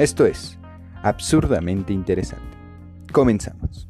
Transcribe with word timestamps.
Esto 0.00 0.24
es 0.24 0.56
absurdamente 1.02 1.92
interesante. 1.92 2.56
Comenzamos. 3.12 3.86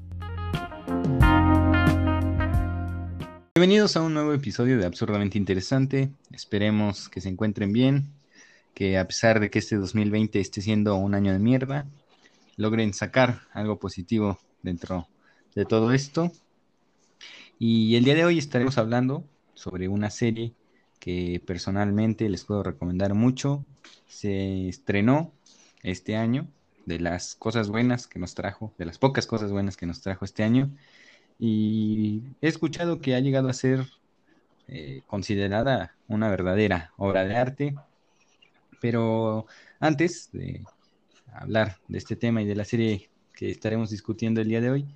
Bienvenidos 3.55 3.97
a 3.97 4.03
un 4.03 4.15
nuevo 4.15 4.35
episodio 4.35 4.77
de 4.77 4.87
Absurdamente 4.87 5.39
Interesante. 5.39 6.11
Esperemos 6.33 7.09
que 7.09 7.21
se 7.21 7.29
encuentren 7.29 7.73
bien, 7.73 8.13
que 8.75 8.99
a 8.99 9.07
pesar 9.07 9.39
de 9.39 9.51
que 9.51 9.61
este 9.61 9.77
2020 9.77 10.41
esté 10.41 10.61
siendo 10.63 10.97
un 10.97 11.15
año 11.15 11.33
de 11.33 11.39
mierda, 11.39 11.87
logren 12.57 12.93
sacar 12.93 13.43
algo 13.53 13.79
positivo 13.79 14.41
dentro 14.65 15.07
de 15.55 15.65
todo 15.65 15.93
esto. 15.93 16.33
Y 17.57 17.95
el 17.95 18.03
día 18.03 18.17
de 18.17 18.25
hoy 18.25 18.39
estaremos 18.39 18.79
hablando 18.79 19.23
sobre 19.55 19.87
una 19.87 20.11
serie 20.11 20.55
que 20.99 21.41
personalmente 21.47 22.29
les 22.29 22.45
puedo 22.45 22.65
recomendar 22.65 23.15
mucho. 23.15 23.65
Se 24.09 24.69
estrenó 24.69 25.33
este 25.83 26.17
año, 26.17 26.49
de 26.87 27.01
las 27.01 27.35
cosas 27.37 27.69
buenas 27.69 28.07
que 28.07 28.19
nos 28.19 28.35
trajo, 28.35 28.73
de 28.79 28.85
las 28.85 28.99
pocas 28.99 29.27
cosas 29.27 29.53
buenas 29.53 29.77
que 29.77 29.87
nos 29.87 30.01
trajo 30.01 30.25
este 30.25 30.43
año. 30.43 30.71
Y 31.39 32.23
he 32.41 32.49
escuchado 32.49 33.01
que 33.01 33.15
ha 33.15 33.21
llegado 33.21 33.49
a 33.49 33.55
ser 33.55 33.87
eh, 34.69 35.03
considerada 35.07 35.97
una 36.07 36.29
verdadera 36.29 36.93
obra 36.97 37.25
de 37.25 37.37
arte. 37.37 37.75
Pero 38.81 39.47
antes 39.79 40.31
de 40.33 40.65
hablar 41.33 41.79
de 41.89 41.99
este 41.99 42.17
tema 42.17 42.43
y 42.43 42.47
de 42.47 42.55
la 42.55 42.65
serie 42.65 43.11
que 43.35 43.51
estaremos 43.51 43.91
discutiendo 43.91 44.41
el 44.41 44.49
día 44.49 44.61
de 44.61 44.71
hoy, 44.71 44.87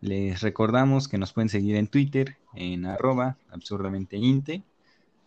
les 0.00 0.42
recordamos 0.42 1.08
que 1.08 1.18
nos 1.18 1.32
pueden 1.32 1.48
seguir 1.48 1.76
en 1.76 1.88
Twitter, 1.88 2.36
en 2.54 2.86
arroba 2.86 3.38
absurdamenteinте, 3.50 4.62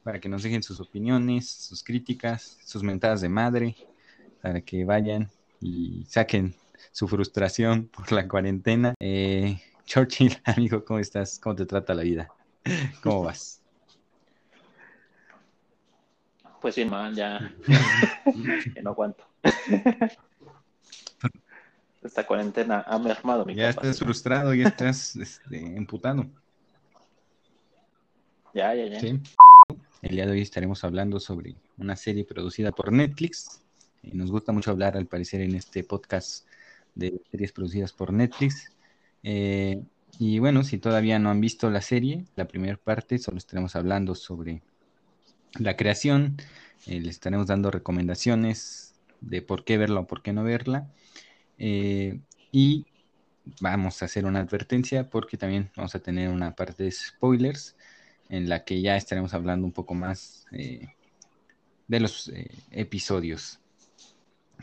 para 0.04 0.20
que 0.20 0.30
nos 0.30 0.44
dejen 0.44 0.64
sus 0.64 0.80
opiniones, 0.80 1.50
sus 1.50 1.84
críticas, 1.84 2.60
sus 2.64 2.84
mentadas 2.84 3.22
de 3.22 3.30
madre, 3.30 3.76
para 4.42 4.62
que 4.62 4.86
vayan 4.86 5.30
y 5.62 6.06
saquen 6.08 6.56
su 6.92 7.08
frustración 7.08 7.88
por 7.88 8.12
la 8.12 8.28
cuarentena. 8.28 8.94
Eh, 9.00 9.62
Churchill, 9.86 10.38
amigo, 10.46 10.84
¿cómo 10.84 11.00
estás? 11.00 11.40
¿Cómo 11.40 11.56
te 11.56 11.66
trata 11.66 11.94
la 11.94 12.04
vida? 12.04 12.32
¿Cómo 13.04 13.24
vas? 13.24 13.62
Pues 16.62 16.76
bien 16.76 16.90
mal, 16.90 17.16
ya. 17.16 17.54
que 18.74 18.82
no 18.82 18.90
aguanto. 18.90 19.24
Esta 22.02 22.26
cuarentena 22.26 22.84
ha 22.88 22.98
mermado 22.98 23.46
mi 23.46 23.54
Ya 23.54 23.70
estás 23.70 24.00
frustrado, 24.00 24.54
ya 24.54 24.68
estás 24.68 25.16
este, 25.16 25.60
emputado. 25.78 26.26
Ya, 28.54 28.74
ya, 28.74 28.88
ya. 28.88 29.00
Sí. 29.00 29.22
El 30.02 30.16
día 30.16 30.26
de 30.26 30.32
hoy 30.32 30.42
estaremos 30.42 30.84
hablando 30.84 31.20
sobre 31.20 31.56
una 31.78 31.96
serie 31.96 32.24
producida 32.26 32.72
por 32.72 32.92
Netflix 32.92 33.62
nos 34.04 34.32
gusta 34.32 34.52
mucho 34.52 34.72
hablar, 34.72 34.98
al 34.98 35.08
parecer, 35.08 35.42
en 35.42 35.56
este 35.56 35.84
podcast 35.84 36.48
de 36.96 37.22
series 37.32 37.52
producidas 37.52 37.94
por 37.94 38.12
Netflix. 38.12 38.72
Eh, 39.24 39.84
y 40.20 40.40
bueno, 40.40 40.64
si 40.64 40.78
todavía 40.78 41.20
no 41.20 41.30
han 41.30 41.42
visto 41.42 41.70
la 41.70 41.82
serie, 41.82 42.26
la 42.36 42.48
primera 42.48 42.78
parte, 42.78 43.20
solo 43.20 43.38
estaremos 43.38 43.76
hablando 43.76 44.16
sobre 44.16 44.62
la 45.60 45.76
creación, 45.76 46.38
eh, 46.88 47.00
les 47.00 47.16
estaremos 47.16 47.48
dando 47.48 47.72
recomendaciones 47.72 48.96
de 49.22 49.42
por 49.42 49.64
qué 49.64 49.78
verla 49.78 50.02
o 50.02 50.08
por 50.08 50.22
qué 50.22 50.34
no 50.34 50.44
verla. 50.44 50.92
Eh, 51.60 52.20
y 52.52 52.86
vamos 53.62 54.02
a 54.02 54.06
hacer 54.06 54.26
una 54.26 54.40
advertencia 54.40 55.10
porque 55.10 55.38
también 55.38 55.72
vamos 55.76 55.96
a 55.96 56.00
tener 56.00 56.30
una 56.30 56.56
parte 56.56 56.84
de 56.84 56.92
spoilers 56.92 57.76
en 58.30 58.50
la 58.50 58.64
que 58.66 58.82
ya 58.82 58.98
estaremos 58.98 59.34
hablando 59.34 59.66
un 59.66 59.72
poco 59.72 59.94
más 59.94 60.46
de 60.52 62.00
los 62.00 62.32
episodios. 62.72 63.60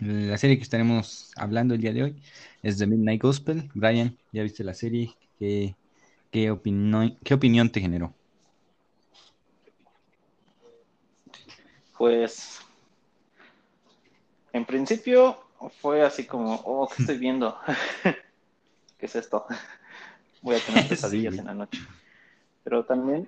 La 0.01 0.37
serie 0.39 0.57
que 0.57 0.65
estaremos 0.65 1.31
hablando 1.37 1.75
el 1.75 1.81
día 1.81 1.93
de 1.93 2.03
hoy 2.03 2.23
es 2.63 2.79
The 2.79 2.87
Midnight 2.87 3.23
Gospel. 3.23 3.71
Brian, 3.75 4.19
¿ya 4.33 4.43
viste 4.43 4.65
la 4.65 4.75
serie? 4.75 5.15
¿Qué, 5.39 5.77
qué, 6.31 6.55
qué 7.23 7.35
opinión 7.35 7.71
te 7.71 7.81
generó? 7.81 8.13
Pues, 11.97 12.61
en 14.53 14.65
principio 14.65 15.39
fue 15.81 16.03
así 16.03 16.25
como, 16.25 16.55
oh, 16.65 16.89
¿qué 16.89 17.03
estoy 17.03 17.19
viendo? 17.19 17.57
¿Qué 18.99 19.07
es 19.07 19.15
esto? 19.15 19.47
Voy 20.43 20.57
a 20.57 20.61
tener 20.61 20.87
pesadillas 20.89 21.39
en 21.39 21.45
la 21.45 21.55
noche. 21.55 21.81
Pero 22.65 22.85
también, 22.85 23.27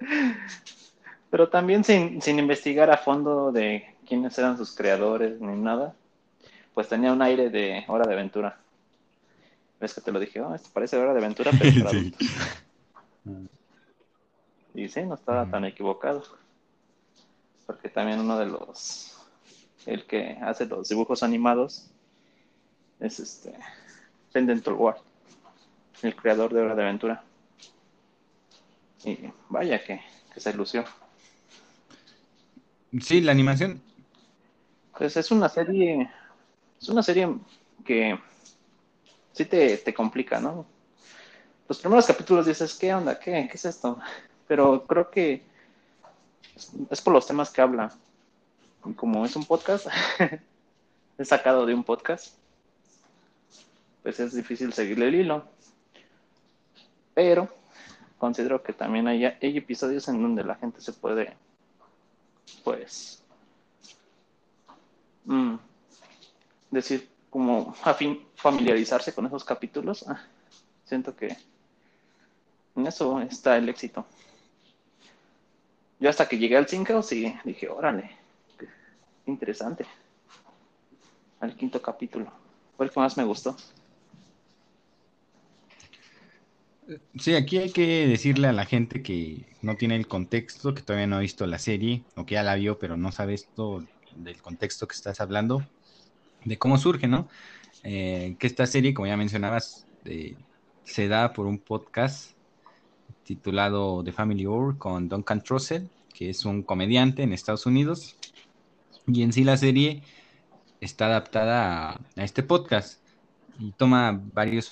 pero 1.30 1.48
también 1.48 1.82
sin, 1.82 2.20
sin 2.20 2.38
investigar 2.38 2.90
a 2.90 2.98
fondo 2.98 3.52
de 3.52 3.89
quiénes 4.10 4.36
eran 4.38 4.56
sus 4.56 4.72
creadores 4.72 5.40
ni 5.40 5.56
nada, 5.56 5.94
pues 6.74 6.88
tenía 6.88 7.12
un 7.12 7.22
aire 7.22 7.48
de 7.48 7.84
hora 7.86 8.08
de 8.08 8.14
aventura. 8.14 8.58
¿Ves 9.78 9.94
que 9.94 10.00
te 10.00 10.10
lo 10.10 10.18
dije? 10.18 10.40
Oh, 10.40 10.52
esto 10.52 10.68
parece 10.74 10.96
hora 10.96 11.12
de 11.12 11.20
aventura, 11.20 11.52
pero 11.56 11.84
para 11.84 11.96
adultos. 11.96 12.28
Y 14.72 14.88
sí, 14.88 15.02
no 15.02 15.14
estaba 15.14 15.50
tan 15.50 15.64
equivocado. 15.64 16.22
Porque 17.66 17.88
también 17.88 18.20
uno 18.20 18.38
de 18.38 18.46
los, 18.46 19.18
el 19.84 20.06
que 20.06 20.38
hace 20.42 20.64
los 20.66 20.88
dibujos 20.88 21.24
animados, 21.24 21.90
es 23.00 23.18
este, 23.18 23.52
Pendental 24.32 24.74
Ward, 24.74 24.98
el 26.02 26.14
creador 26.14 26.54
de 26.54 26.60
Hora 26.60 26.76
de 26.76 26.82
Aventura. 26.82 27.24
Y 29.04 29.18
vaya 29.48 29.82
que, 29.84 30.00
que 30.32 30.40
se 30.40 30.54
lució. 30.54 30.84
Sí, 33.00 33.20
la 33.20 33.32
animación 33.32 33.82
pues 35.00 35.16
es 35.16 35.30
una 35.30 35.48
serie, 35.48 36.10
es 36.78 36.88
una 36.90 37.02
serie 37.02 37.34
que 37.86 38.18
sí 39.32 39.46
te, 39.46 39.78
te 39.78 39.94
complica, 39.94 40.38
¿no? 40.38 40.66
Los 41.66 41.78
primeros 41.78 42.06
capítulos 42.06 42.44
dices, 42.44 42.74
¿qué 42.74 42.92
onda? 42.92 43.18
¿Qué? 43.18 43.48
¿Qué 43.50 43.54
es 43.56 43.64
esto? 43.64 43.98
Pero 44.46 44.86
creo 44.86 45.10
que 45.10 45.42
es 46.90 47.00
por 47.00 47.14
los 47.14 47.26
temas 47.26 47.48
que 47.50 47.62
habla. 47.62 47.94
Y 48.84 48.92
como 48.92 49.24
es 49.24 49.34
un 49.36 49.46
podcast, 49.46 49.86
es 51.16 51.28
sacado 51.28 51.64
de 51.64 51.72
un 51.72 51.82
podcast, 51.82 52.34
pues 54.02 54.20
es 54.20 54.34
difícil 54.34 54.70
seguirle 54.74 55.08
el 55.08 55.14
hilo. 55.14 55.44
Pero 57.14 57.48
considero 58.18 58.62
que 58.62 58.74
también 58.74 59.08
hay, 59.08 59.24
hay 59.24 59.56
episodios 59.56 60.06
en 60.08 60.20
donde 60.20 60.44
la 60.44 60.56
gente 60.56 60.82
se 60.82 60.92
puede, 60.92 61.38
pues, 62.64 63.19
Mm, 65.30 65.60
decir, 66.72 67.08
como 67.30 67.72
familiarizarse 68.34 69.14
con 69.14 69.26
esos 69.26 69.44
capítulos, 69.44 70.04
ah, 70.08 70.20
siento 70.84 71.14
que 71.14 71.36
en 72.74 72.86
eso 72.88 73.20
está 73.20 73.56
el 73.56 73.68
éxito. 73.68 74.04
Yo 76.00 76.10
hasta 76.10 76.26
que 76.28 76.36
llegué 76.36 76.56
al 76.56 76.66
5, 76.66 77.00
sí, 77.04 77.32
dije, 77.44 77.68
órale, 77.68 78.10
qué 78.58 78.66
interesante. 79.30 79.86
Al 81.38 81.54
quinto 81.54 81.80
capítulo. 81.80 82.32
Fue 82.76 82.86
el 82.86 82.92
que 82.92 82.98
más 82.98 83.16
me 83.16 83.22
gustó. 83.22 83.56
Sí, 87.20 87.36
aquí 87.36 87.58
hay 87.58 87.70
que 87.70 88.08
decirle 88.08 88.48
a 88.48 88.52
la 88.52 88.64
gente 88.64 89.00
que 89.00 89.46
no 89.62 89.76
tiene 89.76 89.94
el 89.94 90.08
contexto, 90.08 90.74
que 90.74 90.82
todavía 90.82 91.06
no 91.06 91.16
ha 91.16 91.20
visto 91.20 91.46
la 91.46 91.60
serie, 91.60 92.02
o 92.16 92.26
que 92.26 92.34
ya 92.34 92.42
la 92.42 92.56
vio, 92.56 92.80
pero 92.80 92.96
no 92.96 93.12
sabe 93.12 93.34
esto 93.34 93.84
del 94.16 94.40
contexto 94.42 94.86
que 94.86 94.94
estás 94.94 95.20
hablando, 95.20 95.66
de 96.44 96.58
cómo 96.58 96.78
surge, 96.78 97.08
¿no? 97.08 97.28
Eh, 97.82 98.36
que 98.38 98.46
esta 98.46 98.66
serie, 98.66 98.94
como 98.94 99.06
ya 99.06 99.16
mencionabas, 99.16 99.86
se 100.84 101.08
da 101.08 101.32
por 101.32 101.46
un 101.46 101.58
podcast 101.58 102.32
titulado 103.24 104.02
The 104.02 104.12
Family 104.12 104.46
Hour 104.46 104.76
con 104.78 105.08
Duncan 105.08 105.42
Trussell, 105.42 105.88
que 106.12 106.30
es 106.30 106.44
un 106.44 106.62
comediante 106.62 107.22
en 107.22 107.32
Estados 107.32 107.66
Unidos. 107.66 108.16
Y 109.06 109.22
en 109.22 109.32
sí 109.32 109.44
la 109.44 109.56
serie 109.56 110.02
está 110.80 111.06
adaptada 111.06 111.90
a, 111.92 112.00
este 112.16 112.42
podcast 112.42 113.00
y 113.58 113.72
toma 113.72 114.20
varios 114.32 114.70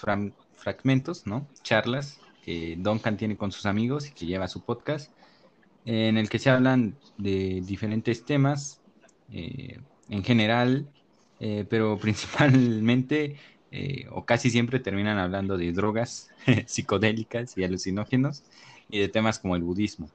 fragmentos, 0.56 1.26
¿no? 1.26 1.46
Charlas 1.62 2.20
que 2.42 2.76
Duncan 2.78 3.16
tiene 3.16 3.36
con 3.36 3.52
sus 3.52 3.66
amigos 3.66 4.08
y 4.08 4.12
que 4.12 4.26
lleva 4.26 4.46
a 4.46 4.48
su 4.48 4.62
podcast, 4.62 5.12
en 5.84 6.16
el 6.16 6.28
que 6.28 6.38
se 6.38 6.50
hablan 6.50 6.96
de 7.16 7.62
diferentes 7.64 8.24
temas 8.24 8.80
eh, 9.32 9.80
en 10.08 10.24
general, 10.24 10.88
eh, 11.40 11.66
pero 11.68 11.98
principalmente 12.00 13.36
eh, 13.70 14.06
o 14.10 14.24
casi 14.24 14.48
siempre 14.50 14.80
terminan 14.80 15.18
hablando 15.18 15.58
de 15.58 15.72
drogas 15.72 16.30
psicodélicas 16.66 17.56
y 17.56 17.62
alucinógenos 17.64 18.44
y 18.88 19.00
de 19.00 19.08
temas 19.08 19.38
como 19.38 19.56
el 19.56 19.62
budismo. 19.62 20.08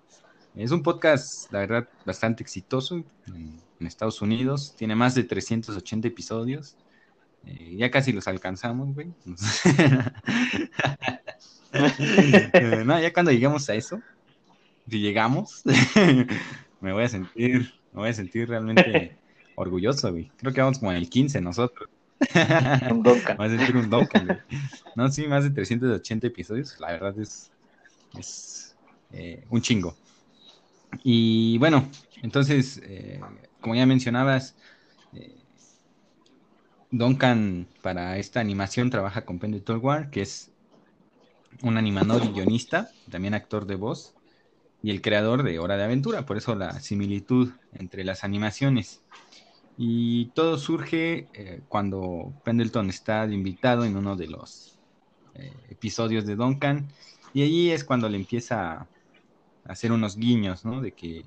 Es 0.55 0.71
un 0.71 0.81
podcast, 0.83 1.51
la 1.51 1.59
verdad, 1.59 1.89
bastante 2.05 2.43
exitoso 2.43 3.03
en, 3.27 3.61
Estados 3.79 4.21
Unidos. 4.21 4.75
Tiene 4.77 4.95
más 4.95 5.13
de 5.13 5.25
380 5.25 6.07
episodios. 6.07 6.77
ya 7.75 7.91
casi 7.91 8.13
los 8.13 8.29
alcanzamos, 8.29 8.95
güey. 8.95 9.11
ya 13.01 13.11
cuando 13.11 13.31
lleguemos 13.31 13.69
a 13.69 13.75
eso, 13.75 13.99
si 14.87 15.01
llegamos, 15.01 15.63
me 16.79 16.93
voy 16.93 17.03
a 17.03 17.09
sentir 17.09 17.73
me 17.93 18.01
voy 18.01 18.09
a 18.09 18.13
sentir 18.13 18.49
realmente 18.49 19.15
orgulloso, 19.55 20.11
güey. 20.11 20.31
Creo 20.37 20.53
que 20.53 20.61
vamos 20.61 20.79
como 20.79 20.91
en 20.91 20.97
el 20.97 21.09
15 21.09 21.41
nosotros. 21.41 21.89
Un 22.89 23.03
Duncan. 23.03 23.37
Más 23.37 23.51
de 23.51 23.77
un 23.77 23.89
Duncan, 23.89 24.25
güey. 24.25 24.39
No, 24.95 25.09
sí, 25.09 25.27
más 25.27 25.43
de 25.43 25.49
380 25.49 26.27
episodios. 26.27 26.79
La 26.79 26.91
verdad 26.91 27.17
es, 27.19 27.51
es 28.17 28.75
eh, 29.11 29.43
un 29.49 29.61
chingo. 29.61 29.95
Y 31.03 31.57
bueno, 31.57 31.87
entonces, 32.21 32.81
eh, 32.83 33.19
como 33.59 33.75
ya 33.75 33.85
mencionabas, 33.85 34.55
eh, 35.13 35.35
Duncan 36.91 37.67
para 37.81 38.17
esta 38.17 38.39
animación 38.39 38.89
trabaja 38.89 39.25
con 39.25 39.39
Pendleton 39.39 39.79
War, 39.83 40.09
que 40.09 40.21
es 40.21 40.51
un 41.61 41.77
animador 41.77 42.23
y 42.23 42.29
guionista, 42.29 42.89
también 43.09 43.33
actor 43.33 43.65
de 43.65 43.75
voz, 43.75 44.13
y 44.83 44.91
el 44.91 45.01
creador 45.01 45.43
de 45.43 45.57
Hora 45.59 45.77
de 45.77 45.85
Aventura, 45.85 46.25
por 46.25 46.35
eso 46.35 46.55
la 46.55 46.81
similitud 46.81 47.51
entre 47.73 48.03
las 48.03 48.25
animaciones. 48.25 49.01
Y 49.77 50.25
todo 50.35 50.57
surge 50.57 51.29
eh, 51.33 51.61
cuando 51.69 52.33
Pendleton 52.43 52.89
está 52.89 53.25
invitado 53.25 53.85
en 53.85 53.95
uno 53.95 54.17
de 54.17 54.27
los 54.27 54.77
eh, 55.35 55.53
episodios 55.69 56.25
de 56.25 56.35
Duncan, 56.35 56.89
y 57.33 57.43
allí 57.43 57.71
es 57.71 57.85
cuando 57.85 58.09
le 58.09 58.17
empieza 58.17 58.73
a 58.73 58.87
hacer 59.65 59.93
unos 59.93 60.17
guiños, 60.17 60.65
¿no? 60.65 60.81
De 60.81 60.91
que, 60.91 61.25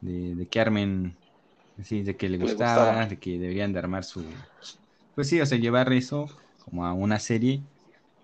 de, 0.00 0.46
que 0.46 0.60
armen, 0.60 1.16
sí, 1.82 2.02
de 2.02 2.16
que 2.16 2.28
le 2.28 2.38
gustaba, 2.38 3.06
de 3.06 3.18
que 3.18 3.40
deberían 3.40 3.72
de 3.72 3.80
armar 3.80 4.04
su... 4.04 4.24
Pues 5.16 5.28
sí, 5.28 5.40
o 5.40 5.46
sea, 5.46 5.58
llevar 5.58 5.92
eso 5.92 6.28
como 6.64 6.86
a 6.86 6.92
una 6.92 7.18
serie 7.18 7.60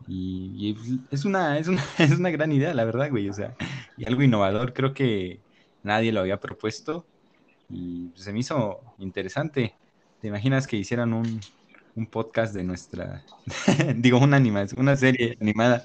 y, 0.06 0.76
es, 1.10 1.24
una, 1.24 1.58
es, 1.58 1.68
una, 1.68 1.82
es 1.98 2.18
una 2.18 2.30
gran 2.30 2.52
idea, 2.52 2.74
la 2.74 2.84
verdad, 2.84 3.10
güey. 3.10 3.28
O 3.28 3.32
sea, 3.32 3.54
y 3.96 4.06
algo 4.06 4.22
innovador, 4.22 4.72
creo 4.72 4.94
que 4.94 5.40
nadie 5.82 6.12
lo 6.12 6.20
había 6.20 6.40
propuesto 6.40 7.06
y 7.70 8.10
se 8.14 8.32
me 8.32 8.40
hizo 8.40 8.80
interesante. 8.98 9.74
¿Te 10.20 10.28
imaginas 10.28 10.66
que 10.66 10.76
hicieran 10.76 11.12
un, 11.12 11.40
un 11.96 12.06
podcast 12.06 12.54
de 12.54 12.64
nuestra, 12.64 13.22
digo, 13.96 14.18
una 14.18 14.36
animación, 14.36 14.80
una 14.80 14.96
serie 14.96 15.36
animada 15.40 15.82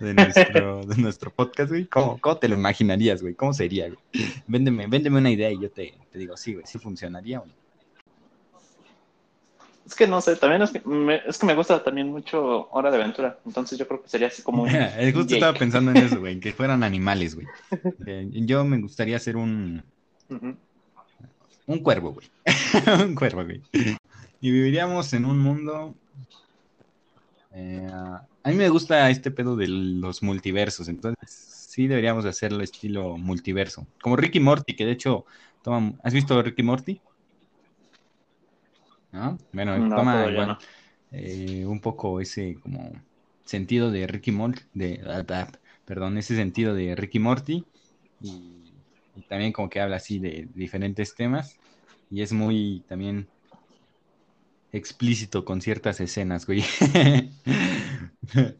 de 0.00 0.14
nuestro, 0.14 0.84
de 0.86 0.96
nuestro 0.96 1.30
podcast, 1.30 1.70
güey? 1.70 1.86
¿Cómo, 1.86 2.18
¿Cómo, 2.18 2.36
te 2.36 2.48
lo 2.48 2.54
imaginarías, 2.54 3.22
güey? 3.22 3.34
¿Cómo 3.34 3.52
sería, 3.52 3.88
güey? 3.88 3.98
Véndeme, 4.46 4.86
véndeme 4.86 5.18
una 5.18 5.30
idea 5.30 5.50
y 5.50 5.60
yo 5.60 5.70
te, 5.70 5.94
te 6.10 6.18
digo, 6.18 6.36
sí, 6.36 6.54
güey, 6.54 6.66
sí 6.66 6.78
funcionaría 6.78 7.40
o 7.40 7.46
no. 7.46 7.61
Es 9.84 9.94
que 9.94 10.06
no 10.06 10.20
sé, 10.20 10.36
también 10.36 10.62
es 10.62 10.70
que, 10.70 10.80
me, 10.84 11.20
es 11.26 11.38
que 11.38 11.46
me 11.46 11.54
gusta 11.54 11.82
también 11.82 12.08
mucho 12.08 12.68
Hora 12.70 12.90
de 12.90 12.98
Aventura. 12.98 13.38
Entonces 13.44 13.78
yo 13.78 13.88
creo 13.88 14.02
que 14.02 14.08
sería 14.08 14.28
así 14.28 14.42
como. 14.42 14.66
Justo 15.14 15.34
estaba 15.34 15.58
pensando 15.58 15.90
en 15.90 15.96
eso, 15.98 16.20
güey, 16.20 16.38
que 16.40 16.52
fueran 16.52 16.82
animales, 16.82 17.34
güey. 17.34 17.46
Eh, 18.06 18.28
yo 18.30 18.64
me 18.64 18.78
gustaría 18.80 19.18
ser 19.18 19.36
un. 19.36 19.82
Un 21.66 21.78
cuervo, 21.80 22.14
güey. 22.14 22.28
un 23.04 23.14
cuervo, 23.14 23.44
güey. 23.44 23.60
Y 24.40 24.50
viviríamos 24.50 25.12
en 25.12 25.24
un 25.24 25.38
mundo. 25.38 25.94
Eh, 27.54 27.88
a 27.90 28.48
mí 28.48 28.54
me 28.54 28.68
gusta 28.68 29.10
este 29.10 29.30
pedo 29.30 29.56
de 29.56 29.68
los 29.68 30.22
multiversos, 30.22 30.88
entonces 30.88 31.30
sí 31.30 31.86
deberíamos 31.86 32.24
hacerlo 32.24 32.62
estilo 32.62 33.16
multiverso. 33.16 33.86
Como 34.02 34.16
Ricky 34.16 34.40
Morty, 34.40 34.74
que 34.74 34.84
de 34.84 34.92
hecho, 34.92 35.26
toma, 35.62 35.92
¿has 36.02 36.12
visto 36.12 36.40
Ricky 36.42 36.62
Morty? 36.62 37.00
Bueno, 39.52 39.94
toma 39.94 40.58
eh, 41.10 41.64
un 41.66 41.80
poco 41.80 42.20
ese 42.20 42.54
como 42.62 42.92
sentido 43.44 43.90
de 43.90 44.06
Ricky 44.06 44.32
Morty, 44.32 44.62
de, 44.72 45.04
perdón, 45.84 46.16
ese 46.16 46.34
sentido 46.34 46.74
de 46.74 46.96
Ricky 46.96 47.18
Morty 47.18 47.64
y, 48.22 48.72
también 49.28 49.52
como 49.52 49.68
que 49.68 49.80
habla 49.80 49.96
así 49.96 50.18
de 50.18 50.48
diferentes 50.54 51.14
temas 51.14 51.58
y 52.10 52.22
es 52.22 52.32
muy 52.32 52.82
también 52.88 53.28
explícito 54.72 55.44
con 55.44 55.60
ciertas 55.60 56.00
escenas, 56.00 56.46
güey. 56.46 56.64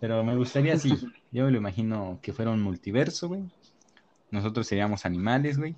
Pero 0.00 0.22
me 0.22 0.36
gustaría 0.36 0.74
así, 0.74 0.94
yo 1.32 1.46
me 1.46 1.50
lo 1.50 1.56
imagino 1.56 2.18
que 2.20 2.34
fuera 2.34 2.50
un 2.50 2.60
multiverso, 2.60 3.28
güey. 3.28 3.44
Nosotros 4.30 4.66
seríamos 4.66 5.06
animales, 5.06 5.56
güey. 5.56 5.74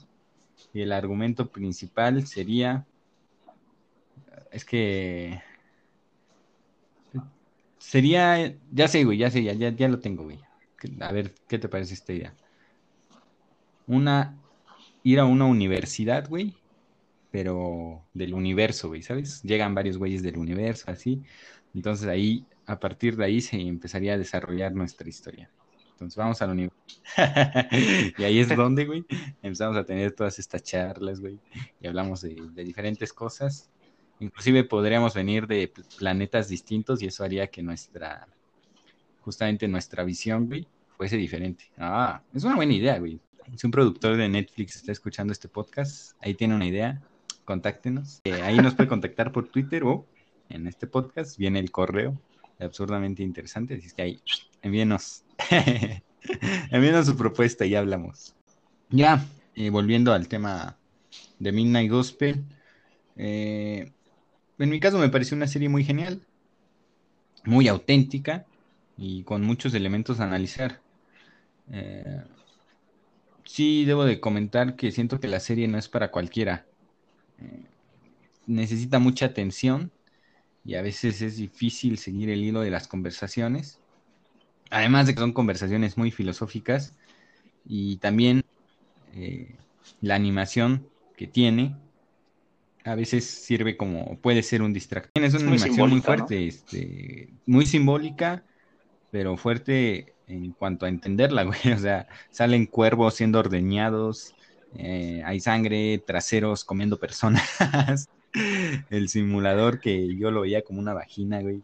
Y 0.72 0.80
el 0.80 0.92
argumento 0.92 1.46
principal 1.46 2.26
sería 2.26 2.84
es 4.56 4.64
que 4.64 5.42
sería, 7.76 8.56
ya 8.72 8.88
sé, 8.88 9.04
güey, 9.04 9.18
ya 9.18 9.30
sé, 9.30 9.42
ya, 9.42 9.52
ya, 9.52 9.88
lo 9.88 10.00
tengo, 10.00 10.24
güey. 10.24 10.40
A 11.00 11.12
ver, 11.12 11.34
¿qué 11.46 11.58
te 11.58 11.68
parece 11.68 11.92
esta 11.92 12.14
idea? 12.14 12.34
Una, 13.86 14.34
ir 15.02 15.20
a 15.20 15.26
una 15.26 15.44
universidad, 15.44 16.26
güey, 16.26 16.54
pero 17.30 18.02
del 18.14 18.32
universo, 18.32 18.88
güey, 18.88 19.02
¿sabes? 19.02 19.42
Llegan 19.42 19.74
varios 19.74 19.98
güeyes 19.98 20.22
del 20.22 20.38
universo, 20.38 20.90
así. 20.90 21.22
Entonces 21.74 22.08
ahí, 22.08 22.46
a 22.64 22.80
partir 22.80 23.14
de 23.14 23.26
ahí 23.26 23.42
se 23.42 23.60
empezaría 23.60 24.14
a 24.14 24.18
desarrollar 24.18 24.72
nuestra 24.72 25.06
historia. 25.06 25.50
Entonces 25.90 26.16
vamos 26.16 26.40
al 26.40 26.52
universo. 26.52 26.78
y 28.18 28.24
ahí 28.24 28.38
es 28.38 28.48
donde, 28.56 28.86
güey, 28.86 29.04
empezamos 29.42 29.76
a 29.76 29.84
tener 29.84 30.12
todas 30.12 30.38
estas 30.38 30.62
charlas, 30.62 31.20
güey, 31.20 31.38
y 31.78 31.86
hablamos 31.86 32.22
de 32.22 32.64
diferentes 32.64 33.12
cosas 33.12 33.70
Inclusive 34.20 34.64
podríamos 34.64 35.14
venir 35.14 35.46
de 35.46 35.72
planetas 35.98 36.48
distintos 36.48 37.02
y 37.02 37.06
eso 37.06 37.24
haría 37.24 37.48
que 37.48 37.62
nuestra, 37.62 38.26
justamente 39.20 39.68
nuestra 39.68 40.04
visión, 40.04 40.46
güey, 40.46 40.66
fuese 40.96 41.16
diferente. 41.16 41.70
Ah, 41.78 42.22
es 42.34 42.44
una 42.44 42.56
buena 42.56 42.72
idea, 42.72 42.98
güey. 42.98 43.20
Si 43.56 43.66
un 43.66 43.70
productor 43.70 44.16
de 44.16 44.28
Netflix 44.28 44.76
está 44.76 44.92
escuchando 44.92 45.32
este 45.32 45.48
podcast, 45.48 46.16
ahí 46.20 46.34
tiene 46.34 46.54
una 46.54 46.66
idea, 46.66 47.00
contáctenos. 47.44 48.20
Eh, 48.24 48.42
ahí 48.42 48.56
nos 48.56 48.74
puede 48.74 48.88
contactar 48.88 49.32
por 49.32 49.48
Twitter 49.48 49.84
o 49.84 50.06
en 50.48 50.66
este 50.66 50.86
podcast 50.86 51.38
viene 51.38 51.58
el 51.58 51.70
correo 51.70 52.18
absurdamente 52.58 53.22
interesante. 53.22 53.74
Así 53.74 53.86
es 53.86 53.94
que 53.94 54.02
ahí, 54.02 54.20
envíenos, 54.62 55.24
envíenos 56.70 57.06
su 57.06 57.16
propuesta 57.16 57.66
y 57.66 57.74
hablamos. 57.74 58.34
Ya, 58.90 59.26
eh, 59.54 59.70
volviendo 59.70 60.12
al 60.12 60.28
tema 60.28 60.76
de 61.38 61.52
Midnight 61.52 61.90
Gospel, 61.90 62.44
eh, 63.16 63.92
en 64.58 64.70
mi 64.70 64.80
caso 64.80 64.98
me 64.98 65.08
pareció 65.08 65.36
una 65.36 65.46
serie 65.46 65.68
muy 65.68 65.84
genial, 65.84 66.22
muy 67.44 67.68
auténtica 67.68 68.46
y 68.96 69.22
con 69.24 69.42
muchos 69.42 69.74
elementos 69.74 70.20
a 70.20 70.24
analizar. 70.24 70.80
Eh, 71.70 72.22
sí, 73.44 73.84
debo 73.84 74.04
de 74.04 74.20
comentar 74.20 74.76
que 74.76 74.92
siento 74.92 75.20
que 75.20 75.28
la 75.28 75.40
serie 75.40 75.68
no 75.68 75.78
es 75.78 75.88
para 75.88 76.10
cualquiera. 76.10 76.66
Eh, 77.40 77.64
necesita 78.46 78.98
mucha 78.98 79.26
atención 79.26 79.90
y 80.64 80.74
a 80.74 80.82
veces 80.82 81.22
es 81.22 81.36
difícil 81.36 81.98
seguir 81.98 82.30
el 82.30 82.42
hilo 82.42 82.60
de 82.60 82.70
las 82.70 82.88
conversaciones. 82.88 83.78
Además 84.70 85.06
de 85.06 85.14
que 85.14 85.20
son 85.20 85.32
conversaciones 85.32 85.96
muy 85.96 86.10
filosóficas 86.10 86.96
y 87.64 87.98
también 87.98 88.44
eh, 89.14 89.56
la 90.00 90.16
animación 90.16 90.88
que 91.16 91.26
tiene 91.26 91.76
a 92.86 92.94
veces 92.94 93.24
sirve 93.24 93.76
como, 93.76 94.16
puede 94.20 94.44
ser 94.44 94.62
un 94.62 94.72
distractor. 94.72 95.22
Es 95.22 95.34
una 95.34 95.50
animación 95.50 95.90
muy 95.90 96.00
fuerte, 96.00 96.46
este, 96.46 97.34
muy 97.44 97.66
simbólica, 97.66 98.44
pero 99.10 99.36
fuerte 99.36 100.14
en 100.28 100.52
cuanto 100.52 100.86
a 100.86 100.88
entenderla, 100.88 101.42
güey. 101.44 101.72
O 101.72 101.78
sea, 101.78 102.06
salen 102.30 102.66
cuervos 102.66 103.14
siendo 103.14 103.40
ordeñados, 103.40 104.34
eh, 104.76 105.20
hay 105.24 105.40
sangre, 105.40 105.98
traseros 106.06 106.64
comiendo 106.64 106.98
personas, 106.98 107.42
el 108.90 109.08
simulador 109.08 109.80
que 109.80 110.16
yo 110.16 110.30
lo 110.30 110.42
veía 110.42 110.62
como 110.62 110.78
una 110.78 110.94
vagina, 110.94 111.40
güey. 111.42 111.62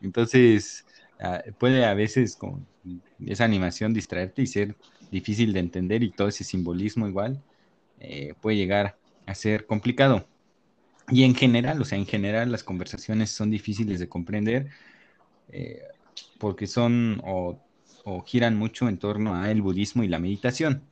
Entonces, 0.00 0.84
ah, 1.20 1.42
puede 1.58 1.84
a 1.84 1.94
veces 1.94 2.34
con 2.34 2.66
esa 3.24 3.44
animación 3.44 3.94
distraerte 3.94 4.42
y 4.42 4.48
ser 4.48 4.74
difícil 5.12 5.52
de 5.52 5.60
entender 5.60 6.02
y 6.02 6.10
todo 6.10 6.26
ese 6.26 6.42
simbolismo 6.42 7.06
igual 7.06 7.40
eh, 8.00 8.34
puede 8.40 8.56
llegar 8.56 8.98
a 9.26 9.34
ser 9.36 9.66
complicado. 9.66 10.26
Y 11.08 11.22
en 11.24 11.34
general, 11.34 11.80
o 11.80 11.84
sea, 11.84 11.98
en 11.98 12.06
general 12.06 12.50
las 12.50 12.64
conversaciones 12.64 13.30
son 13.30 13.50
difíciles 13.50 14.00
de 14.00 14.08
comprender 14.08 14.70
eh, 15.48 15.82
porque 16.38 16.66
son 16.66 17.20
o, 17.24 17.60
giran 18.26 18.56
mucho 18.56 18.88
en 18.88 18.98
torno 18.98 19.34
a 19.34 19.50
el 19.50 19.62
budismo 19.62 20.04
y 20.04 20.08
la 20.08 20.18
meditación, 20.20 20.84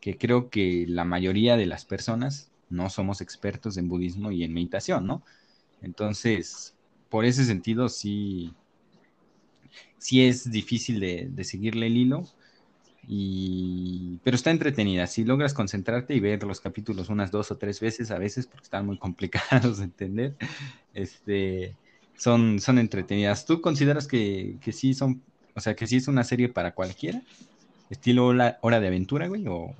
que 0.00 0.18
creo 0.18 0.50
que 0.50 0.84
la 0.88 1.04
mayoría 1.04 1.56
de 1.56 1.66
las 1.66 1.84
personas 1.84 2.50
no 2.70 2.90
somos 2.90 3.20
expertos 3.22 3.76
en 3.78 3.88
budismo 3.88 4.30
y 4.32 4.44
en 4.44 4.52
meditación, 4.52 5.06
¿no? 5.06 5.22
Entonces, 5.82 6.76
por 7.08 7.24
ese 7.24 7.44
sentido, 7.44 7.88
sí, 7.88 8.54
sí 9.98 10.24
es 10.26 10.50
difícil 10.50 11.00
de, 11.00 11.28
de 11.30 11.44
seguirle 11.44 11.86
el 11.86 11.96
hilo, 11.96 12.24
y, 13.10 14.20
pero 14.22 14.36
está 14.36 14.50
entretenida. 14.50 15.06
Si 15.06 15.24
logras 15.24 15.54
concentrarte 15.54 16.14
y 16.14 16.20
ver 16.20 16.42
los 16.44 16.60
capítulos 16.60 17.08
unas 17.08 17.30
dos 17.30 17.50
o 17.50 17.56
tres 17.56 17.80
veces 17.80 18.10
a 18.10 18.18
veces, 18.18 18.46
porque 18.46 18.64
están 18.64 18.84
muy 18.84 18.98
complicados 18.98 19.78
de 19.78 19.84
entender, 19.84 20.36
este, 20.92 21.74
son, 22.18 22.60
son 22.60 22.78
entretenidas. 22.78 23.46
¿Tú 23.46 23.62
consideras 23.62 24.06
que, 24.06 24.56
que 24.60 24.72
sí 24.72 24.92
son, 24.92 25.22
o 25.54 25.60
sea, 25.60 25.74
que 25.74 25.86
sí 25.86 25.96
es 25.96 26.06
una 26.06 26.22
serie 26.22 26.50
para 26.50 26.72
cualquiera? 26.74 27.22
¿Estilo 27.88 28.26
hora, 28.26 28.80
de 28.80 28.86
aventura, 28.86 29.26
güey? 29.26 29.46
¿O, 29.48 29.74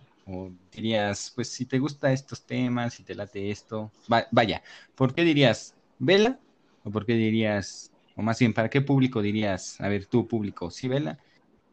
dirías, 0.72 1.32
pues 1.34 1.48
si 1.50 1.66
te 1.66 1.78
gusta 1.78 2.12
estos 2.12 2.42
temas, 2.42 2.94
si 2.94 3.02
te 3.02 3.14
late 3.14 3.50
esto, 3.50 3.90
vaya, 4.30 4.62
¿por 4.94 5.14
qué 5.14 5.24
dirías 5.24 5.74
vela? 5.98 6.38
¿O 6.84 6.90
por 6.90 7.04
qué 7.04 7.14
dirías, 7.14 7.92
o 8.14 8.22
más 8.22 8.38
bien, 8.38 8.52
para 8.52 8.68
qué 8.68 8.80
público 8.80 9.22
dirías, 9.22 9.80
a 9.80 9.88
ver, 9.88 10.06
tu 10.06 10.28
público, 10.28 10.70
sí 10.70 10.88
vela? 10.88 11.18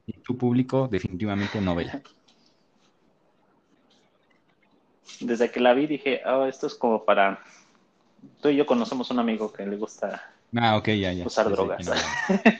Y 0.07 0.13
tu 0.13 0.37
público 0.37 0.87
definitivamente 0.87 1.59
no 1.61 1.75
vela. 1.75 2.01
Desde 5.19 5.51
que 5.51 5.59
la 5.59 5.73
vi 5.73 5.87
dije, 5.87 6.21
oh, 6.25 6.45
esto 6.45 6.67
es 6.67 6.75
como 6.75 7.03
para... 7.03 7.43
Tú 8.41 8.49
y 8.49 8.55
yo 8.55 8.65
conocemos 8.65 9.09
un 9.11 9.19
amigo 9.19 9.51
que 9.53 9.65
le 9.65 9.77
gusta 9.77 10.31
ah, 10.57 10.81
usar 11.25 11.49
drogas. 11.49 11.89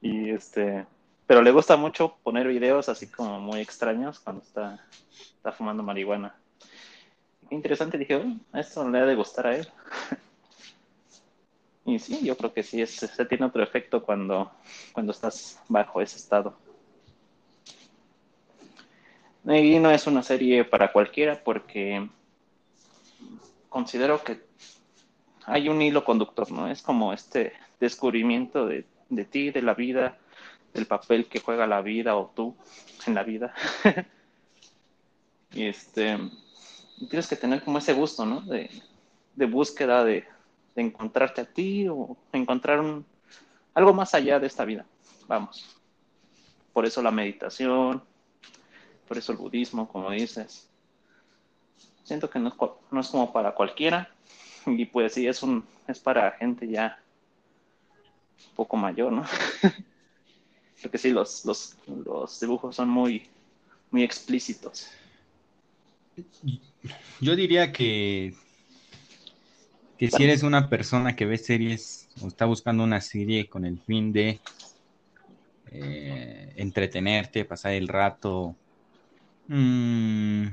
y 0.00 0.30
este, 0.30 0.84
pero 1.26 1.42
le 1.42 1.52
gusta 1.52 1.76
mucho 1.76 2.16
poner 2.22 2.48
videos 2.48 2.88
así 2.88 3.06
como 3.06 3.40
muy 3.40 3.60
extraños 3.60 4.18
cuando 4.20 4.42
está, 4.42 4.84
está 5.10 5.52
fumando 5.52 5.82
marihuana. 5.82 6.34
Interesante, 7.50 7.98
dije, 7.98 8.16
oh, 8.16 8.58
esto 8.58 8.88
le 8.88 8.98
ha 8.98 9.06
de 9.06 9.14
gustar 9.14 9.46
a 9.46 9.56
él. 9.56 9.68
y 11.84 11.98
sí, 11.98 12.20
yo 12.24 12.36
creo 12.36 12.52
que 12.52 12.62
sí, 12.62 12.84
se 12.86 13.24
tiene 13.26 13.46
otro 13.46 13.62
efecto 13.62 14.02
cuando, 14.02 14.50
cuando 14.92 15.12
estás 15.12 15.60
bajo 15.68 16.00
ese 16.00 16.16
estado. 16.16 16.56
Y 19.44 19.78
no 19.80 19.90
es 19.90 20.06
una 20.06 20.22
serie 20.22 20.64
para 20.64 20.92
cualquiera 20.92 21.42
porque 21.42 22.08
considero 23.68 24.22
que 24.22 24.40
hay 25.46 25.68
un 25.68 25.82
hilo 25.82 26.04
conductor, 26.04 26.50
¿no? 26.52 26.68
Es 26.68 26.82
como 26.82 27.12
este 27.12 27.52
descubrimiento 27.80 28.66
de, 28.66 28.84
de 29.08 29.24
ti, 29.24 29.50
de 29.50 29.62
la 29.62 29.74
vida, 29.74 30.18
del 30.72 30.86
papel 30.86 31.26
que 31.26 31.40
juega 31.40 31.66
la 31.66 31.82
vida 31.82 32.16
o 32.16 32.32
tú 32.34 32.56
en 33.06 33.14
la 33.14 33.22
vida. 33.22 33.52
y 35.52 35.66
este, 35.66 36.18
tienes 37.10 37.28
que 37.28 37.36
tener 37.36 37.62
como 37.62 37.78
ese 37.78 37.92
gusto, 37.92 38.24
¿no? 38.24 38.40
De, 38.42 38.70
búsqueda 39.46 40.04
de, 40.04 40.24
encontrarte 40.76 41.40
a 41.40 41.44
ti 41.44 41.86
o 41.88 42.16
encontrar 42.32 42.80
un, 42.80 43.04
algo 43.74 43.92
más 43.92 44.14
allá 44.14 44.38
de 44.38 44.46
esta 44.46 44.64
vida. 44.64 44.86
Vamos. 45.28 45.76
Por 46.72 46.86
eso 46.86 47.02
la 47.02 47.10
meditación, 47.10 48.02
por 49.06 49.18
eso 49.18 49.32
el 49.32 49.38
budismo, 49.38 49.88
como 49.88 50.10
dices. 50.10 50.68
Siento 52.02 52.28
que 52.30 52.38
no 52.38 52.48
es, 52.48 52.54
no 52.90 53.00
es 53.00 53.08
como 53.08 53.32
para 53.32 53.54
cualquiera 53.54 54.10
y 54.66 54.84
pues 54.86 55.14
sí, 55.14 55.26
es, 55.26 55.42
un, 55.42 55.64
es 55.86 55.98
para 55.98 56.32
gente 56.32 56.68
ya 56.68 56.98
un 58.48 58.54
poco 58.54 58.76
mayor, 58.76 59.12
¿no? 59.12 59.24
Porque 60.82 60.98
sí, 60.98 61.10
los, 61.10 61.44
los, 61.44 61.76
los 61.86 62.40
dibujos 62.40 62.74
son 62.74 62.88
muy, 62.88 63.28
muy 63.90 64.02
explícitos. 64.02 64.88
Yo 67.20 67.36
diría 67.36 67.72
que, 67.72 68.34
que 70.02 70.10
si 70.10 70.24
eres 70.24 70.42
una 70.42 70.68
persona 70.68 71.14
que 71.14 71.26
ve 71.26 71.38
series 71.38 72.08
o 72.20 72.26
está 72.26 72.44
buscando 72.44 72.82
una 72.82 73.00
serie 73.00 73.48
con 73.48 73.64
el 73.64 73.80
fin 73.82 74.12
de 74.12 74.40
eh, 75.70 76.52
entretenerte, 76.56 77.44
pasar 77.44 77.74
el 77.74 77.86
rato, 77.86 78.56
mmm, 79.46 80.46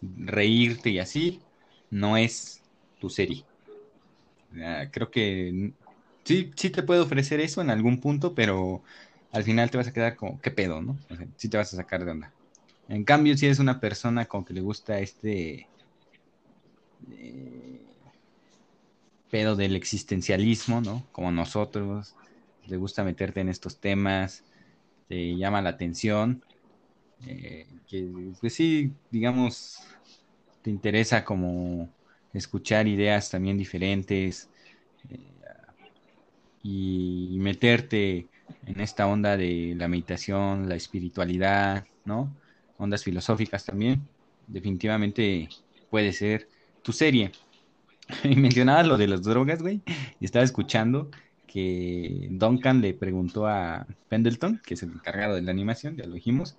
reírte 0.00 0.90
y 0.90 1.00
así, 1.00 1.42
no 1.90 2.16
es 2.16 2.62
tu 3.00 3.10
serie. 3.10 3.44
creo 4.92 5.10
que 5.10 5.72
sí, 6.24 6.52
sí 6.56 6.70
te 6.70 6.84
puede 6.84 7.00
ofrecer 7.00 7.40
eso 7.40 7.60
en 7.62 7.70
algún 7.70 7.98
punto, 8.00 8.36
pero 8.36 8.84
al 9.32 9.42
final 9.42 9.68
te 9.72 9.78
vas 9.78 9.88
a 9.88 9.92
quedar 9.92 10.14
como, 10.14 10.40
¿qué 10.40 10.52
pedo, 10.52 10.80
no? 10.80 10.92
O 11.10 11.16
sí 11.36 11.48
te 11.48 11.56
vas 11.56 11.74
a 11.74 11.76
sacar 11.76 12.04
de 12.04 12.12
onda. 12.12 12.32
En 12.86 13.02
cambio, 13.02 13.36
si 13.36 13.46
eres 13.46 13.58
una 13.58 13.80
persona 13.80 14.26
con 14.26 14.44
que 14.44 14.54
le 14.54 14.60
gusta 14.60 15.00
este 15.00 15.66
eh, 17.10 17.89
pedo 19.30 19.56
del 19.56 19.76
existencialismo, 19.76 20.80
¿no? 20.80 21.06
Como 21.12 21.30
nosotros, 21.32 22.14
le 22.66 22.76
gusta 22.76 23.04
meterte 23.04 23.40
en 23.40 23.48
estos 23.48 23.80
temas, 23.80 24.44
te 25.08 25.36
llama 25.36 25.62
la 25.62 25.70
atención, 25.70 26.42
eh, 27.26 27.66
que 27.88 28.32
pues 28.40 28.54
sí, 28.54 28.92
digamos, 29.10 29.78
te 30.62 30.70
interesa 30.70 31.24
como 31.24 31.88
escuchar 32.32 32.86
ideas 32.86 33.30
también 33.30 33.58
diferentes 33.58 34.48
eh, 35.08 35.34
y 36.62 37.36
meterte 37.40 38.28
en 38.66 38.80
esta 38.80 39.06
onda 39.06 39.36
de 39.36 39.74
la 39.76 39.88
meditación, 39.88 40.68
la 40.68 40.76
espiritualidad, 40.76 41.86
¿no? 42.04 42.36
Ondas 42.76 43.04
filosóficas 43.04 43.64
también, 43.64 44.08
definitivamente 44.46 45.48
puede 45.90 46.12
ser 46.12 46.48
tu 46.82 46.92
serie. 46.92 47.32
y 48.24 48.36
mencionabas 48.36 48.86
lo 48.86 48.96
de 48.96 49.08
las 49.08 49.22
drogas, 49.22 49.62
güey, 49.62 49.80
y 50.20 50.24
estaba 50.24 50.44
escuchando 50.44 51.10
que 51.46 52.28
Duncan 52.30 52.80
le 52.80 52.94
preguntó 52.94 53.46
a 53.48 53.86
Pendleton, 54.08 54.60
que 54.64 54.74
es 54.74 54.82
el 54.82 54.92
encargado 54.92 55.34
de 55.34 55.42
la 55.42 55.50
animación, 55.50 55.96
ya 55.96 56.06
lo 56.06 56.14
dijimos, 56.14 56.56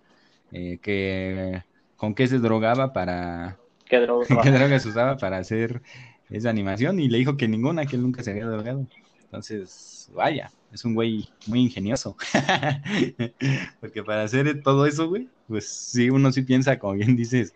eh, 0.51 0.79
que 0.81 1.63
con 1.95 2.13
qué 2.13 2.27
se 2.27 2.39
drogaba 2.39 2.91
para... 2.91 3.57
¿Qué, 3.85 3.99
drogas? 3.99 4.27
¿Qué 4.43 4.51
drogas 4.51 4.85
usaba 4.85 5.17
para 5.17 5.37
hacer 5.37 5.81
esa 6.29 6.49
animación? 6.49 6.99
Y 6.99 7.09
le 7.09 7.17
dijo 7.17 7.37
que 7.37 7.47
ninguna, 7.47 7.85
que 7.85 7.95
él 7.95 8.01
nunca 8.01 8.23
se 8.23 8.31
había 8.31 8.45
drogado. 8.45 8.85
Entonces, 9.23 10.09
vaya, 10.13 10.51
es 10.73 10.83
un 10.85 10.93
güey 10.93 11.29
muy 11.47 11.61
ingenioso. 11.61 12.17
Porque 13.79 14.03
para 14.03 14.23
hacer 14.23 14.61
todo 14.61 14.85
eso, 14.85 15.07
güey, 15.07 15.29
pues 15.47 15.69
sí, 15.69 16.09
uno 16.09 16.31
sí 16.31 16.41
piensa, 16.41 16.79
como 16.79 16.93
bien 16.93 17.15
dices, 17.15 17.53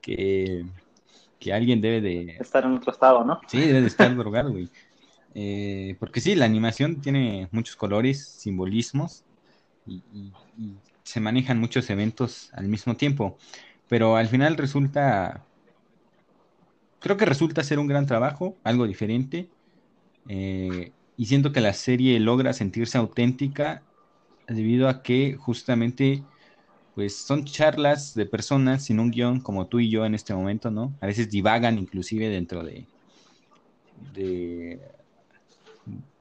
que, 0.00 0.64
que 1.46 1.52
alguien 1.52 1.80
debe 1.80 2.00
de... 2.00 2.36
Estar 2.40 2.64
en 2.64 2.72
otro 2.72 2.90
estado, 2.90 3.24
¿no? 3.24 3.40
Sí, 3.46 3.60
debe 3.60 3.80
de 3.80 3.86
estar 3.86 4.14
drogado, 4.16 4.50
güey. 4.50 4.68
Eh, 5.32 5.94
porque 6.00 6.20
sí, 6.20 6.34
la 6.34 6.44
animación 6.44 7.00
tiene 7.00 7.48
muchos 7.52 7.76
colores, 7.76 8.26
simbolismos 8.26 9.22
y, 9.86 10.02
se 11.04 11.20
manejan 11.20 11.60
muchos 11.60 11.88
eventos 11.88 12.50
al 12.52 12.66
mismo 12.66 12.96
tiempo. 12.96 13.38
Pero 13.86 14.16
al 14.16 14.26
final 14.26 14.56
resulta, 14.56 15.44
creo 16.98 17.16
que 17.16 17.26
resulta 17.26 17.62
ser 17.62 17.78
un 17.78 17.86
gran 17.86 18.06
trabajo, 18.06 18.56
algo 18.64 18.88
diferente. 18.88 19.48
Eh, 20.28 20.90
y 21.16 21.26
siento 21.26 21.52
que 21.52 21.60
la 21.60 21.74
serie 21.74 22.18
logra 22.18 22.52
sentirse 22.54 22.98
auténtica 22.98 23.84
debido 24.48 24.88
a 24.88 25.04
que 25.04 25.36
justamente 25.36 26.24
pues 26.96 27.14
son 27.14 27.44
charlas 27.44 28.14
de 28.14 28.24
personas 28.24 28.86
sin 28.86 28.98
un 28.98 29.10
guion 29.10 29.40
como 29.40 29.66
tú 29.66 29.78
y 29.78 29.90
yo 29.90 30.06
en 30.06 30.14
este 30.14 30.34
momento, 30.34 30.70
¿no? 30.70 30.94
A 31.00 31.06
veces 31.06 31.30
divagan 31.30 31.78
inclusive 31.78 32.28
dentro 32.28 32.64
de 32.64 32.86
de, 34.14 34.80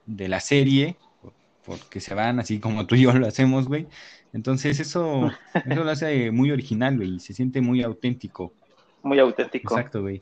de 0.05 0.27
la 0.27 0.41
serie 0.41 0.97
porque 1.65 1.99
se 2.01 2.13
van 2.13 2.39
así 2.39 2.59
como 2.59 2.85
tú 2.85 2.95
y 2.95 3.03
yo 3.03 3.13
lo 3.13 3.25
hacemos, 3.25 3.67
güey. 3.67 3.87
Entonces 4.33 4.79
eso, 4.81 5.31
eso 5.65 5.83
lo 5.83 5.89
hace 5.89 6.29
muy 6.31 6.51
original, 6.51 6.97
güey, 6.97 7.15
y 7.15 7.19
se 7.21 7.33
siente 7.33 7.61
muy 7.61 7.81
auténtico 7.81 8.53
muy 9.01 9.19
auténtico. 9.19 9.75
Exacto, 9.75 10.01
güey. 10.01 10.19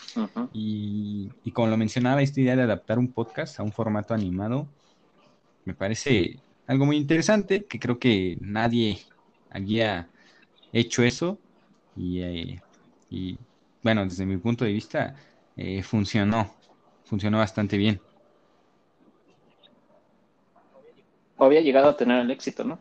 y, 0.53 1.31
como 1.53 1.69
lo 1.69 1.77
mencionaba, 1.77 2.21
esta 2.21 2.41
idea 2.41 2.55
de 2.55 2.63
adaptar 2.63 2.99
un 2.99 3.11
podcast 3.11 3.59
a 3.59 3.63
un 3.63 3.71
formato 3.71 4.13
animado 4.13 4.67
me 5.65 5.73
parece 5.73 6.39
algo 6.67 6.85
muy 6.85 6.97
interesante, 6.97 7.65
que 7.65 7.79
creo 7.79 7.97
que 7.97 8.37
nadie 8.41 8.99
había 9.49 10.09
hecho 10.73 11.03
eso 11.03 11.37
y, 11.95 12.21
eh, 12.21 13.37
bueno, 13.83 14.03
desde 14.03 14.25
mi 14.25 14.37
punto 14.37 14.65
de 14.65 14.73
vista, 14.73 15.15
eh, 15.55 15.83
funcionó, 15.83 16.53
funcionó 17.05 17.37
bastante 17.37 17.77
bien. 17.77 18.01
había 21.37 21.61
llegado 21.61 21.89
a 21.89 21.97
tener 21.97 22.21
el 22.21 22.31
éxito, 22.31 22.63
¿no? 22.63 22.79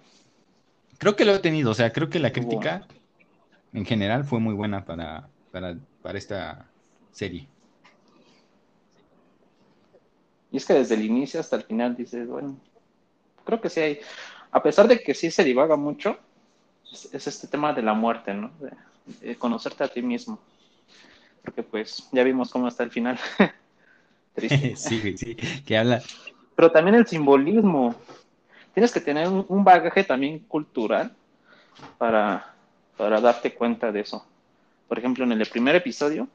Creo 0.99 1.17
que 1.17 1.25
lo 1.25 1.35
he 1.35 1.39
tenido, 1.41 1.73
o 1.73 1.75
sea, 1.75 1.93
creo 1.93 2.09
que 2.09 2.21
la 2.21 2.33
crítica 2.33 2.87
en 3.73 3.85
general 3.85 4.25
fue 4.25 4.39
muy 4.39 4.55
buena 4.55 4.85
para, 4.85 5.29
para, 5.51 5.77
para 6.01 6.19
esta 6.19 6.69
serie. 7.11 7.49
Y 10.53 10.59
es 10.59 10.67
que 10.67 10.75
desde 10.75 10.95
el 10.95 11.05
inicio 11.05 11.41
hasta 11.41 11.57
el 11.57 11.65
final 11.65 11.97
dices, 11.97 12.29
bueno, 12.29 12.57
creo 13.45 13.61
que 13.61 13.69
sí 13.69 13.81
hay, 13.81 14.01
a 14.53 14.63
pesar 14.63 14.87
de 14.87 15.03
que 15.03 15.15
sí 15.15 15.31
se 15.31 15.43
divaga 15.43 15.77
mucho, 15.77 16.19
es, 16.93 17.27
este 17.27 17.47
tema 17.47 17.73
de 17.73 17.83
la 17.83 17.95
muerte, 17.95 18.35
¿no? 18.35 18.51
De, 19.21 19.37
conocerte 19.37 19.85
a 19.85 19.89
ti 19.89 20.03
mismo. 20.03 20.39
Porque 21.43 21.63
pues 21.63 22.09
ya 22.13 22.23
vimos 22.23 22.51
cómo 22.51 22.69
está 22.69 22.85
el 22.85 22.91
final. 22.91 23.19
Triste. 24.35 24.77
sí, 24.77 25.17
sí, 25.17 25.37
que 25.67 25.77
habla. 25.77 26.03
Pero 26.55 26.71
también 26.71 26.95
el 26.97 27.07
simbolismo. 27.07 27.95
Tienes 28.75 28.93
que 28.93 29.01
tener 29.01 29.29
un, 29.29 29.65
bagaje 29.65 30.05
también 30.05 30.39
cultural 30.41 31.15
para, 31.99 32.55
para 32.97 33.21
darte 33.21 33.53
cuenta 33.55 33.93
de 33.93 34.01
eso 34.01 34.25
por 34.93 34.99
ejemplo, 34.99 35.25
en 35.25 35.33
el 35.33 35.47
primer 35.47 35.75
episodio, 35.75 36.29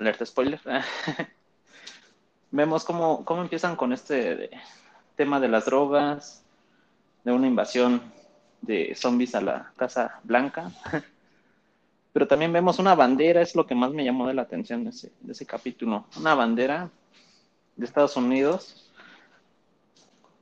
alerta 0.00 0.26
spoiler, 0.26 0.60
vemos 2.50 2.82
cómo, 2.82 3.24
empiezan 3.40 3.76
con 3.76 3.92
este 3.92 4.50
tema 5.14 5.38
de 5.38 5.46
las 5.46 5.66
drogas, 5.66 6.44
de 7.22 7.30
una 7.30 7.46
invasión 7.46 8.02
de 8.62 8.94
zombies 8.94 9.34
a 9.34 9.42
la 9.42 9.72
Casa 9.76 10.20
Blanca. 10.24 10.72
Pero 12.12 12.26
también 12.26 12.52
vemos 12.52 12.78
una 12.78 12.94
bandera, 12.94 13.42
es 13.42 13.54
lo 13.54 13.66
que 13.66 13.74
más 13.74 13.92
me 13.92 14.04
llamó 14.04 14.26
de 14.26 14.34
la 14.34 14.42
atención 14.42 14.84
de 14.84 14.90
ese, 14.90 15.12
de 15.20 15.32
ese 15.32 15.46
capítulo. 15.46 16.06
Una 16.16 16.34
bandera 16.34 16.90
de 17.76 17.84
Estados 17.86 18.16
Unidos, 18.16 18.90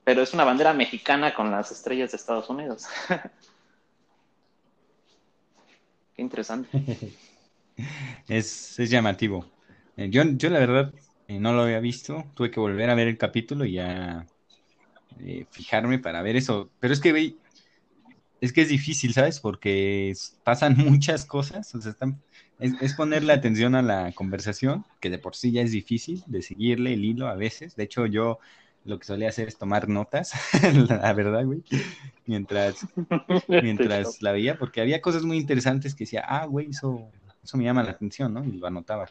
pero 0.03 0.23
es 0.23 0.35
una 0.35 0.45
bandera 0.45 0.73
mexicana 0.73 1.33
con 1.33 1.53
las 1.53 1.71
estrellas 1.71 2.11
de 2.11 2.17
Estados 2.17 2.51
Unidos. 2.51 2.87
Qué 6.17 6.23
interesante. 6.23 6.69
es, 8.29 8.79
es 8.81 8.91
llamativo. 8.91 9.47
Eh, 9.97 10.09
yo, 10.11 10.25
yo 10.25 10.51
la 10.51 10.59
verdad 10.59 10.93
eh, 11.29 11.39
no 11.39 11.53
lo 11.53 11.63
había 11.63 11.79
visto, 11.79 12.25
tuve 12.35 12.51
que 12.51 12.59
volver 12.59 12.91
a 12.91 12.97
ver 12.97 13.07
el 13.07 13.19
capítulo 13.19 13.65
y 13.65 13.75
ya 13.75 14.27
eh, 15.21 15.47
fijarme 15.51 15.99
para 15.99 16.23
ver 16.23 16.35
eso. 16.35 16.71
Pero 16.81 16.93
es 16.93 17.01
que, 17.01 17.37
es 18.41 18.53
que 18.53 18.63
es 18.63 18.69
difícil, 18.69 19.13
¿sabes? 19.13 19.41
Porque 19.41 20.15
pasan 20.45 20.77
muchas 20.79 21.25
cosas, 21.25 21.75
o 21.75 21.81
sea, 21.81 21.93
están, 21.93 22.21
es, 22.59 22.95
ponerle 22.95 23.33
atención 23.33 23.75
a 23.75 23.83
la 23.83 24.13
conversación, 24.13 24.85
que 25.01 25.11
de 25.11 25.19
por 25.19 25.35
sí 25.35 25.53
ya 25.53 25.63
es 25.63 25.73
difícil, 25.73 26.23
de 26.27 26.43
seguirle 26.43 26.95
el 26.95 27.05
hilo 27.05 27.29
a 27.29 27.35
veces. 27.35 27.77
De 27.77 27.85
hecho, 27.85 28.07
yo 28.07 28.39
lo 28.85 28.99
que 28.99 29.05
solía 29.05 29.29
hacer 29.29 29.49
es 29.49 29.59
tomar 29.59 29.89
notas, 29.89 30.33
la 30.89 31.13
verdad, 31.13 31.45
güey, 31.45 31.63
mientras, 32.27 32.87
mientras 33.49 34.23
la 34.23 34.33
veía, 34.33 34.59
porque 34.59 34.81
había 34.81 35.03
cosas 35.03 35.25
muy 35.25 35.37
interesantes 35.37 35.95
que 35.95 36.05
decía, 36.05 36.25
ah, 36.27 36.47
güey, 36.47 36.71
eso, 36.71 37.11
eso 37.43 37.57
me 37.57 37.65
llama 37.65 37.83
la 37.83 37.91
atención, 37.91 38.33
¿no? 38.33 38.45
Y 38.45 38.53
lo 38.53 38.67
anotaba. 38.67 39.09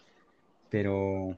Pero 0.69 1.37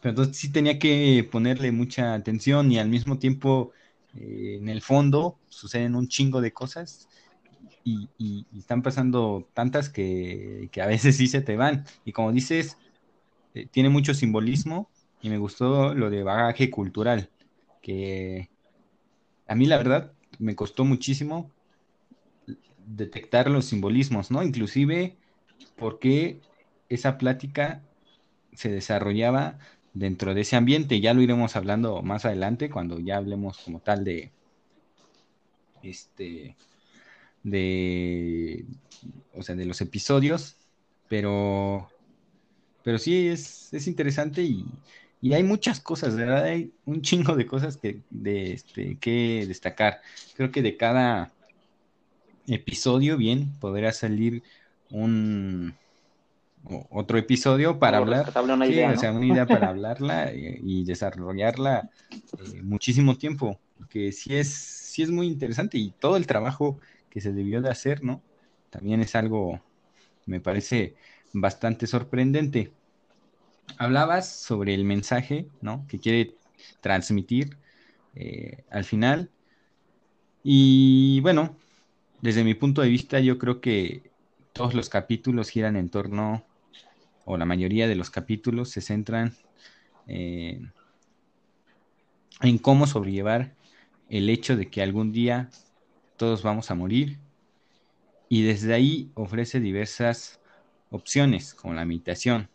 pero 0.00 0.10
entonces 0.10 0.36
sí 0.36 0.52
tenía 0.52 0.78
que 0.78 1.28
ponerle 1.30 1.72
mucha 1.72 2.14
atención 2.14 2.70
y 2.70 2.78
al 2.78 2.88
mismo 2.88 3.18
tiempo 3.18 3.72
eh, 4.16 4.58
en 4.60 4.68
el 4.68 4.82
fondo 4.82 5.38
suceden 5.48 5.94
un 5.94 6.08
chingo 6.08 6.40
de 6.40 6.52
cosas 6.52 7.08
y, 7.84 8.46
están 8.58 8.82
pasando 8.82 9.48
tantas 9.54 9.88
que, 9.88 10.70
a 10.80 10.86
veces 10.86 11.16
sí 11.16 11.28
se 11.28 11.40
te 11.40 11.56
van. 11.56 11.84
Y 12.04 12.12
como 12.12 12.32
dices, 12.32 12.78
eh, 13.54 13.66
tiene 13.70 13.88
mucho 13.88 14.14
simbolismo 14.14 14.90
y 15.22 15.30
me 15.30 15.38
gustó 15.38 15.94
lo 15.94 16.10
de 16.10 16.22
bagaje 16.22 16.70
cultural, 16.70 17.30
que 17.82 18.50
a 19.46 19.54
mí 19.54 19.66
la 19.66 19.76
verdad 19.76 20.12
me 20.38 20.56
costó 20.56 20.84
muchísimo 20.84 21.50
detectar 22.86 23.50
los 23.50 23.66
simbolismos, 23.66 24.30
¿no? 24.30 24.42
Inclusive 24.42 25.16
porque 25.76 26.40
esa 26.88 27.18
plática 27.18 27.82
se 28.52 28.70
desarrollaba 28.70 29.58
dentro 29.96 30.34
de 30.34 30.42
ese 30.42 30.56
ambiente. 30.56 31.00
Ya 31.00 31.14
lo 31.14 31.22
iremos 31.22 31.56
hablando 31.56 32.02
más 32.02 32.24
adelante 32.24 32.70
cuando 32.70 33.00
ya 33.00 33.16
hablemos 33.16 33.58
como 33.58 33.80
tal 33.80 34.04
de 34.04 34.30
este 35.82 36.54
de 37.42 38.64
o 39.34 39.42
sea 39.42 39.54
de 39.54 39.64
los 39.64 39.80
episodios. 39.80 40.56
Pero 41.08 41.88
pero 42.82 42.98
sí 42.98 43.28
es, 43.28 43.72
es 43.72 43.86
interesante 43.88 44.42
y, 44.42 44.64
y, 45.20 45.34
hay 45.34 45.42
muchas 45.42 45.80
cosas 45.80 46.14
verdad 46.14 46.44
hay 46.44 46.72
un 46.84 47.02
chingo 47.02 47.34
de 47.34 47.46
cosas 47.46 47.76
que 47.76 48.00
de 48.10 48.52
este 48.52 48.98
que 48.98 49.44
destacar. 49.48 50.00
Creo 50.36 50.52
que 50.52 50.62
de 50.62 50.76
cada 50.76 51.32
episodio 52.46 53.16
bien 53.16 53.52
podrá 53.60 53.92
salir 53.92 54.42
un 54.90 55.74
otro 56.90 57.18
episodio 57.18 57.78
para 57.78 57.98
hablar, 57.98 58.32
una 58.42 58.66
idea, 58.66 58.90
o 58.90 58.96
sea, 58.96 59.12
una 59.12 59.26
idea 59.26 59.46
para 59.46 59.68
hablarla 59.70 60.32
y, 60.32 60.84
desarrollarla 60.84 61.90
eh, 62.10 62.62
muchísimo 62.62 63.16
tiempo, 63.16 63.60
que 63.88 64.12
sí 64.12 64.36
es, 64.36 64.48
sí 64.48 65.02
es 65.02 65.10
muy 65.10 65.26
interesante 65.26 65.78
y 65.78 65.90
todo 65.90 66.16
el 66.16 66.26
trabajo 66.26 66.78
que 67.10 67.20
se 67.20 67.32
debió 67.32 67.62
de 67.62 67.70
hacer, 67.70 68.02
¿no? 68.02 68.22
También 68.70 69.00
es 69.00 69.14
algo, 69.14 69.60
me 70.26 70.40
parece 70.40 70.96
bastante 71.32 71.86
sorprendente. 71.86 72.72
Hablabas 73.78 74.28
sobre 74.28 74.74
el 74.74 74.84
mensaje, 74.84 75.48
¿no? 75.60 75.86
Que 75.88 75.98
quiere 75.98 76.34
transmitir 76.80 77.56
eh, 78.14 78.64
al 78.70 78.84
final. 78.84 79.30
Y 80.42 81.20
bueno, 81.20 81.56
desde 82.20 82.44
mi 82.44 82.54
punto 82.54 82.82
de 82.82 82.88
vista, 82.88 83.20
yo 83.20 83.38
creo 83.38 83.60
que 83.60 84.10
todos 84.52 84.74
los 84.74 84.88
capítulos 84.88 85.50
giran 85.50 85.76
en 85.76 85.90
torno 85.90 86.44
o 87.26 87.36
la 87.36 87.44
mayoría 87.44 87.88
de 87.88 87.96
los 87.96 88.08
capítulos 88.08 88.70
se 88.70 88.80
centran 88.80 89.34
eh, 90.06 90.60
en 92.40 92.58
cómo 92.58 92.86
sobrellevar 92.86 93.54
el 94.08 94.30
hecho 94.30 94.56
de 94.56 94.70
que 94.70 94.80
algún 94.80 95.12
día 95.12 95.50
todos 96.16 96.42
vamos 96.42 96.70
a 96.70 96.74
morir 96.74 97.18
y 98.28 98.42
desde 98.42 98.72
ahí 98.72 99.10
ofrece 99.14 99.60
diversas 99.60 100.40
opciones 100.90 101.52
como 101.52 101.74
la 101.74 101.84
meditación 101.84 102.48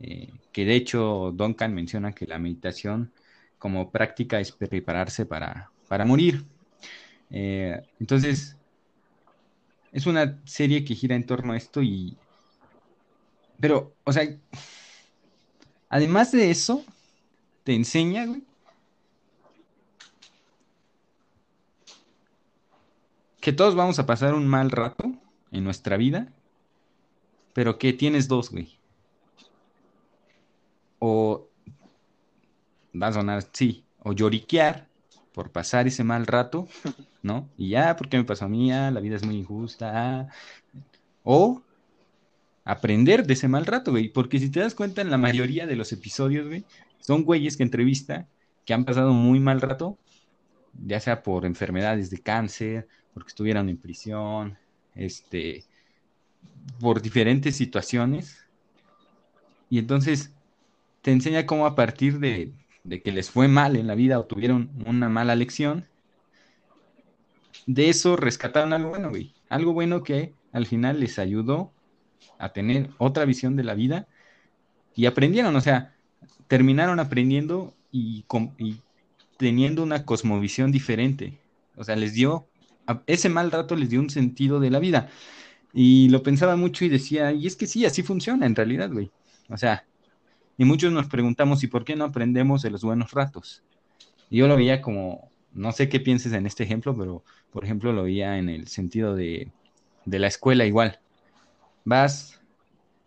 eh, 0.00 0.30
que 0.52 0.64
de 0.66 0.74
hecho 0.74 1.32
Duncan 1.34 1.74
menciona 1.74 2.12
que 2.12 2.26
la 2.26 2.38
meditación 2.38 3.10
como 3.58 3.90
práctica 3.90 4.38
es 4.38 4.52
prepararse 4.52 5.24
para, 5.24 5.70
para 5.88 6.04
morir. 6.04 6.44
Eh, 7.30 7.80
entonces 8.00 8.56
es 9.92 10.06
una 10.06 10.40
serie 10.44 10.84
que 10.84 10.96
gira 10.96 11.14
en 11.14 11.24
torno 11.24 11.52
a 11.52 11.56
esto 11.56 11.82
y, 11.82 12.18
pero, 13.62 13.94
o 14.02 14.12
sea, 14.12 14.28
además 15.88 16.32
de 16.32 16.50
eso, 16.50 16.84
te 17.62 17.72
enseña, 17.72 18.26
güey, 18.26 18.42
que 23.40 23.52
todos 23.52 23.76
vamos 23.76 24.00
a 24.00 24.06
pasar 24.06 24.34
un 24.34 24.48
mal 24.48 24.72
rato 24.72 25.12
en 25.52 25.62
nuestra 25.62 25.96
vida, 25.96 26.32
pero 27.52 27.78
que 27.78 27.92
tienes 27.92 28.26
dos, 28.26 28.50
güey. 28.50 28.76
O 30.98 31.46
va 33.00 33.06
a 33.06 33.12
sonar, 33.12 33.48
sí, 33.52 33.84
o 34.00 34.12
lloriquear 34.12 34.88
por 35.32 35.52
pasar 35.52 35.86
ese 35.86 36.02
mal 36.02 36.26
rato, 36.26 36.66
¿no? 37.22 37.48
Y 37.56 37.68
ya, 37.68 37.94
¿por 37.94 38.08
qué 38.08 38.16
me 38.16 38.24
pasó 38.24 38.46
a 38.46 38.48
mí? 38.48 38.72
Ah, 38.72 38.90
la 38.90 38.98
vida 38.98 39.14
es 39.14 39.24
muy 39.24 39.36
injusta. 39.36 40.26
O 41.22 41.62
aprender 42.64 43.26
de 43.26 43.34
ese 43.34 43.48
mal 43.48 43.66
rato, 43.66 43.90
güey. 43.90 44.08
Porque 44.08 44.38
si 44.38 44.50
te 44.50 44.60
das 44.60 44.74
cuenta, 44.74 45.02
en 45.02 45.10
la 45.10 45.18
mayoría 45.18 45.66
de 45.66 45.76
los 45.76 45.92
episodios, 45.92 46.46
güey, 46.46 46.64
son 47.00 47.24
güeyes 47.24 47.56
que 47.56 47.62
entrevista 47.62 48.28
que 48.64 48.74
han 48.74 48.84
pasado 48.84 49.12
muy 49.12 49.40
mal 49.40 49.60
rato, 49.60 49.98
ya 50.86 51.00
sea 51.00 51.22
por 51.22 51.44
enfermedades 51.44 52.10
de 52.10 52.18
cáncer, 52.18 52.88
porque 53.12 53.28
estuvieron 53.28 53.68
en 53.68 53.76
prisión, 53.76 54.56
este, 54.94 55.64
por 56.80 57.02
diferentes 57.02 57.56
situaciones. 57.56 58.44
Y 59.68 59.78
entonces 59.78 60.32
te 61.02 61.10
enseña 61.10 61.46
cómo 61.46 61.66
a 61.66 61.74
partir 61.74 62.20
de, 62.20 62.52
de 62.84 63.02
que 63.02 63.12
les 63.12 63.30
fue 63.30 63.48
mal 63.48 63.76
en 63.76 63.86
la 63.86 63.94
vida 63.94 64.18
o 64.18 64.24
tuvieron 64.24 64.70
una 64.86 65.08
mala 65.08 65.34
lección, 65.34 65.86
de 67.66 67.88
eso 67.88 68.16
rescataron 68.16 68.72
algo 68.72 68.90
bueno, 68.90 69.10
güey. 69.10 69.34
Algo 69.48 69.72
bueno 69.72 70.02
que 70.02 70.34
al 70.52 70.66
final 70.66 71.00
les 71.00 71.18
ayudó 71.18 71.72
a 72.38 72.52
tener 72.52 72.90
otra 72.98 73.24
visión 73.24 73.56
de 73.56 73.64
la 73.64 73.74
vida 73.74 74.08
y 74.94 75.06
aprendieron, 75.06 75.54
o 75.56 75.60
sea, 75.60 75.94
terminaron 76.48 77.00
aprendiendo 77.00 77.74
y, 77.90 78.24
teniendo 79.36 79.82
una 79.82 80.04
cosmovisión 80.04 80.72
diferente. 80.72 81.38
O 81.76 81.84
sea, 81.84 81.96
les 81.96 82.14
dio, 82.14 82.46
ese 83.06 83.28
mal 83.28 83.50
rato 83.50 83.76
les 83.76 83.90
dio 83.90 84.00
un 84.00 84.10
sentido 84.10 84.60
de 84.60 84.70
la 84.70 84.78
vida. 84.78 85.08
Y 85.72 86.08
lo 86.10 86.22
pensaba 86.22 86.56
mucho 86.56 86.84
y 86.84 86.88
decía, 86.88 87.32
y 87.32 87.46
es 87.46 87.56
que 87.56 87.66
sí, 87.66 87.86
así 87.86 88.02
funciona 88.02 88.44
en 88.46 88.54
realidad, 88.54 88.90
güey. 88.90 89.10
O 89.48 89.56
sea, 89.56 89.86
y 90.58 90.64
muchos 90.64 90.92
nos 90.92 91.06
preguntamos, 91.06 91.62
¿y 91.62 91.68
por 91.68 91.84
qué 91.84 91.96
no 91.96 92.04
aprendemos 92.04 92.62
de 92.62 92.70
los 92.70 92.82
buenos 92.82 93.12
ratos? 93.12 93.62
Y 94.28 94.38
yo 94.38 94.48
lo 94.48 94.56
veía 94.56 94.82
como, 94.82 95.30
no 95.52 95.72
sé 95.72 95.88
qué 95.88 96.00
pienses 96.00 96.32
en 96.32 96.46
este 96.46 96.64
ejemplo, 96.64 96.96
pero 96.96 97.24
por 97.50 97.64
ejemplo 97.64 97.92
lo 97.92 98.04
veía 98.04 98.38
en 98.38 98.48
el 98.48 98.68
sentido 98.68 99.14
de, 99.14 99.50
de 100.04 100.18
la 100.18 100.26
escuela 100.26 100.66
igual 100.66 101.01
vas, 101.84 102.40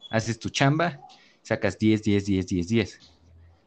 haces 0.09 0.39
tu 0.39 0.49
chamba, 0.49 0.99
sacas 1.41 1.77
10, 1.77 2.03
10, 2.03 2.25
10, 2.25 2.47
10, 2.47 2.67
10. 2.67 2.99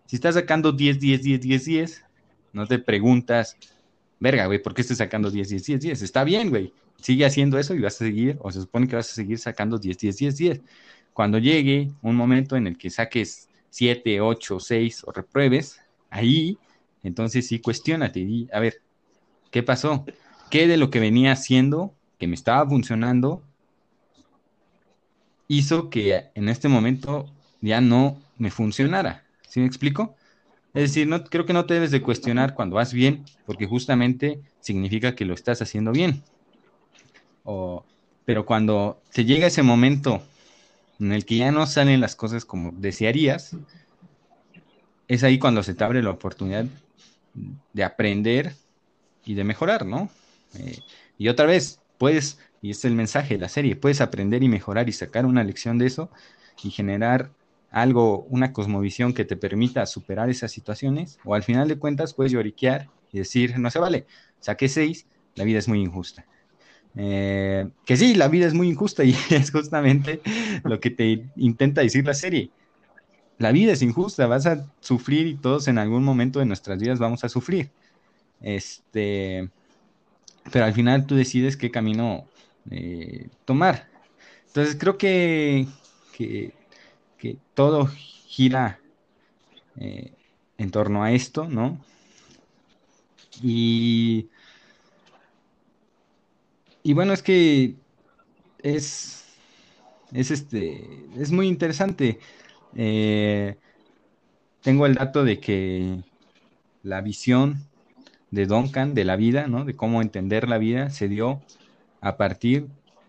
Si 0.06 0.16
estás 0.16 0.34
sacando 0.34 0.72
10, 0.72 0.98
10, 0.98 1.22
10, 1.22 1.40
10, 1.40 1.64
10, 1.64 2.04
no 2.52 2.66
te 2.66 2.78
preguntas, 2.78 3.56
verga, 4.18 4.46
güey, 4.46 4.62
¿por 4.62 4.74
qué 4.74 4.80
estoy 4.80 4.96
sacando 4.96 5.30
10, 5.30 5.48
10, 5.48 5.64
10, 5.66 5.80
10? 5.80 6.02
Está 6.02 6.24
bien, 6.24 6.50
güey. 6.50 6.72
Sigue 7.00 7.24
haciendo 7.24 7.58
eso 7.58 7.74
y 7.74 7.80
vas 7.80 7.94
a 7.96 8.04
seguir, 8.04 8.38
o 8.40 8.50
se 8.50 8.60
supone 8.60 8.88
que 8.88 8.96
vas 8.96 9.10
a 9.10 9.14
seguir 9.14 9.38
sacando 9.38 9.78
10, 9.78 9.98
10, 9.98 10.16
10, 10.16 10.36
10. 10.36 10.60
Cuando 11.12 11.38
llegue 11.38 11.90
un 12.02 12.16
momento 12.16 12.56
en 12.56 12.66
el 12.66 12.78
que 12.78 12.90
saques 12.90 13.48
7, 13.70 14.20
8, 14.20 14.60
6 14.60 15.04
o 15.04 15.12
repruebes, 15.12 15.80
ahí, 16.10 16.58
entonces 17.02 17.46
sí, 17.46 17.60
cuestionate 17.60 18.20
y 18.20 18.48
a 18.52 18.60
ver, 18.60 18.82
¿qué 19.50 19.62
pasó? 19.62 20.04
¿Qué 20.50 20.66
de 20.66 20.76
lo 20.76 20.90
que 20.90 21.00
venía 21.00 21.32
haciendo, 21.32 21.94
que 22.18 22.26
me 22.26 22.34
estaba 22.34 22.68
funcionando, 22.68 23.42
hizo 25.48 25.90
que 25.90 26.30
en 26.34 26.48
este 26.48 26.68
momento 26.68 27.26
ya 27.60 27.80
no 27.80 28.20
me 28.36 28.50
funcionara. 28.50 29.24
¿Sí 29.48 29.60
me 29.60 29.66
explico? 29.66 30.14
Es 30.74 30.82
decir, 30.82 31.08
no, 31.08 31.24
creo 31.24 31.46
que 31.46 31.54
no 31.54 31.64
te 31.64 31.74
debes 31.74 31.90
de 31.90 32.02
cuestionar 32.02 32.54
cuando 32.54 32.76
vas 32.76 32.92
bien, 32.92 33.24
porque 33.46 33.66
justamente 33.66 34.40
significa 34.60 35.14
que 35.14 35.24
lo 35.24 35.34
estás 35.34 35.60
haciendo 35.62 35.92
bien. 35.92 36.22
O, 37.44 37.84
pero 38.24 38.44
cuando 38.44 39.00
te 39.12 39.24
llega 39.24 39.46
ese 39.46 39.62
momento 39.62 40.22
en 41.00 41.12
el 41.12 41.24
que 41.24 41.38
ya 41.38 41.50
no 41.50 41.66
salen 41.66 42.00
las 42.00 42.14
cosas 42.14 42.44
como 42.44 42.72
desearías, 42.72 43.56
es 45.08 45.24
ahí 45.24 45.38
cuando 45.38 45.62
se 45.62 45.74
te 45.74 45.82
abre 45.82 46.02
la 46.02 46.10
oportunidad 46.10 46.66
de 47.72 47.84
aprender 47.84 48.54
y 49.24 49.34
de 49.34 49.44
mejorar, 49.44 49.86
¿no? 49.86 50.10
Eh, 50.58 50.78
y 51.16 51.28
otra 51.28 51.46
vez, 51.46 51.80
puedes, 51.96 52.38
y 52.60 52.70
es 52.70 52.84
el 52.84 52.94
mensaje 52.94 53.34
de 53.34 53.40
la 53.40 53.48
serie, 53.48 53.76
puedes 53.76 54.00
aprender 54.00 54.42
y 54.42 54.48
mejorar 54.48 54.88
y 54.88 54.92
sacar 54.92 55.26
una 55.26 55.44
lección 55.44 55.78
de 55.78 55.86
eso 55.86 56.10
y 56.62 56.70
generar 56.70 57.30
algo, 57.70 58.24
una 58.30 58.52
cosmovisión 58.52 59.12
que 59.12 59.24
te 59.24 59.36
permita 59.36 59.86
superar 59.86 60.30
esas 60.30 60.50
situaciones, 60.50 61.18
o 61.24 61.34
al 61.34 61.42
final 61.42 61.68
de 61.68 61.78
cuentas 61.78 62.14
puedes 62.14 62.32
lloriquear 62.32 62.88
y 63.12 63.18
decir, 63.18 63.58
no 63.58 63.70
se 63.70 63.78
vale, 63.78 64.06
saqué 64.40 64.68
seis, 64.68 65.06
la 65.34 65.44
vida 65.44 65.58
es 65.58 65.68
muy 65.68 65.80
injusta. 65.80 66.24
Eh, 66.96 67.68
que 67.84 67.96
sí, 67.96 68.14
la 68.14 68.28
vida 68.28 68.46
es 68.46 68.54
muy 68.54 68.68
injusta 68.68 69.04
y 69.04 69.14
es 69.30 69.50
justamente 69.50 70.20
lo 70.64 70.80
que 70.80 70.90
te 70.90 71.26
intenta 71.36 71.82
decir 71.82 72.04
la 72.04 72.14
serie. 72.14 72.50
La 73.38 73.52
vida 73.52 73.72
es 73.72 73.82
injusta, 73.82 74.26
vas 74.26 74.46
a 74.46 74.66
sufrir 74.80 75.26
y 75.28 75.36
todos 75.36 75.68
en 75.68 75.78
algún 75.78 76.02
momento 76.02 76.40
de 76.40 76.46
nuestras 76.46 76.80
vidas 76.80 76.98
vamos 76.98 77.22
a 77.22 77.28
sufrir. 77.28 77.70
Este, 78.40 79.48
pero 80.50 80.64
al 80.64 80.72
final 80.72 81.06
tú 81.06 81.14
decides 81.14 81.56
qué 81.56 81.70
camino 81.70 82.26
eh, 82.70 83.28
tomar. 83.44 83.88
Entonces 84.46 84.76
creo 84.78 84.98
que, 84.98 85.66
que, 86.12 86.52
todo 87.54 87.86
gira 88.26 88.80
eh, 89.76 90.12
en 90.58 90.70
torno 90.70 91.02
a 91.02 91.12
esto, 91.12 91.48
¿no? 91.48 91.78
Y 93.42 94.28
y 96.88 96.94
bueno, 96.94 97.12
es 97.12 97.22
que 97.22 97.74
es, 98.62 99.26
es, 100.12 100.30
este, 100.30 101.06
es 101.18 101.32
muy 101.32 101.46
interesante. 101.46 102.18
Eh, 102.74 103.56
tengo 104.62 104.86
el 104.86 104.94
dato 104.94 105.22
de 105.22 105.38
que 105.38 106.02
la 106.82 107.02
visión 107.02 107.68
de 108.30 108.46
Duncan 108.46 108.94
de 108.94 109.04
la 109.04 109.16
vida, 109.16 109.48
¿no? 109.48 109.66
De 109.66 109.76
cómo 109.76 110.00
entender 110.00 110.48
la 110.48 110.56
vida 110.56 110.88
se 110.88 111.08
dio 111.08 111.42
a 112.00 112.16
partir 112.16 112.68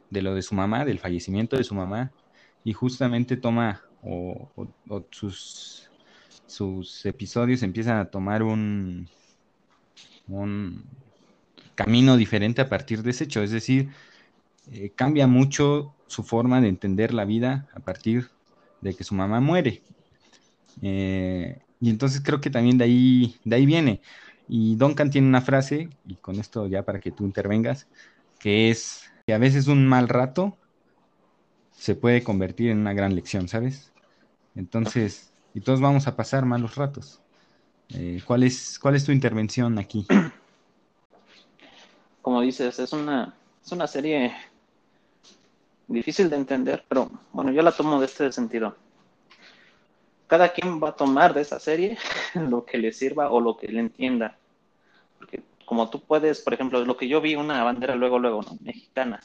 de 0.09 0.21
lo 0.21 0.35
de 0.35 0.41
su 0.41 0.55
mamá, 0.55 0.85
del 0.85 0.99
fallecimiento 0.99 1.57
de 1.57 1.63
su 1.63 1.75
mamá, 1.75 2.11
y 2.63 2.73
justamente 2.73 3.37
toma 3.37 3.81
o, 4.03 4.49
sus, 5.11 5.89
sus 6.45 7.05
episodios 7.05 7.63
empiezan 7.63 7.97
a 7.97 8.05
tomar 8.05 8.43
un, 8.43 9.07
un, 10.27 10.83
camino 11.75 12.17
diferente 12.17 12.61
a 12.61 12.69
partir 12.69 13.03
de 13.03 13.11
ese 13.11 13.23
hecho, 13.25 13.41
es 13.41 13.51
decir, 13.51 13.89
eh, 14.71 14.91
cambia 14.95 15.27
mucho 15.27 15.95
su 16.07 16.23
forma 16.23 16.59
de 16.59 16.67
entender 16.67 17.13
la 17.13 17.23
vida 17.23 17.69
a 17.73 17.79
partir 17.79 18.29
de 18.81 18.93
que 18.93 19.03
su 19.03 19.15
mamá 19.15 19.39
muere. 19.39 19.81
Eh, 20.81 21.59
y 21.79 21.89
entonces 21.89 22.21
creo 22.21 22.41
que 22.41 22.49
también 22.49 22.77
de 22.77 22.83
ahí, 22.83 23.35
de 23.45 23.55
ahí 23.55 23.65
viene. 23.65 24.01
Y 24.47 24.75
Duncan 24.75 25.09
tiene 25.09 25.27
una 25.27 25.41
frase, 25.41 25.89
y 26.05 26.15
con 26.15 26.39
esto 26.39 26.67
ya 26.67 26.83
para 26.83 26.99
que 26.99 27.11
tú 27.11 27.23
intervengas, 27.25 27.87
que 28.39 28.71
es 28.71 29.03
que 29.25 29.33
a 29.33 29.37
veces 29.37 29.67
un 29.67 29.87
mal 29.87 30.09
rato 30.09 30.57
se 31.71 31.95
puede 31.95 32.23
convertir 32.23 32.71
en 32.71 32.79
una 32.79 32.93
gran 32.93 33.15
lección, 33.15 33.47
¿sabes? 33.47 33.91
Entonces, 34.55 35.31
y 35.53 35.61
todos 35.61 35.81
vamos 35.81 36.07
a 36.07 36.15
pasar 36.15 36.45
malos 36.45 36.75
ratos. 36.75 37.21
Eh, 37.89 38.21
¿cuál, 38.25 38.43
es, 38.43 38.77
¿Cuál 38.79 38.95
es 38.95 39.05
tu 39.05 39.11
intervención 39.11 39.79
aquí? 39.79 40.05
como 42.21 42.41
dices, 42.41 42.77
es 42.77 42.93
una, 42.93 43.33
es 43.65 43.71
una 43.71 43.87
serie 43.87 44.35
difícil 45.87 46.29
de 46.29 46.35
entender, 46.35 46.85
pero 46.87 47.09
bueno, 47.31 47.51
yo 47.51 47.61
la 47.61 47.71
tomo 47.71 47.99
de 47.99 48.05
este 48.05 48.31
sentido. 48.31 48.75
Cada 50.27 50.49
quien 50.53 50.79
va 50.79 50.89
a 50.89 50.95
tomar 50.95 51.33
de 51.33 51.41
esa 51.41 51.59
serie 51.59 51.97
lo 52.35 52.65
que 52.65 52.77
le 52.77 52.91
sirva 52.91 53.31
o 53.31 53.41
lo 53.41 53.57
que 53.57 53.67
le 53.67 53.79
entienda. 53.79 54.37
Porque 55.17 55.41
como 55.69 55.87
tú 55.87 56.01
puedes, 56.01 56.41
por 56.41 56.55
ejemplo, 56.55 56.83
lo 56.83 56.97
que 56.97 57.07
yo 57.07 57.21
vi, 57.21 57.35
una 57.35 57.63
bandera 57.63 57.93
luego, 57.93 58.17
luego, 58.17 58.41
¿no? 58.41 58.57
mexicana, 58.59 59.19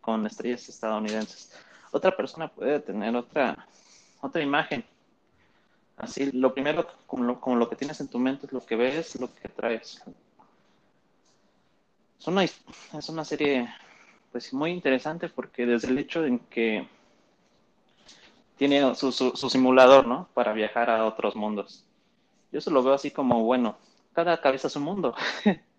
con 0.00 0.26
estrellas 0.26 0.66
estadounidenses. 0.70 1.52
Otra 1.90 2.16
persona 2.16 2.48
puede 2.48 2.80
tener 2.80 3.14
otra, 3.14 3.68
otra 4.22 4.40
imagen. 4.40 4.86
Así, 5.98 6.32
lo 6.32 6.54
primero, 6.54 6.86
como 7.06 7.24
lo, 7.24 7.38
como 7.38 7.56
lo 7.56 7.68
que 7.68 7.76
tienes 7.76 8.00
en 8.00 8.08
tu 8.08 8.18
mente 8.18 8.46
es 8.46 8.54
lo 8.54 8.64
que 8.64 8.74
ves, 8.74 9.20
lo 9.20 9.28
que 9.34 9.50
traes, 9.50 10.02
es 12.18 12.26
una, 12.26 12.44
es 12.44 13.08
una 13.10 13.26
serie 13.26 13.68
pues 14.30 14.50
muy 14.54 14.70
interesante 14.70 15.28
porque 15.28 15.66
desde 15.66 15.88
el 15.88 15.98
hecho 15.98 16.24
en 16.24 16.38
que 16.38 16.88
tiene 18.56 18.94
su, 18.94 19.12
su, 19.12 19.50
simulador, 19.50 20.06
¿no? 20.06 20.26
Para 20.32 20.54
viajar 20.54 20.88
a 20.88 21.04
otros 21.04 21.36
mundos. 21.36 21.84
Yo 22.50 22.60
eso 22.60 22.70
lo 22.70 22.82
veo 22.82 22.94
así 22.94 23.10
como, 23.10 23.42
bueno, 23.44 23.76
cada 24.14 24.40
cabeza 24.40 24.68
es 24.68 24.76
un 24.76 24.84
mundo. 24.84 25.14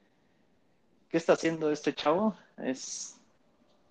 ¿Qué 1.13 1.17
está 1.17 1.33
haciendo 1.33 1.69
este 1.69 1.93
chavo? 1.93 2.35
Es 2.57 3.19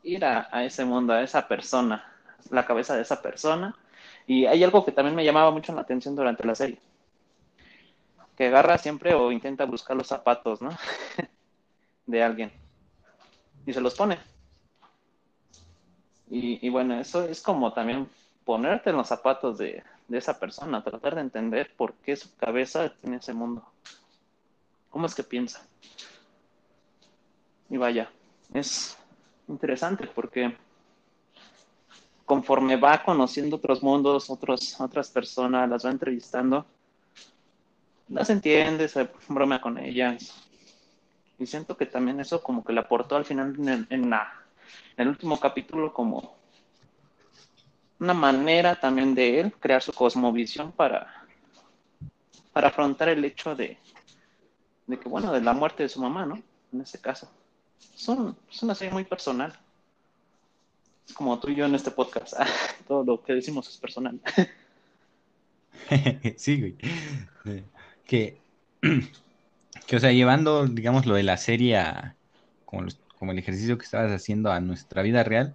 ir 0.02 0.24
a, 0.24 0.64
ese 0.64 0.84
mundo, 0.84 1.12
a 1.12 1.22
esa 1.22 1.46
persona, 1.46 2.04
la 2.50 2.66
cabeza 2.66 2.96
de 2.96 3.02
esa 3.02 3.22
persona. 3.22 3.76
Y 4.26 4.46
hay 4.46 4.64
algo 4.64 4.84
que 4.84 4.90
también 4.90 5.14
me 5.14 5.24
llamaba 5.24 5.52
mucho 5.52 5.72
la 5.72 5.82
atención 5.82 6.16
durante 6.16 6.44
la 6.44 6.56
serie. 6.56 6.80
Que 8.36 8.48
agarra 8.48 8.76
siempre 8.76 9.14
o 9.14 9.30
intenta 9.30 9.66
buscar 9.66 9.96
los 9.96 10.08
zapatos, 10.08 10.60
¿no? 10.60 10.70
de 12.06 12.22
alguien 12.24 12.50
y 13.66 13.72
se 13.72 13.80
los 13.80 13.94
pone. 13.94 14.18
Y, 16.28 16.68
bueno, 16.70 16.98
eso 16.98 17.22
es 17.22 17.40
como 17.40 17.72
también 17.72 18.08
ponerte 18.44 18.90
en 18.90 18.96
los 18.96 19.06
zapatos 19.06 19.58
de, 19.58 19.84
de, 20.08 20.18
esa 20.18 20.40
persona, 20.40 20.82
tratar 20.82 21.14
de 21.14 21.20
entender 21.20 21.72
por 21.76 21.94
qué 21.94 22.16
su 22.16 22.34
cabeza 22.36 22.92
tiene 23.00 23.18
ese 23.18 23.32
mundo. 23.32 23.64
¿Cómo 24.90 25.06
es 25.06 25.14
que 25.14 25.22
piensa? 25.22 25.64
Y 27.72 27.78
vaya, 27.78 28.10
es 28.52 28.98
interesante 29.48 30.06
porque 30.06 30.54
conforme 32.26 32.76
va 32.76 33.02
conociendo 33.02 33.56
otros 33.56 33.82
mundos, 33.82 34.28
otros, 34.28 34.78
otras 34.78 35.08
personas, 35.08 35.70
las 35.70 35.86
va 35.86 35.90
entrevistando, 35.90 36.66
las 38.10 38.28
entiende, 38.28 38.88
se 38.88 39.08
broma 39.26 39.58
con 39.58 39.78
ellas, 39.78 40.34
y 41.38 41.46
siento 41.46 41.74
que 41.74 41.86
también 41.86 42.20
eso 42.20 42.42
como 42.42 42.62
que 42.62 42.74
le 42.74 42.80
aportó 42.80 43.16
al 43.16 43.24
final 43.24 43.56
en, 43.88 44.10
la, 44.10 44.34
en 44.98 45.02
el 45.04 45.08
último 45.08 45.40
capítulo 45.40 45.94
como 45.94 46.36
una 48.00 48.12
manera 48.12 48.78
también 48.78 49.14
de 49.14 49.40
él 49.40 49.52
crear 49.54 49.82
su 49.82 49.94
cosmovisión 49.94 50.72
para, 50.72 51.24
para 52.52 52.68
afrontar 52.68 53.08
el 53.08 53.24
hecho 53.24 53.54
de, 53.56 53.78
de 54.86 54.98
que, 54.98 55.08
bueno, 55.08 55.32
de 55.32 55.40
la 55.40 55.54
muerte 55.54 55.84
de 55.84 55.88
su 55.88 56.02
mamá, 56.02 56.26
¿no? 56.26 56.42
En 56.70 56.82
ese 56.82 57.00
caso. 57.00 57.30
Son, 57.94 58.36
es 58.50 58.62
una 58.62 58.74
serie 58.74 58.92
muy 58.92 59.04
personal. 59.04 59.52
Es 61.06 61.12
como 61.14 61.38
tú 61.38 61.48
y 61.48 61.54
yo 61.54 61.66
en 61.66 61.74
este 61.74 61.90
podcast. 61.90 62.34
Todo 62.88 63.04
lo 63.04 63.22
que 63.22 63.34
decimos 63.34 63.68
es 63.68 63.76
personal. 63.76 64.20
sí, 66.36 66.60
güey. 66.60 67.64
Que 68.06 68.40
que, 69.86 69.96
o 69.96 70.00
sea, 70.00 70.12
llevando, 70.12 70.66
digamos, 70.66 71.06
lo 71.06 71.14
de 71.14 71.22
la 71.22 71.36
serie 71.36 71.80
como, 72.64 72.86
como 73.18 73.32
el 73.32 73.38
ejercicio 73.38 73.78
que 73.78 73.84
estabas 73.84 74.12
haciendo 74.12 74.50
a 74.52 74.60
nuestra 74.60 75.02
vida 75.02 75.22
real, 75.24 75.54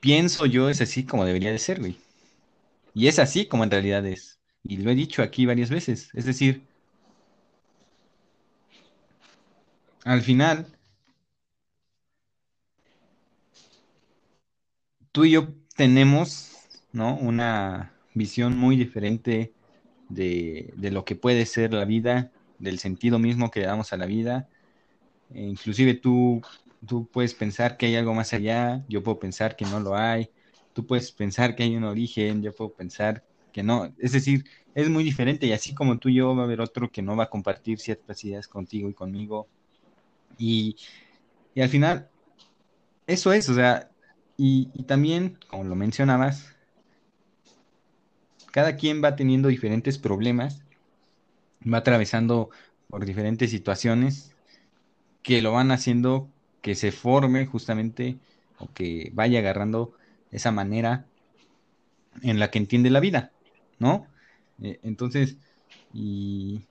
pienso 0.00 0.46
yo 0.46 0.68
es 0.68 0.80
así 0.80 1.04
como 1.04 1.24
debería 1.24 1.52
de 1.52 1.58
ser, 1.58 1.80
güey. 1.80 1.96
Y 2.94 3.08
es 3.08 3.18
así 3.18 3.46
como 3.46 3.64
en 3.64 3.70
realidad 3.70 4.04
es. 4.06 4.38
Y 4.64 4.78
lo 4.78 4.90
he 4.90 4.94
dicho 4.94 5.22
aquí 5.22 5.46
varias 5.46 5.70
veces. 5.70 6.10
Es 6.12 6.24
decir, 6.24 6.62
al 10.04 10.22
final, 10.22 10.66
tú 15.12 15.24
y 15.24 15.32
yo 15.32 15.48
tenemos, 15.76 16.56
¿no? 16.92 17.16
Una 17.16 17.92
visión 18.14 18.56
muy 18.56 18.76
diferente 18.76 19.52
de, 20.08 20.72
lo 20.76 21.04
que 21.04 21.16
puede 21.16 21.46
ser 21.46 21.72
la 21.72 21.84
vida, 21.84 22.32
del 22.58 22.78
sentido 22.78 23.18
mismo 23.18 23.50
que 23.50 23.60
le 23.60 23.66
damos 23.66 23.92
a 23.92 23.96
la 23.96 24.06
vida. 24.06 24.48
E 25.30 25.42
inclusive 25.42 25.94
tú, 25.94 26.42
tú 26.86 27.08
puedes 27.12 27.34
pensar 27.34 27.76
que 27.76 27.86
hay 27.86 27.96
algo 27.96 28.14
más 28.14 28.32
allá, 28.32 28.84
yo 28.88 29.02
puedo 29.02 29.18
pensar 29.18 29.56
que 29.56 29.64
no 29.66 29.80
lo 29.80 29.96
hay, 29.96 30.30
tú 30.72 30.86
puedes 30.86 31.12
pensar 31.12 31.56
que 31.56 31.64
hay 31.64 31.76
un 31.76 31.84
origen, 31.84 32.42
yo 32.42 32.54
puedo 32.54 32.72
pensar 32.74 33.24
que 33.52 33.62
no. 33.62 33.94
Es 33.98 34.12
decir, 34.12 34.44
es 34.74 34.88
muy 34.90 35.04
diferente 35.04 35.46
y 35.46 35.52
así 35.52 35.74
como 35.74 35.98
tú 35.98 36.08
y 36.08 36.16
yo 36.16 36.34
va 36.36 36.42
a 36.42 36.44
haber 36.46 36.60
otro 36.60 36.90
que 36.90 37.02
no 37.02 37.16
va 37.16 37.24
a 37.24 37.30
compartir 37.30 37.78
ciertas 37.80 38.24
ideas 38.24 38.48
contigo 38.48 38.88
y 38.90 38.94
conmigo. 38.94 39.48
Y, 40.38 40.76
y 41.54 41.60
al 41.60 41.68
final, 41.68 42.08
eso 43.06 43.32
es, 43.32 43.48
o 43.48 43.54
sea, 43.54 43.90
y, 44.36 44.70
y 44.74 44.84
también, 44.84 45.38
como 45.48 45.64
lo 45.64 45.74
mencionabas, 45.74 46.54
cada 48.52 48.76
quien 48.76 49.02
va 49.02 49.16
teniendo 49.16 49.48
diferentes 49.48 49.98
problemas, 49.98 50.62
va 51.62 51.78
atravesando 51.78 52.50
por 52.88 53.04
diferentes 53.04 53.50
situaciones, 53.50 54.34
que 55.22 55.42
lo 55.42 55.52
van 55.52 55.70
haciendo 55.70 56.28
que 56.62 56.74
se 56.74 56.92
forme 56.92 57.46
justamente 57.46 58.18
o 58.58 58.72
que 58.72 59.10
vaya 59.14 59.38
agarrando 59.38 59.94
esa 60.30 60.52
manera 60.52 61.06
en 62.22 62.38
la 62.38 62.50
que 62.50 62.58
entiende 62.58 62.90
la 62.90 63.00
vida, 63.00 63.32
¿no? 63.78 64.06
Eh, 64.62 64.78
entonces, 64.82 65.36
y, 65.92 66.62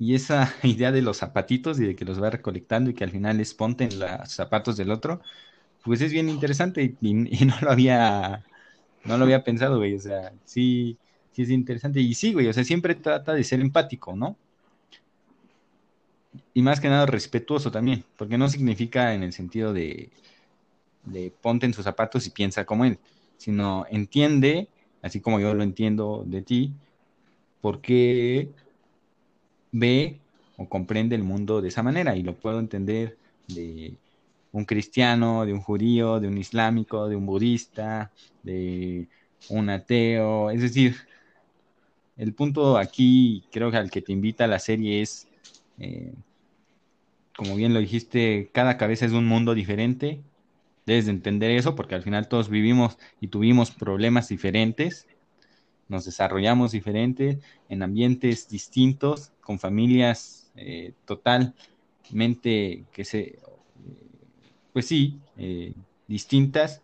esa 0.00 0.54
idea 0.62 0.92
de 0.92 1.02
los 1.02 1.18
zapatitos 1.18 1.80
y 1.80 1.86
de 1.86 1.96
que 1.96 2.04
los 2.04 2.22
va 2.22 2.30
recolectando 2.30 2.90
y 2.90 2.94
que 2.94 3.04
al 3.04 3.10
final 3.10 3.40
es 3.40 3.54
ponte 3.54 3.84
en 3.84 3.98
los 3.98 4.30
zapatos 4.30 4.76
del 4.76 4.90
otro, 4.90 5.20
pues 5.84 6.00
es 6.00 6.12
bien 6.12 6.28
interesante 6.28 6.96
y, 7.00 7.14
no 7.44 7.54
lo 7.60 7.70
había, 7.70 8.44
no 9.04 9.18
lo 9.18 9.24
había 9.24 9.44
pensado, 9.44 9.78
güey, 9.78 9.94
o 9.96 10.00
sea, 10.00 10.32
sí, 10.44 10.98
sí 11.32 11.42
es 11.42 11.50
interesante 11.50 12.00
y 12.00 12.14
sí, 12.14 12.32
güey, 12.32 12.48
o 12.48 12.52
sea, 12.52 12.64
siempre 12.64 12.94
trata 12.94 13.34
de 13.34 13.44
ser 13.44 13.60
empático, 13.60 14.16
¿no? 14.16 14.36
Y 16.52 16.62
más 16.62 16.80
que 16.80 16.88
nada 16.88 17.06
respetuoso 17.06 17.70
también, 17.70 18.04
porque 18.16 18.38
no 18.38 18.48
significa 18.48 19.14
en 19.14 19.22
el 19.22 19.32
sentido 19.32 19.72
de, 19.72 20.10
de 21.04 21.32
ponte 21.40 21.66
en 21.66 21.74
sus 21.74 21.84
zapatos 21.84 22.26
y 22.26 22.30
piensa 22.30 22.64
como 22.64 22.84
él, 22.84 22.98
sino 23.36 23.86
entiende, 23.90 24.68
así 25.02 25.20
como 25.20 25.40
yo 25.40 25.54
lo 25.54 25.62
entiendo 25.62 26.24
de 26.26 26.42
ti, 26.42 26.72
por 27.60 27.80
qué 27.80 28.50
ve 29.74 30.20
o 30.56 30.68
comprende 30.68 31.16
el 31.16 31.24
mundo 31.24 31.60
de 31.60 31.68
esa 31.68 31.82
manera 31.82 32.16
y 32.16 32.22
lo 32.22 32.36
puedo 32.36 32.60
entender 32.60 33.18
de 33.48 33.94
un 34.52 34.64
cristiano, 34.64 35.44
de 35.44 35.52
un 35.52 35.60
judío, 35.60 36.20
de 36.20 36.28
un 36.28 36.38
islámico, 36.38 37.08
de 37.08 37.16
un 37.16 37.26
budista, 37.26 38.12
de 38.44 39.08
un 39.50 39.68
ateo, 39.68 40.50
es 40.50 40.62
decir, 40.62 40.94
el 42.16 42.32
punto 42.34 42.78
aquí 42.78 43.42
creo 43.50 43.72
que 43.72 43.76
al 43.76 43.90
que 43.90 44.00
te 44.00 44.12
invita 44.12 44.46
la 44.46 44.60
serie 44.60 45.02
es, 45.02 45.26
eh, 45.78 46.14
como 47.36 47.56
bien 47.56 47.74
lo 47.74 47.80
dijiste, 47.80 48.50
cada 48.52 48.78
cabeza 48.78 49.06
es 49.06 49.12
un 49.12 49.26
mundo 49.26 49.54
diferente. 49.54 50.20
Debes 50.86 51.06
de 51.06 51.12
entender 51.12 51.50
eso 51.50 51.74
porque 51.74 51.96
al 51.96 52.02
final 52.02 52.28
todos 52.28 52.48
vivimos 52.48 52.96
y 53.20 53.28
tuvimos 53.28 53.72
problemas 53.72 54.28
diferentes, 54.28 55.08
nos 55.88 56.04
desarrollamos 56.04 56.72
diferentes 56.72 57.38
en 57.68 57.82
ambientes 57.82 58.48
distintos, 58.48 59.32
con 59.40 59.58
familias 59.58 60.50
eh, 60.56 60.94
totalmente 61.04 61.54
que 62.92 63.04
se, 63.04 63.38
pues 64.72 64.86
sí, 64.86 65.20
eh, 65.36 65.74
distintas, 66.08 66.82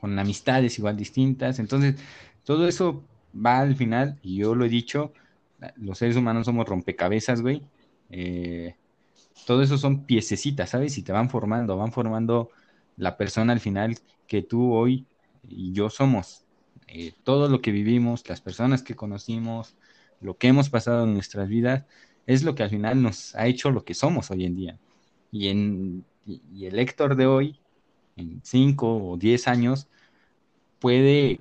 con 0.00 0.18
amistades 0.18 0.78
igual 0.78 0.96
distintas. 0.96 1.58
Entonces, 1.58 1.96
todo 2.44 2.68
eso 2.68 3.02
va 3.34 3.60
al 3.60 3.76
final, 3.76 4.18
y 4.22 4.36
yo 4.36 4.54
lo 4.54 4.64
he 4.64 4.68
dicho, 4.68 5.12
los 5.76 5.98
seres 5.98 6.16
humanos 6.16 6.46
somos 6.46 6.68
rompecabezas, 6.68 7.42
güey. 7.42 7.62
Eh, 8.10 8.74
todo 9.46 9.62
eso 9.62 9.78
son 9.78 10.04
piececitas, 10.04 10.70
¿sabes? 10.70 10.98
Y 10.98 11.02
te 11.02 11.12
van 11.12 11.30
formando, 11.30 11.76
van 11.76 11.92
formando 11.92 12.50
la 12.96 13.16
persona 13.16 13.52
al 13.52 13.60
final 13.60 13.96
que 14.26 14.42
tú 14.42 14.72
hoy 14.74 15.06
y 15.48 15.72
yo 15.72 15.90
somos. 15.90 16.44
Eh, 16.88 17.12
todo 17.22 17.48
lo 17.48 17.60
que 17.60 17.70
vivimos, 17.70 18.28
las 18.28 18.40
personas 18.40 18.82
que 18.82 18.96
conocimos, 18.96 19.76
lo 20.20 20.36
que 20.38 20.48
hemos 20.48 20.70
pasado 20.70 21.04
en 21.04 21.14
nuestras 21.14 21.48
vidas, 21.48 21.84
es 22.26 22.42
lo 22.42 22.54
que 22.54 22.62
al 22.62 22.70
final 22.70 23.02
nos 23.02 23.34
ha 23.36 23.46
hecho 23.46 23.70
lo 23.70 23.84
que 23.84 23.94
somos 23.94 24.30
hoy 24.30 24.44
en 24.44 24.56
día. 24.56 24.78
Y, 25.32 25.48
en, 25.48 26.04
y, 26.26 26.66
el 26.66 26.78
Héctor 26.78 27.16
de 27.16 27.26
hoy, 27.26 27.58
en 28.16 28.40
5 28.44 29.10
o 29.12 29.16
10 29.16 29.48
años, 29.48 29.88
puede 30.78 31.40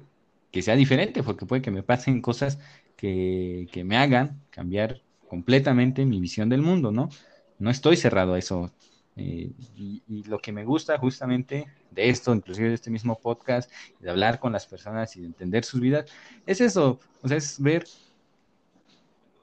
que 0.51 0.62
sea 0.62 0.75
diferente, 0.75 1.23
porque 1.23 1.45
puede 1.45 1.62
que 1.62 1.71
me 1.71 1.83
pasen 1.83 2.21
cosas 2.21 2.60
que, 2.95 3.67
que 3.71 3.83
me 3.83 3.97
hagan 3.97 4.41
cambiar 4.49 5.01
completamente 5.29 6.05
mi 6.05 6.19
visión 6.19 6.49
del 6.49 6.62
mundo, 6.62 6.91
¿no? 6.91 7.10
No 7.60 7.69
estoy 7.69 7.97
cerrado 7.97 8.33
a 8.33 8.39
eso. 8.39 8.71
Eh, 9.17 9.51
y, 9.75 10.23
lo 10.27 10.39
que 10.39 10.51
me 10.51 10.63
gusta 10.63 10.97
justamente 10.97 11.67
de 11.91 12.10
esto, 12.10 12.34
inclusive 12.34 12.69
de 12.69 12.75
este 12.75 12.91
mismo 12.91 13.17
podcast, 13.17 13.71
de 13.99 14.10
hablar 14.10 14.39
con 14.39 14.51
las 14.53 14.65
personas 14.65 15.15
y 15.15 15.21
de 15.21 15.27
entender 15.27 15.63
sus 15.63 15.80
vidas, 15.80 16.06
es 16.45 16.62
eso, 16.62 16.99
o 17.21 17.27
sea, 17.27 17.38
es 17.38 17.62
ver 17.62 17.86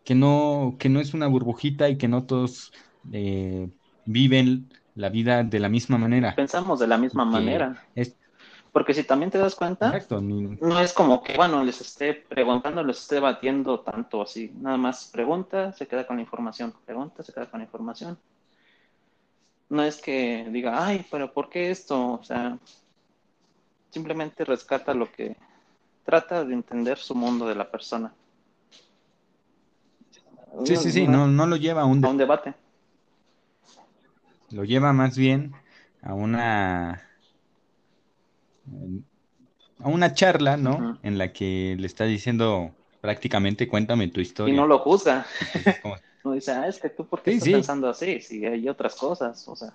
que 0.04 0.14
no, 0.14 0.76
que 0.78 0.88
no 0.88 1.00
es 1.00 1.14
una 1.14 1.26
burbujita 1.26 1.88
y 1.88 1.96
que 1.96 2.06
no 2.06 2.24
todos 2.24 2.72
eh, 3.12 3.68
viven 4.04 4.68
la 4.94 5.08
vida 5.08 5.42
de 5.42 5.58
la 5.58 5.68
misma 5.68 5.98
manera. 5.98 6.34
Pensamos 6.36 6.78
de 6.78 6.86
la 6.86 6.98
misma 6.98 7.24
manera. 7.24 7.82
Porque 8.70 8.92
si 8.92 9.04
también 9.04 9.30
te 9.30 9.38
das 9.38 9.54
cuenta, 9.54 9.92
no 10.10 10.80
es 10.80 10.92
como 10.92 11.22
que, 11.22 11.36
bueno, 11.36 11.62
les 11.62 11.80
esté 11.80 12.12
preguntando, 12.12 12.82
les 12.82 12.98
esté 12.98 13.20
batiendo 13.20 13.80
tanto 13.80 14.22
así. 14.22 14.52
Nada 14.56 14.76
más 14.76 15.10
pregunta, 15.12 15.72
se 15.72 15.86
queda 15.86 16.06
con 16.06 16.16
la 16.16 16.22
información. 16.22 16.74
Pregunta, 16.84 17.22
se 17.22 17.32
queda 17.32 17.48
con 17.48 17.60
la 17.60 17.64
información 17.64 18.18
no 19.68 19.82
es 19.82 20.00
que 20.00 20.46
diga, 20.50 20.86
ay, 20.86 21.04
pero 21.10 21.32
¿por 21.32 21.48
qué 21.48 21.70
esto? 21.70 22.12
O 22.12 22.24
sea, 22.24 22.58
simplemente 23.90 24.44
rescata 24.44 24.94
lo 24.94 25.10
que 25.10 25.36
trata 26.04 26.44
de 26.44 26.54
entender 26.54 26.98
su 26.98 27.14
mundo 27.14 27.46
de 27.46 27.54
la 27.54 27.70
persona. 27.70 28.12
Sí, 30.64 30.76
sí, 30.76 30.92
sí, 30.92 31.06
no, 31.08 31.26
no 31.26 31.46
lo 31.46 31.56
lleva 31.56 31.82
a 31.82 31.84
un, 31.84 32.04
a 32.04 32.08
un 32.08 32.16
debate. 32.16 32.54
Lo 34.50 34.64
lleva 34.64 34.92
más 34.92 35.18
bien 35.18 35.52
a 36.02 36.14
una 36.14 37.08
a 39.80 39.88
una 39.88 40.14
charla, 40.14 40.56
¿no? 40.56 40.98
En 41.02 41.18
la 41.18 41.32
que 41.32 41.76
le 41.78 41.86
está 41.86 42.04
diciendo 42.04 42.72
prácticamente 43.00 43.68
cuéntame 43.68 44.08
tu 44.08 44.20
historia. 44.20 44.54
Y 44.54 44.56
no 44.56 44.66
lo 44.66 44.78
juzga. 44.78 45.26
No 46.24 46.32
dice, 46.32 46.52
ah, 46.52 46.66
es 46.66 46.78
que 46.78 46.88
tú 46.88 47.06
por 47.06 47.22
qué 47.22 47.32
estás 47.32 47.48
pensando 47.48 47.88
así, 47.88 48.20
si 48.20 48.44
hay 48.44 48.68
otras 48.68 48.94
cosas, 48.96 49.46
o 49.46 49.54
sea, 49.54 49.74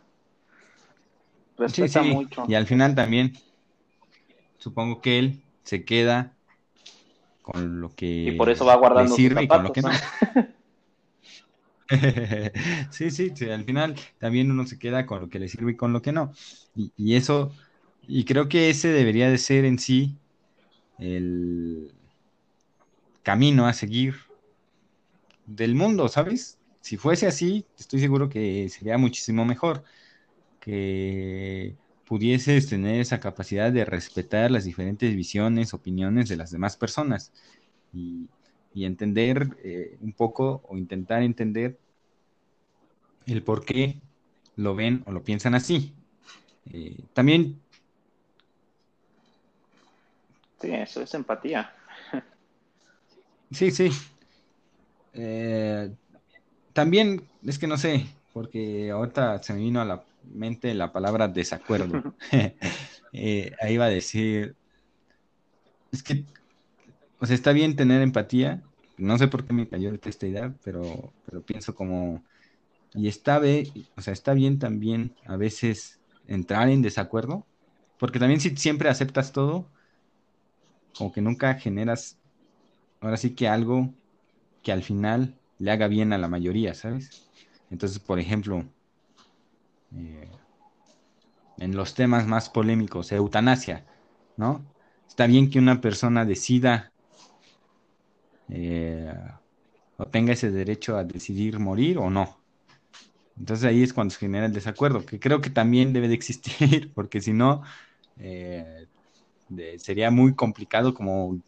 respeta 1.58 2.02
mucho. 2.02 2.46
Y 2.48 2.56
al 2.56 2.66
final 2.66 2.96
también, 2.96 3.34
supongo 4.58 5.00
que 5.00 5.20
él 5.20 5.44
se 5.64 5.86
queda 5.86 6.34
con 7.44 7.82
lo 7.82 7.96
que 7.96 8.06
y 8.06 8.32
por 8.32 8.50
eso 8.50 8.66
va 8.66 8.76
guardando 8.76 9.12
le 9.12 9.16
sirve 9.16 9.44
y 9.44 9.48
con 9.48 9.64
lo 9.64 9.72
que 9.72 9.82
no. 9.82 9.90
sí, 12.92 13.10
sí, 13.10 13.32
sí, 13.36 13.50
al 13.50 13.64
final 13.64 13.96
también 14.20 14.52
uno 14.52 14.66
se 14.66 14.78
queda 14.78 15.06
con 15.06 15.22
lo 15.22 15.30
que 15.30 15.40
le 15.40 15.48
sirve 15.48 15.72
y 15.72 15.76
con 15.76 15.94
lo 15.94 16.02
que 16.02 16.12
no. 16.12 16.32
Y, 16.76 16.92
y 16.98 17.16
eso, 17.16 17.52
y 18.08 18.26
creo 18.26 18.48
que 18.50 18.70
ese 18.70 18.90
debería 18.90 19.30
de 19.30 19.38
ser 19.38 19.66
en 19.66 19.80
sí 19.80 20.16
el 21.00 21.92
camino 23.24 23.68
a 23.68 23.74
seguir 23.74 24.29
del 25.50 25.76
mundo, 25.76 26.08
¿sabes? 26.08 26.60
Si 26.82 26.98
fuese 26.98 27.28
así, 27.28 27.66
estoy 27.78 28.00
seguro 28.00 28.30
que 28.30 28.70
sería 28.70 28.98
muchísimo 28.98 29.46
mejor 29.46 29.84
que 30.60 31.76
pudieses 32.06 32.70
tener 32.70 33.02
esa 33.02 33.20
capacidad 33.20 33.72
de 33.72 33.86
respetar 33.86 34.52
las 34.52 34.64
diferentes 34.64 35.16
visiones, 35.16 35.74
opiniones 35.74 36.30
de 36.30 36.38
las 36.38 36.52
demás 36.52 36.78
personas 36.78 37.32
y, 37.94 38.30
entender 38.76 39.58
eh, 39.62 39.98
un 40.00 40.14
poco 40.14 40.62
o 40.70 40.78
intentar 40.78 41.22
entender 41.22 41.78
el 43.26 43.44
por 43.44 43.66
qué 43.66 44.00
lo 44.56 44.74
ven 44.74 45.04
o 45.06 45.12
lo 45.12 45.22
piensan 45.22 45.54
así. 45.54 45.94
Eh, 46.72 47.04
también... 47.12 47.60
Sí, 50.62 50.72
eso 50.72 51.02
es 51.02 51.14
empatía. 51.14 51.74
Sí, 53.52 53.72
sí. 53.72 53.90
Eh, 55.22 55.92
también, 56.72 57.22
es 57.44 57.60
que 57.60 57.68
no 57.68 57.78
sé, 57.78 58.06
porque 58.34 58.90
ahorita 58.90 59.44
se 59.44 59.54
me 59.54 59.60
vino 59.60 59.82
a 59.82 59.86
la 59.86 60.04
mente 60.34 60.74
la 60.74 60.94
palabra 60.94 61.28
desacuerdo. 61.28 62.16
Eh, 63.12 63.54
ahí 63.60 63.76
va 63.76 63.86
a 63.86 63.90
decir, 63.90 64.56
es 65.92 66.04
que, 66.04 66.24
o 67.20 67.26
sea, 67.26 67.34
está 67.34 67.54
bien 67.54 67.76
tener 67.76 68.04
empatía, 68.04 68.62
no 69.00 69.18
sé 69.18 69.28
por 69.28 69.46
qué 69.46 69.52
me 69.52 69.68
cayó 69.68 69.92
esta 70.06 70.28
idea, 70.28 70.54
pero, 70.64 71.12
pero 71.26 71.42
pienso 71.42 71.74
como, 71.74 72.24
y 72.94 73.08
está 73.08 73.40
bien, 73.40 73.66
o 73.98 74.02
sea, 74.04 74.14
está 74.14 74.36
bien 74.36 74.60
también 74.60 75.16
a 75.26 75.38
veces 75.38 76.00
entrar 76.28 76.70
en 76.70 76.84
desacuerdo, 76.84 77.48
porque 77.98 78.20
también 78.20 78.42
si 78.42 78.56
siempre 78.56 78.90
aceptas 78.90 79.32
todo, 79.32 79.66
como 80.96 81.12
que 81.12 81.22
nunca 81.22 81.56
generas, 81.56 82.16
ahora 83.02 83.18
sí 83.18 83.32
que 83.32 83.48
algo 83.48 83.92
que 84.70 84.74
al 84.74 84.84
final 84.84 85.34
le 85.58 85.72
haga 85.72 85.88
bien 85.88 86.14
a 86.14 86.20
la 86.20 86.28
mayoría, 86.28 86.76
¿sabes? 86.76 87.28
Entonces, 87.72 87.98
por 87.98 88.20
ejemplo, 88.20 88.64
eh, 89.96 90.30
en 91.58 91.76
los 91.76 91.96
temas 91.96 92.28
más 92.28 92.52
polémicos, 92.52 93.12
eutanasia, 93.12 93.84
¿no? 94.38 94.64
Está 95.08 95.26
bien 95.26 95.50
que 95.50 95.58
una 95.58 95.82
persona 95.82 96.24
decida 96.24 96.92
eh, 98.50 99.12
o 99.98 100.06
tenga 100.06 100.34
ese 100.34 100.52
derecho 100.52 100.96
a 100.96 101.04
decidir 101.04 101.58
morir 101.58 101.98
o 101.98 102.12
no. 102.12 102.38
Entonces 103.40 103.66
ahí 103.66 103.82
es 103.82 103.92
cuando 103.92 104.14
se 104.14 104.20
genera 104.20 104.46
el 104.46 104.54
desacuerdo, 104.54 105.04
que 105.04 105.20
creo 105.20 105.42
que 105.42 105.50
también 105.50 105.94
debe 105.94 106.10
de 106.10 106.14
existir, 106.14 106.92
porque 106.94 107.22
si 107.22 107.34
no, 107.34 107.64
eh, 108.18 108.86
sería 109.80 110.12
muy 110.12 110.36
complicado 110.36 110.94
como 110.94 111.40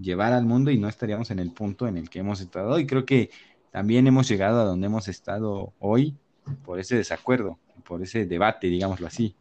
llevar 0.00 0.32
al 0.32 0.46
mundo 0.46 0.70
y 0.70 0.78
no 0.78 0.88
estaríamos 0.88 1.30
en 1.30 1.38
el 1.38 1.52
punto 1.52 1.86
en 1.86 1.96
el 1.96 2.08
que 2.10 2.20
hemos 2.20 2.40
estado. 2.40 2.78
Y 2.78 2.86
creo 2.86 3.04
que 3.04 3.30
también 3.70 4.06
hemos 4.06 4.28
llegado 4.28 4.60
a 4.60 4.64
donde 4.64 4.86
hemos 4.86 5.08
estado 5.08 5.72
hoy 5.78 6.16
por 6.64 6.78
ese 6.78 6.96
desacuerdo, 6.96 7.58
por 7.84 8.02
ese 8.02 8.26
debate, 8.26 8.66
digámoslo 8.66 9.06
así. 9.06 9.34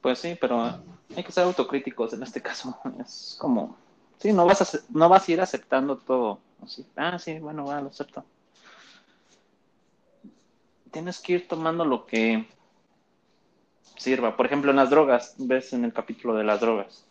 Pues 0.00 0.18
sí, 0.18 0.36
pero 0.40 0.82
hay 1.16 1.24
que 1.24 1.32
ser 1.32 1.44
autocríticos 1.44 2.12
en 2.12 2.22
este 2.22 2.40
caso. 2.40 2.78
Es 3.00 3.36
como, 3.38 3.76
sí, 4.18 4.32
no 4.32 4.46
vas 4.46 4.62
a, 4.74 4.80
no 4.90 5.08
vas 5.08 5.28
a 5.28 5.32
ir 5.32 5.40
aceptando 5.40 5.96
todo. 5.96 6.40
Así, 6.62 6.86
ah, 6.96 7.18
sí, 7.18 7.38
bueno, 7.38 7.64
va, 7.64 7.80
lo 7.80 7.88
acepto. 7.88 8.24
Tienes 10.90 11.20
que 11.20 11.34
ir 11.34 11.48
tomando 11.48 11.84
lo 11.84 12.06
que 12.06 12.46
sirva. 14.00 14.36
Por 14.36 14.46
ejemplo, 14.46 14.70
en 14.70 14.78
las 14.78 14.90
drogas, 14.90 15.34
ves 15.36 15.72
en 15.74 15.84
el 15.84 15.92
capítulo 15.92 16.34
de 16.34 16.44
las 16.44 16.60
drogas. 16.60 17.04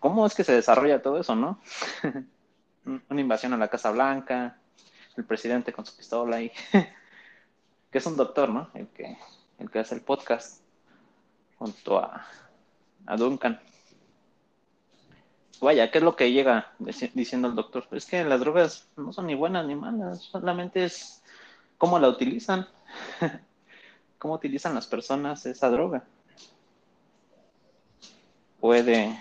¿Cómo 0.00 0.26
es 0.26 0.34
que 0.34 0.44
se 0.44 0.54
desarrolla 0.54 1.02
todo 1.02 1.20
eso, 1.20 1.36
no? 1.36 1.60
Una 2.84 3.20
invasión 3.20 3.52
a 3.52 3.58
la 3.58 3.68
Casa 3.68 3.90
Blanca, 3.90 4.58
el 5.16 5.24
presidente 5.24 5.72
con 5.72 5.84
su 5.84 5.94
pistola 5.96 6.40
y 6.40 6.50
que 7.90 7.98
es 7.98 8.06
un 8.06 8.16
doctor, 8.16 8.48
¿no? 8.48 8.70
El 8.74 8.88
que, 8.88 9.18
el 9.58 9.70
que 9.70 9.80
hace 9.80 9.94
el 9.94 10.00
podcast 10.00 10.62
junto 11.58 11.98
a, 11.98 12.26
Duncan. 13.16 13.60
Vaya, 15.60 15.90
¿qué 15.90 15.98
es 15.98 16.04
lo 16.04 16.16
que 16.16 16.32
llega 16.32 16.72
diciendo 17.14 17.48
el 17.48 17.54
doctor? 17.54 17.86
Es 17.92 18.06
que 18.06 18.24
las 18.24 18.40
drogas 18.40 18.88
no 18.96 19.12
son 19.12 19.26
ni 19.26 19.34
buenas 19.34 19.66
ni 19.66 19.74
malas, 19.74 20.22
solamente 20.22 20.84
es 20.84 21.22
cómo 21.78 21.98
la 21.98 22.08
utilizan, 22.08 22.66
cómo 24.22 24.34
utilizan 24.34 24.72
las 24.72 24.86
personas 24.86 25.44
esa 25.46 25.68
droga. 25.68 26.04
Puede, 28.60 29.18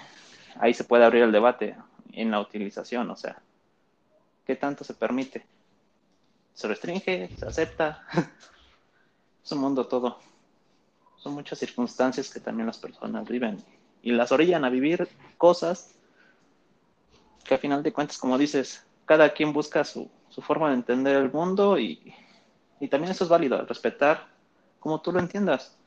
ahí 0.60 0.76
se 0.76 0.84
puede 0.84 1.04
abrir 1.04 1.24
el 1.24 1.32
debate 1.32 1.76
en 2.12 2.30
la 2.30 2.40
utilización, 2.40 3.10
o 3.10 3.16
sea, 3.16 3.42
¿qué 4.46 4.56
tanto 4.56 4.84
se 4.84 4.94
permite? 4.94 5.44
¿Se 6.54 6.68
restringe? 6.68 7.36
¿Se 7.36 7.48
acepta? 7.48 8.06
es 9.44 9.52
un 9.52 9.58
mundo 9.58 9.88
todo 9.88 10.20
son 11.18 11.34
muchas 11.34 11.60
circunstancias 11.60 12.32
que 12.32 12.40
también 12.40 12.68
las 12.68 12.78
personas 12.78 13.28
viven 13.28 13.64
y 14.02 14.12
las 14.12 14.32
orillan 14.32 14.66
a 14.66 14.70
vivir 14.70 15.08
cosas 15.38 15.96
que 17.44 17.56
a 17.56 17.60
final 17.60 17.84
de 17.84 17.94
cuentas, 17.94 18.18
como 18.18 18.38
dices, 18.38 18.86
cada 19.06 19.34
quien 19.34 19.54
busca 19.54 19.84
su, 19.84 20.10
forma 20.42 20.70
de 20.70 20.76
entender 20.76 21.18
el 21.18 21.32
mundo 21.32 21.78
y, 21.78 22.14
y 22.80 22.88
también 22.88 23.12
eso 23.12 23.24
es 23.24 23.30
válido, 23.30 23.64
respetar 23.66 24.32
como 24.82 25.00
tú 25.00 25.14
lo 25.14 25.20
entiendas. 25.20 25.78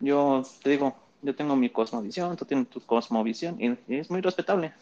Yo 0.00 0.42
te 0.62 0.70
digo, 0.70 0.96
yo 1.22 1.36
tengo 1.36 1.54
mi 1.54 1.68
cosmovisión, 1.68 2.36
tú 2.36 2.46
tienes 2.46 2.68
tu 2.68 2.80
cosmovisión 2.80 3.62
y, 3.62 3.94
es 3.94 4.10
muy 4.10 4.22
respetable. 4.22 4.72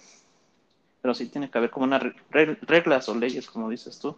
Pero 1.02 1.14
sí 1.14 1.26
tiene 1.26 1.50
que 1.50 1.58
haber 1.58 1.70
como 1.70 1.84
unas 1.84 2.02
reglas 2.30 3.08
o 3.08 3.14
leyes, 3.14 3.50
como 3.50 3.68
dices 3.68 3.98
tú, 3.98 4.16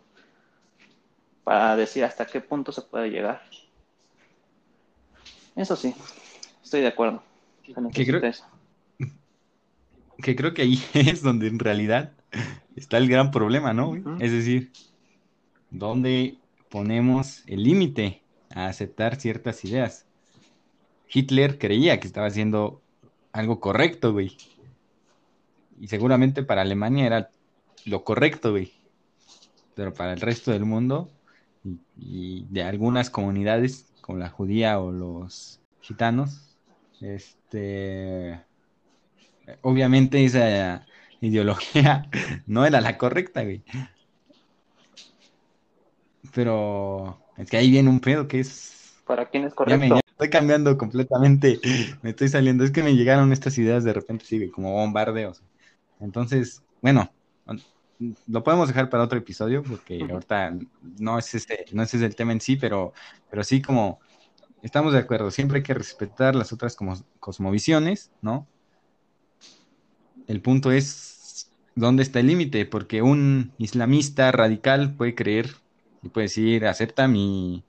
para 1.42 1.74
decir 1.76 2.04
hasta 2.04 2.26
qué 2.26 2.40
punto 2.40 2.72
se 2.72 2.82
puede 2.82 3.08
llegar. 3.08 3.42
Eso 5.56 5.76
sí, 5.76 5.94
estoy 6.62 6.82
de 6.82 6.88
acuerdo. 6.88 7.22
Que 7.92 8.04
creo, 8.04 8.20
que 10.22 10.36
creo 10.36 10.52
que 10.52 10.62
ahí 10.62 10.82
es 10.94 11.22
donde 11.22 11.48
en 11.48 11.58
realidad 11.58 12.12
está 12.76 12.98
el 12.98 13.08
gran 13.08 13.30
problema, 13.30 13.72
¿no? 13.72 13.94
Es 14.18 14.32
decir, 14.32 14.72
¿dónde 15.70 16.39
ponemos 16.70 17.42
el 17.46 17.64
límite 17.64 18.22
a 18.54 18.66
aceptar 18.66 19.16
ciertas 19.16 19.64
ideas? 19.64 20.06
Hitler 21.12 21.58
creía 21.58 22.00
que 22.00 22.06
estaba 22.06 22.28
haciendo 22.28 22.80
algo 23.32 23.60
correcto, 23.60 24.12
güey. 24.12 24.36
Y 25.80 25.88
seguramente 25.88 26.42
para 26.42 26.62
Alemania 26.62 27.06
era 27.06 27.30
lo 27.84 28.04
correcto, 28.04 28.52
güey. 28.52 28.72
Pero 29.74 29.92
para 29.92 30.12
el 30.12 30.20
resto 30.20 30.52
del 30.52 30.64
mundo 30.64 31.10
y 31.98 32.46
de 32.48 32.62
algunas 32.62 33.10
comunidades 33.10 33.86
como 34.00 34.18
la 34.18 34.28
judía 34.28 34.78
o 34.80 34.92
los 34.92 35.60
gitanos, 35.80 36.56
este, 37.00 38.40
obviamente 39.62 40.24
esa 40.24 40.86
ideología 41.20 42.08
no 42.46 42.66
era 42.66 42.80
la 42.80 42.98
correcta, 42.98 43.42
güey. 43.42 43.62
Pero 46.34 47.18
es 47.36 47.48
que 47.48 47.56
ahí 47.56 47.70
viene 47.70 47.88
un 47.88 48.00
pedo 48.00 48.28
que 48.28 48.40
es... 48.40 48.94
¿Para 49.06 49.28
quién 49.28 49.44
es 49.44 49.54
correcto? 49.54 50.00
estoy 50.20 50.28
cambiando 50.28 50.76
completamente, 50.76 51.58
me 52.02 52.10
estoy 52.10 52.28
saliendo. 52.28 52.62
Es 52.62 52.70
que 52.70 52.82
me 52.82 52.94
llegaron 52.94 53.32
estas 53.32 53.56
ideas 53.56 53.84
de 53.84 53.94
repente, 53.94 54.26
sí, 54.26 54.50
como 54.50 54.72
bombardeos. 54.72 55.42
Entonces, 55.98 56.62
bueno, 56.82 57.10
lo 58.26 58.44
podemos 58.44 58.68
dejar 58.68 58.90
para 58.90 59.04
otro 59.04 59.18
episodio 59.18 59.62
porque 59.62 60.06
ahorita 60.10 60.58
no 60.98 61.18
es 61.18 61.34
ese, 61.34 61.64
no 61.72 61.82
es 61.82 61.94
ese 61.94 62.04
el 62.04 62.16
tema 62.16 62.32
en 62.32 62.40
sí, 62.40 62.56
pero, 62.56 62.92
pero 63.30 63.44
sí 63.44 63.62
como 63.62 64.00
estamos 64.62 64.92
de 64.92 64.98
acuerdo, 64.98 65.30
siempre 65.30 65.58
hay 65.58 65.62
que 65.62 65.74
respetar 65.74 66.34
las 66.34 66.52
otras 66.52 66.76
como, 66.76 66.94
cosmovisiones, 67.18 68.10
¿no? 68.20 68.46
El 70.26 70.40
punto 70.42 70.70
es 70.70 71.50
dónde 71.74 72.02
está 72.02 72.20
el 72.20 72.26
límite, 72.26 72.66
porque 72.66 73.02
un 73.02 73.52
islamista 73.58 74.30
radical 74.32 74.94
puede 74.94 75.14
creer 75.14 75.50
y 76.02 76.08
puede 76.08 76.26
decir, 76.26 76.66
acepta 76.66 77.08
mi, 77.08 77.64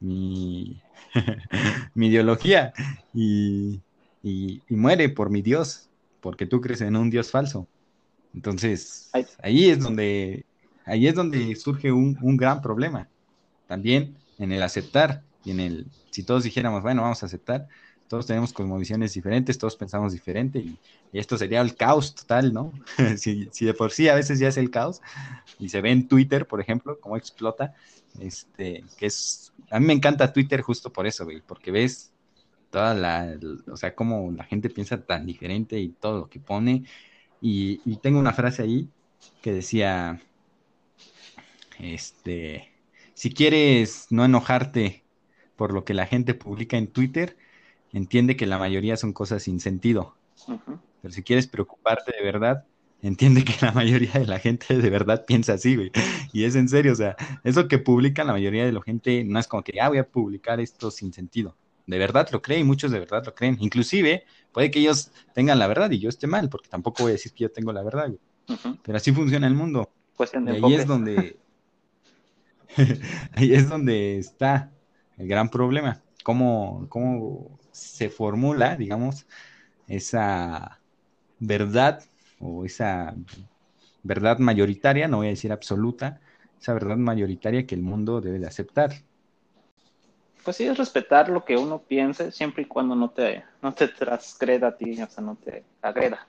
mi, 0.00 0.80
mi 1.94 2.08
ideología 2.08 2.72
y, 3.12 3.80
y, 4.22 4.62
muere 4.70 5.08
por 5.08 5.30
mi 5.30 5.42
Dios, 5.42 5.90
porque 6.20 6.46
tú 6.46 6.60
crees 6.60 6.80
en 6.80 6.96
un 6.96 7.10
Dios 7.10 7.30
falso. 7.30 7.68
Entonces, 8.34 9.10
ahí 9.42 9.70
es 9.70 9.80
donde, 9.80 10.44
ahí 10.84 11.06
es 11.06 11.14
donde 11.14 11.54
surge 11.56 11.92
un, 11.92 12.36
gran 12.36 12.62
problema. 12.62 13.08
También 13.66 14.16
en 14.38 14.52
el 14.52 14.62
aceptar 14.62 15.22
y 15.44 15.52
en 15.52 15.60
el, 15.60 15.86
si 16.10 16.22
todos 16.22 16.44
dijéramos, 16.44 16.82
bueno, 16.82 17.02
vamos 17.02 17.22
a 17.22 17.26
aceptar, 17.26 17.68
todos 18.08 18.26
tenemos 18.26 18.52
cosmovisiones 18.52 19.14
diferentes, 19.14 19.58
todos 19.58 19.76
pensamos 19.76 20.12
diferente 20.12 20.58
y, 20.58 20.78
esto 21.12 21.38
sería 21.38 21.60
el 21.60 21.76
caos 21.76 22.14
total, 22.14 22.52
¿no? 22.52 22.72
si, 23.16 23.48
si, 23.52 23.64
de 23.64 23.74
por 23.74 23.92
sí 23.92 24.08
a 24.08 24.16
veces 24.16 24.40
ya 24.40 24.48
es 24.48 24.56
el 24.56 24.70
caos 24.70 25.00
y 25.60 25.68
se 25.68 25.80
ve 25.80 25.92
en 25.92 26.08
Twitter, 26.08 26.46
por 26.46 26.60
ejemplo, 26.60 26.98
cómo 27.00 27.16
explota, 27.16 27.74
este, 28.18 28.84
que 28.96 29.06
es, 29.06 29.52
a 29.70 29.78
mí 29.78 29.86
me 29.86 29.92
encanta 29.92 30.32
Twitter 30.32 30.60
justo 30.60 30.92
por 30.92 31.06
eso, 31.06 31.26
porque 31.46 31.70
ves 31.70 32.12
toda 32.70 32.94
la, 32.94 33.38
o 33.70 33.76
sea, 33.76 33.94
cómo 33.94 34.32
la 34.32 34.42
gente 34.42 34.70
piensa 34.70 35.00
tan 35.00 35.24
diferente 35.24 35.78
y 35.78 35.90
todo 35.90 36.18
lo 36.18 36.28
que 36.28 36.40
pone 36.40 36.84
y, 37.46 37.96
tengo 37.96 38.18
una 38.18 38.32
frase 38.32 38.62
ahí 38.62 38.88
que 39.42 39.52
decía, 39.52 40.18
este, 41.78 42.70
si 43.12 43.34
quieres 43.34 44.06
no 44.08 44.24
enojarte 44.24 45.04
por 45.54 45.74
lo 45.74 45.84
que 45.84 45.92
la 45.92 46.06
gente 46.06 46.32
publica 46.32 46.78
en 46.78 46.86
Twitter, 46.86 47.36
entiende 47.94 48.36
que 48.36 48.46
la 48.46 48.58
mayoría 48.58 48.98
son 48.98 49.14
cosas 49.14 49.44
sin 49.44 49.60
sentido. 49.60 50.14
Pero 51.00 51.14
si 51.14 51.22
quieres 51.22 51.46
preocuparte 51.46 52.12
de 52.14 52.22
verdad, 52.22 52.66
entiende 53.00 53.44
que 53.44 53.54
la 53.62 53.72
mayoría 53.72 54.12
de 54.12 54.26
la 54.26 54.38
gente 54.38 54.76
de 54.76 54.90
verdad 54.90 55.24
piensa 55.26 55.54
así, 55.54 55.76
güey. 55.76 55.90
Y 56.32 56.44
es 56.44 56.54
en 56.54 56.68
serio, 56.68 56.92
o 56.92 56.96
sea, 56.96 57.16
eso 57.44 57.66
que 57.68 57.78
publica 57.78 58.24
la 58.24 58.32
mayoría 58.32 58.66
de 58.66 58.72
la 58.72 58.82
gente 58.82 59.24
no 59.24 59.38
es 59.38 59.46
como 59.46 59.62
que, 59.62 59.80
ah, 59.80 59.88
voy 59.88 59.98
a 59.98 60.06
publicar 60.06 60.60
esto 60.60 60.90
sin 60.90 61.12
sentido 61.14 61.56
de 61.86 61.98
verdad 61.98 62.28
lo 62.32 62.40
creen, 62.40 62.66
muchos 62.66 62.90
de 62.90 62.98
verdad 62.98 63.24
lo 63.24 63.34
creen. 63.34 63.56
Inclusive, 63.60 64.24
puede 64.52 64.70
que 64.70 64.80
ellos 64.80 65.10
tengan 65.34 65.58
la 65.58 65.66
verdad 65.66 65.90
y 65.90 65.98
yo 65.98 66.08
esté 66.08 66.26
mal, 66.26 66.48
porque 66.48 66.68
tampoco 66.68 67.02
voy 67.02 67.10
a 67.10 67.12
decir 67.14 67.32
que 67.32 67.44
yo 67.44 67.50
tengo 67.50 67.72
la 67.72 67.82
verdad, 67.82 68.10
Pero 68.82 68.96
así 68.96 69.12
funciona 69.12 69.46
el 69.46 69.54
mundo. 69.54 69.90
Pues 70.16 70.32
y 70.34 70.48
ahí 70.48 70.74
es 70.74 70.86
donde 70.86 71.36
ahí 73.32 73.52
es 73.52 73.68
donde 73.68 74.18
está 74.18 74.72
el 75.18 75.28
gran 75.28 75.48
problema. 75.48 76.02
Cómo, 76.22 76.86
cómo 76.88 77.58
se 77.74 78.08
formula, 78.08 78.76
digamos, 78.76 79.26
esa 79.88 80.80
verdad 81.38 82.04
o 82.40 82.64
esa 82.64 83.14
verdad 84.02 84.38
mayoritaria, 84.38 85.08
no 85.08 85.18
voy 85.18 85.26
a 85.28 85.30
decir 85.30 85.52
absoluta, 85.52 86.20
esa 86.60 86.74
verdad 86.74 86.96
mayoritaria 86.96 87.66
que 87.66 87.74
el 87.74 87.82
mundo 87.82 88.20
debe 88.20 88.38
de 88.38 88.46
aceptar 88.46 88.94
pues 90.44 90.58
sí, 90.58 90.64
es 90.64 90.76
respetar 90.76 91.30
lo 91.30 91.44
que 91.44 91.56
uno 91.56 91.80
piense 91.80 92.30
siempre 92.30 92.62
y 92.62 92.66
cuando 92.66 92.94
no 92.94 93.08
te, 93.10 93.42
no 93.62 93.72
te 93.72 93.88
transgreda 93.88 94.68
a 94.68 94.76
ti, 94.76 95.02
o 95.02 95.08
sea, 95.08 95.24
no 95.24 95.36
te 95.36 95.64
agreda, 95.80 96.26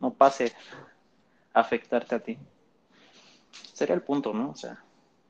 no 0.00 0.12
pase 0.12 0.52
a 1.52 1.60
afectarte 1.60 2.14
a 2.14 2.20
ti. 2.20 2.38
Sería 3.72 3.96
el 3.96 4.02
punto, 4.02 4.32
¿no? 4.32 4.50
O 4.50 4.54
sea, 4.54 4.78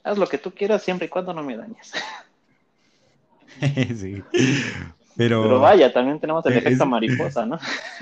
haz 0.05 0.19
lo 0.19 0.27
que 0.27 0.37
tú 0.37 0.53
quieras 0.53 0.83
siempre 0.83 1.07
y 1.07 1.09
cuando 1.09 1.33
no 1.33 1.43
me 1.43 1.57
dañes. 1.57 1.93
sí, 3.97 4.23
pero... 5.19 5.43
Pero 5.43 5.61
vaya, 5.61 5.93
también 5.93 6.19
tenemos 6.19 6.47
el 6.47 6.55
efecto 6.55 6.87
mariposa, 6.87 7.45
¿no? 7.45 7.59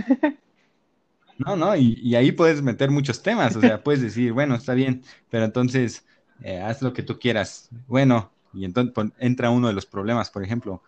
no, 1.38 1.56
no, 1.56 1.74
y, 1.74 2.14
ahí 2.14 2.30
puedes 2.30 2.62
meter 2.62 2.92
muchos 2.92 3.20
temas, 3.20 3.56
o 3.56 3.60
sea, 3.60 3.82
puedes 3.82 4.00
decir, 4.00 4.32
bueno, 4.32 4.54
está 4.54 4.74
bien, 4.74 5.02
pero 5.28 5.44
entonces 5.44 6.06
eh, 6.42 6.60
haz 6.60 6.80
lo 6.80 6.92
que 6.92 7.02
tú 7.02 7.18
quieras. 7.18 7.68
Bueno, 7.88 8.30
y 8.54 8.64
entonces 8.64 8.94
entra 9.18 9.50
uno 9.50 9.66
de 9.66 9.74
los 9.74 9.86
problemas, 9.86 10.30
por 10.30 10.44
ejemplo, 10.44 10.80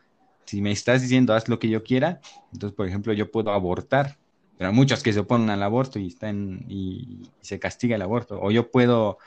si 0.44 0.60
me 0.60 0.70
estás 0.70 1.02
diciendo 1.02 1.34
haz 1.34 1.48
lo 1.48 1.58
que 1.58 1.68
yo 1.68 1.82
quiera, 1.82 2.20
entonces, 2.52 2.76
por 2.76 2.86
ejemplo, 2.86 3.12
yo 3.12 3.32
puedo 3.32 3.50
abortar 3.50 4.18
pero 4.58 4.70
hay 4.70 4.76
muchos 4.76 5.04
que 5.04 5.12
se 5.12 5.20
oponen 5.20 5.50
al 5.50 5.62
aborto 5.62 6.00
y 6.00 6.08
están 6.08 6.64
y, 6.68 7.30
se 7.40 7.60
castiga 7.60 7.94
el 7.94 8.02
aborto. 8.02 8.40
O 8.42 8.50
yo 8.50 8.72
puedo, 8.72 9.18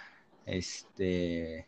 este, 0.45 1.67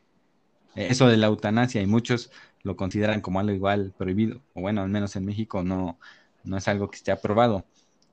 eso 0.75 1.07
de 1.07 1.15
la 1.15 1.27
eutanasia 1.27 1.81
y 1.81 1.87
muchos 1.87 2.29
lo 2.63 2.75
consideran 2.75 3.21
como 3.21 3.39
algo 3.39 3.51
igual 3.51 3.93
prohibido, 3.97 4.41
o 4.53 4.61
bueno, 4.61 4.81
al 4.81 4.89
menos 4.89 5.15
en 5.15 5.25
México 5.25 5.63
no, 5.63 5.97
no 6.43 6.57
es 6.57 6.67
algo 6.67 6.89
que 6.89 6.97
esté 6.97 7.11
aprobado. 7.11 7.65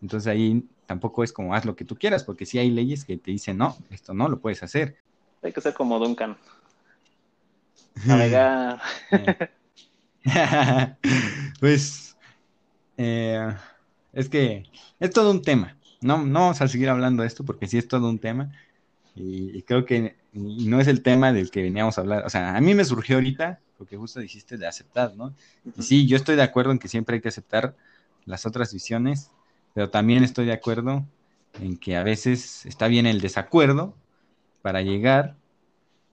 Entonces 0.03 0.27
ahí 0.27 0.65
tampoco 0.87 1.23
es 1.23 1.33
como 1.33 1.55
haz 1.55 1.65
lo 1.65 1.77
que 1.77 1.85
tú 1.85 1.97
quieras, 1.97 2.25
porque 2.25 2.47
sí 2.47 2.59
hay 2.59 2.71
leyes 2.71 3.05
que 3.05 3.17
te 3.17 3.31
dicen, 3.31 3.59
no, 3.59 3.77
esto 3.91 4.13
no 4.13 4.29
lo 4.29 4.41
puedes 4.41 4.63
hacer. 4.63 4.97
Hay 5.43 5.53
que 5.53 5.61
ser 5.61 5.75
como 5.75 5.99
Duncan. 5.99 6.37
Navegar. 8.05 8.81
pues 11.61 12.17
eh, 12.97 13.55
es 14.13 14.29
que 14.29 14.65
es 14.99 15.11
todo 15.11 15.31
un 15.31 15.43
tema. 15.43 15.77
No, 16.01 16.25
no 16.25 16.41
vamos 16.41 16.61
a 16.61 16.69
seguir 16.69 16.89
hablando 16.89 17.23
de 17.23 17.29
esto 17.29 17.45
porque 17.45 17.67
sí 17.67 17.79
es 17.79 17.89
todo 17.89 18.09
un 18.09 18.19
tema. 18.19 18.53
Y, 19.15 19.63
creo 19.63 19.85
que 19.85 20.17
no 20.33 20.81
es 20.81 20.89
el 20.89 21.03
tema 21.03 21.33
del 21.33 21.51
que 21.51 21.63
veníamos 21.63 21.99
a 21.99 22.01
hablar. 22.01 22.25
O 22.25 22.31
sea, 22.31 22.57
a 22.57 22.61
mí 22.61 22.75
me 22.75 22.85
surgió 22.85 23.17
ahorita, 23.17 23.61
porque 23.81 23.97
justo 23.97 24.21
dijiste 24.21 24.59
de 24.59 24.67
aceptar, 24.67 25.17
¿no? 25.17 25.35
Y 25.75 25.83
sí, 25.83 26.07
yo 26.07 26.19
estoy 26.19 26.37
de 26.37 26.43
acuerdo 26.43 26.71
en 26.71 26.79
que 26.79 26.87
siempre 26.87 27.15
hay 27.15 27.23
que 27.23 27.31
aceptar 27.31 27.75
las 28.27 28.45
otras 28.45 28.75
visiones, 28.75 29.31
pero 29.73 29.89
también 29.89 30.23
estoy 30.23 30.45
de 30.45 30.53
acuerdo 30.53 31.07
en 31.63 31.79
que 31.79 31.97
a 31.97 32.03
veces 32.03 32.67
está 32.67 32.89
bien 32.89 33.07
el 33.07 33.23
desacuerdo 33.23 33.95
para 34.61 34.83
llegar 34.83 35.35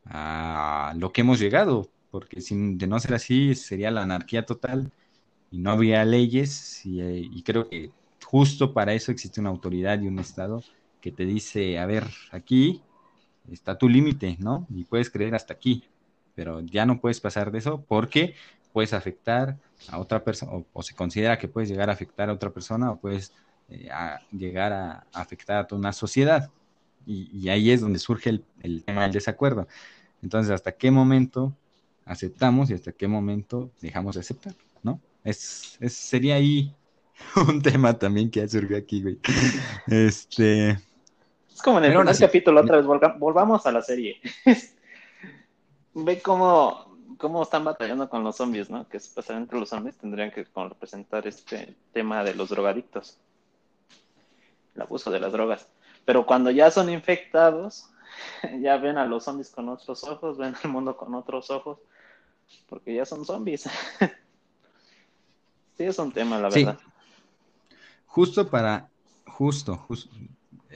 a 0.05 0.93
lo 0.95 1.11
que 1.11 1.19
hemos 1.19 1.41
llegado, 1.41 1.89
porque 2.09 2.39
sin 2.39 2.77
de 2.77 2.87
no 2.87 3.01
ser 3.01 3.15
así 3.15 3.53
sería 3.53 3.91
la 3.91 4.03
anarquía 4.03 4.45
total 4.45 4.89
y 5.51 5.57
no 5.57 5.71
habría 5.71 6.05
leyes 6.05 6.85
y, 6.85 7.01
y 7.01 7.43
creo 7.43 7.67
que 7.67 7.91
justo 8.23 8.73
para 8.73 8.93
eso 8.93 9.11
existe 9.11 9.41
una 9.41 9.49
autoridad 9.49 9.99
y 9.99 10.07
un 10.07 10.19
Estado 10.19 10.63
que 11.01 11.11
te 11.11 11.25
dice, 11.25 11.79
a 11.79 11.85
ver, 11.85 12.05
aquí 12.31 12.81
está 13.51 13.77
tu 13.77 13.89
límite, 13.89 14.37
¿no? 14.39 14.65
Y 14.73 14.85
puedes 14.85 15.09
creer 15.09 15.35
hasta 15.35 15.53
aquí, 15.53 15.83
pero 16.37 16.61
ya 16.61 16.85
no 16.85 17.01
puedes 17.01 17.19
pasar 17.19 17.49
de 17.51 17.57
eso 17.57 17.83
porque 17.87 18.35
puedes 18.71 18.93
afectar 18.93 19.57
a 19.89 19.97
otra 19.97 20.23
persona, 20.23 20.51
o, 20.71 20.83
se 20.83 20.93
considera 20.93 21.39
que 21.39 21.47
puedes 21.47 21.67
llegar 21.67 21.89
a 21.89 21.93
afectar 21.93 22.29
a 22.29 22.33
otra 22.33 22.51
persona, 22.51 22.91
o 22.91 22.99
puedes 22.99 23.33
eh, 23.69 23.89
llegar 24.31 24.71
a, 24.71 25.07
afectar 25.13 25.57
a 25.57 25.65
toda 25.65 25.79
una 25.79 25.93
sociedad. 25.93 26.51
Y, 27.07 27.49
ahí 27.49 27.71
es 27.71 27.81
donde 27.81 27.97
surge 27.97 28.29
el, 28.61 28.83
tema 28.83 29.01
del 29.03 29.13
desacuerdo. 29.13 29.67
Entonces, 30.21 30.51
¿hasta 30.51 30.73
qué 30.73 30.91
momento 30.91 31.55
aceptamos 32.05 32.69
y 32.69 32.75
hasta 32.75 32.91
qué 32.91 33.07
momento 33.07 33.71
dejamos 33.81 34.13
de 34.13 34.21
aceptar? 34.21 34.53
¿No? 34.83 35.01
Es, 35.23 35.79
sería 35.87 36.35
ahí 36.35 36.71
un 37.49 37.63
tema 37.63 37.97
también 37.97 38.29
que 38.29 38.47
surgió 38.47 38.77
aquí, 38.77 39.01
güey. 39.01 39.17
Este. 39.87 40.69
Es 40.69 41.63
como 41.63 41.79
en 41.79 41.85
el 41.85 41.97
primer 41.97 42.15
capítulo, 42.15 42.61
otra 42.61 42.77
vez, 42.77 42.85
volvamos 42.85 43.65
a 43.65 43.71
la 43.71 43.81
serie. 43.81 44.21
Ve 45.99 46.21
cómo 46.21 46.87
cómo 47.17 47.43
están 47.43 47.63
batallando 47.63 48.09
con 48.09 48.23
los 48.23 48.35
zombies, 48.35 48.69
¿no? 48.69 48.87
Que 48.87 48.99
supuestamente 48.99 49.57
los 49.57 49.69
zombies 49.69 49.97
tendrían 49.97 50.31
que 50.31 50.45
representar 50.55 51.27
este 51.27 51.75
tema 51.93 52.23
de 52.23 52.35
los 52.35 52.49
drogadictos, 52.49 53.17
el 54.75 54.81
abuso 54.81 55.11
de 55.11 55.19
las 55.19 55.31
drogas. 55.31 55.67
Pero 56.05 56.25
cuando 56.25 56.51
ya 56.51 56.71
son 56.71 56.89
infectados, 56.89 57.89
ya 58.61 58.77
ven 58.77 58.97
a 58.97 59.05
los 59.05 59.23
zombies 59.23 59.49
con 59.49 59.69
otros 59.69 60.03
ojos, 60.03 60.37
ven 60.37 60.55
al 60.61 60.69
mundo 60.69 60.97
con 60.97 61.13
otros 61.15 61.49
ojos, 61.49 61.79
porque 62.67 62.93
ya 62.93 63.05
son 63.05 63.25
zombies. 63.25 63.63
sí, 65.77 65.83
es 65.83 65.99
un 65.99 66.11
tema, 66.11 66.39
la 66.39 66.49
verdad. 66.49 66.79
Justo 68.05 68.49
para, 68.49 68.89
justo, 69.25 69.75
justo, 69.75 70.15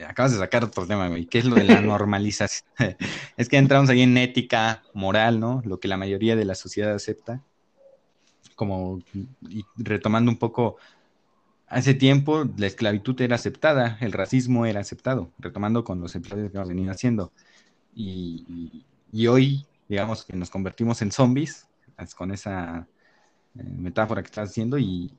acabas 0.04 0.32
de 0.32 0.38
sacar 0.38 0.64
otro 0.64 0.86
tema, 0.86 1.08
güey, 1.08 1.26
¿qué 1.26 1.38
es 1.38 1.44
lo 1.44 1.56
de 1.56 1.64
la 1.64 1.80
normalización? 1.80 2.68
es 3.36 3.48
que 3.48 3.56
entramos 3.56 3.90
ahí 3.90 4.02
en 4.02 4.16
ética, 4.16 4.82
moral, 4.94 5.40
¿no? 5.40 5.62
Lo 5.64 5.80
que 5.80 5.88
la 5.88 5.96
mayoría 5.96 6.36
de 6.36 6.44
la 6.44 6.54
sociedad 6.54 6.94
acepta. 6.94 7.42
Como 8.54 9.00
y 9.48 9.64
retomando 9.76 10.30
un 10.30 10.36
poco, 10.36 10.76
hace 11.66 11.94
tiempo 11.94 12.44
la 12.56 12.66
esclavitud 12.66 13.20
era 13.20 13.36
aceptada, 13.36 13.96
el 14.00 14.12
racismo 14.12 14.66
era 14.66 14.80
aceptado, 14.80 15.30
retomando 15.38 15.84
con 15.84 16.00
los 16.00 16.14
episodios 16.14 16.50
que 16.50 16.58
hemos 16.58 16.68
venido 16.68 16.92
haciendo. 16.92 17.32
Y, 17.94 18.84
hoy, 19.28 19.66
digamos 19.88 20.24
que 20.24 20.36
nos 20.36 20.50
convertimos 20.50 21.02
en 21.02 21.12
zombies, 21.12 21.66
con 22.16 22.32
esa 22.32 22.86
eh, 23.58 23.62
metáfora 23.62 24.22
que 24.22 24.26
estás 24.26 24.50
haciendo, 24.50 24.78
y, 24.78 25.12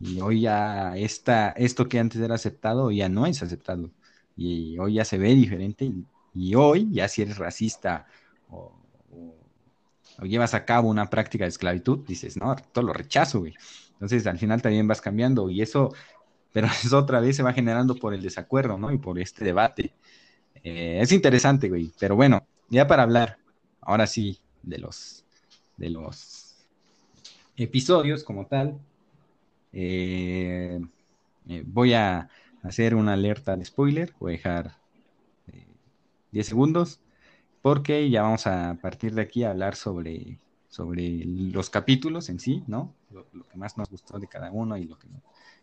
y 0.00 0.20
hoy 0.20 0.42
ya 0.42 0.96
esta, 0.96 1.50
esto 1.50 1.88
que 1.88 1.98
antes 1.98 2.20
era 2.20 2.34
aceptado 2.34 2.90
ya 2.90 3.08
no 3.08 3.26
es 3.26 3.42
aceptado 3.42 3.90
y 4.38 4.78
hoy 4.78 4.94
ya 4.94 5.04
se 5.04 5.18
ve 5.18 5.34
diferente 5.34 5.90
y, 6.34 6.54
hoy 6.54 6.88
ya 6.92 7.08
si 7.08 7.22
eres 7.22 7.38
racista 7.38 8.06
o, 8.48 8.72
llevas 10.22 10.54
a 10.54 10.64
cabo 10.64 10.88
una 10.88 11.10
práctica 11.10 11.44
de 11.44 11.48
esclavitud, 11.48 12.00
dices, 12.06 12.36
no, 12.36 12.56
todo 12.72 12.86
lo 12.86 12.92
rechazo, 12.92 13.40
güey. 13.40 13.54
Entonces 13.92 14.26
al 14.26 14.38
final 14.38 14.60
también 14.60 14.88
vas 14.88 15.00
cambiando 15.00 15.48
y 15.50 15.62
eso, 15.62 15.92
pero 16.52 16.68
eso 16.68 16.98
otra 16.98 17.20
vez 17.20 17.36
se 17.36 17.42
va 17.42 17.52
generando 17.52 17.94
por 17.96 18.14
el 18.14 18.22
desacuerdo, 18.22 18.78
¿no? 18.78 18.92
Y 18.92 18.98
por 18.98 19.18
este 19.18 19.44
debate. 19.44 19.92
Eh, 20.62 20.98
es 21.00 21.12
interesante, 21.12 21.68
güey, 21.68 21.92
pero 21.98 22.16
bueno, 22.16 22.46
ya 22.68 22.86
para 22.86 23.02
hablar, 23.04 23.38
ahora 23.80 24.06
sí, 24.06 24.38
de 24.62 24.78
los, 24.78 25.24
de 25.76 25.90
los 25.90 26.66
episodios 27.56 28.24
como 28.24 28.46
tal, 28.46 28.78
eh, 29.72 30.80
eh, 31.48 31.62
voy 31.66 31.94
a 31.94 32.28
hacer 32.62 32.94
una 32.94 33.14
alerta 33.14 33.56
de 33.56 33.64
spoiler, 33.64 34.12
voy 34.18 34.34
a 34.34 34.36
dejar 34.36 34.76
10 36.32 36.46
eh, 36.46 36.48
segundos, 36.48 37.00
porque 37.62 38.08
ya 38.10 38.22
vamos 38.22 38.46
a 38.46 38.78
partir 38.80 39.14
de 39.14 39.22
aquí 39.22 39.44
a 39.44 39.50
hablar 39.50 39.76
sobre, 39.76 40.38
sobre 40.68 41.24
los 41.24 41.70
capítulos 41.70 42.28
en 42.28 42.40
sí, 42.40 42.62
¿no? 42.66 42.94
Lo, 43.10 43.26
que 43.48 43.56
más 43.56 43.76
nos 43.76 43.90
gustó 43.90 44.18
de 44.18 44.26
cada 44.26 44.50
uno 44.50 44.76
y 44.76 44.84
lo 44.84 44.98
que, 44.98 45.08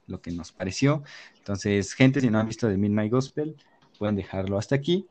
lo 0.08 0.22
que 0.22 0.32
nos 0.32 0.52
pareció. 0.52 1.04
Entonces, 1.38 1.94
gente, 1.94 2.22
si 2.22 2.30
no 2.30 2.40
han 2.40 2.48
visto 2.48 2.68
The 2.68 2.78
Midnight 2.78 3.12
Gospel, 3.12 3.56
pueden 3.98 4.16
dejarlo 4.16 4.58
hasta 4.58 4.76
aquí. 4.76 5.08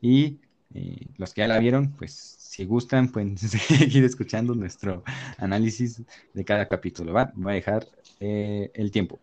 Y 0.00 0.38
eh, 0.74 1.06
los 1.16 1.32
que 1.32 1.40
ya 1.40 1.48
la 1.48 1.58
vieron, 1.58 1.92
pues 1.92 2.12
si 2.12 2.64
gustan, 2.64 3.10
pueden 3.10 3.38
seguir 3.38 4.04
escuchando 4.04 4.54
nuestro 4.54 5.02
análisis 5.38 6.02
de 6.34 6.44
cada 6.44 6.66
capítulo. 6.68 7.12
¿va? 7.12 7.32
Voy 7.34 7.52
a 7.52 7.54
dejar 7.54 7.86
eh, 8.20 8.70
el 8.74 8.90
tiempo. 8.90 9.18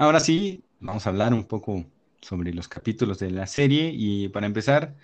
Ahora 0.00 0.18
sí, 0.18 0.64
vamos 0.78 1.06
a 1.06 1.10
hablar 1.10 1.34
un 1.34 1.44
poco 1.44 1.84
sobre 2.22 2.54
los 2.54 2.68
capítulos 2.68 3.18
de 3.18 3.30
la 3.30 3.46
serie 3.46 3.92
y 3.94 4.30
para 4.30 4.46
empezar, 4.46 4.96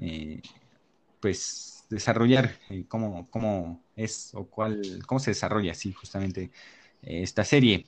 eh, 0.00 0.40
pues 1.20 1.84
desarrollar 1.90 2.58
eh, 2.70 2.86
cómo, 2.88 3.28
cómo, 3.30 3.84
es 3.96 4.30
o 4.34 4.46
cuál, 4.48 4.80
cómo 5.06 5.18
se 5.20 5.32
desarrolla 5.32 5.72
así 5.72 5.92
justamente 5.92 6.52
eh, 7.02 7.22
esta 7.22 7.44
serie. 7.44 7.86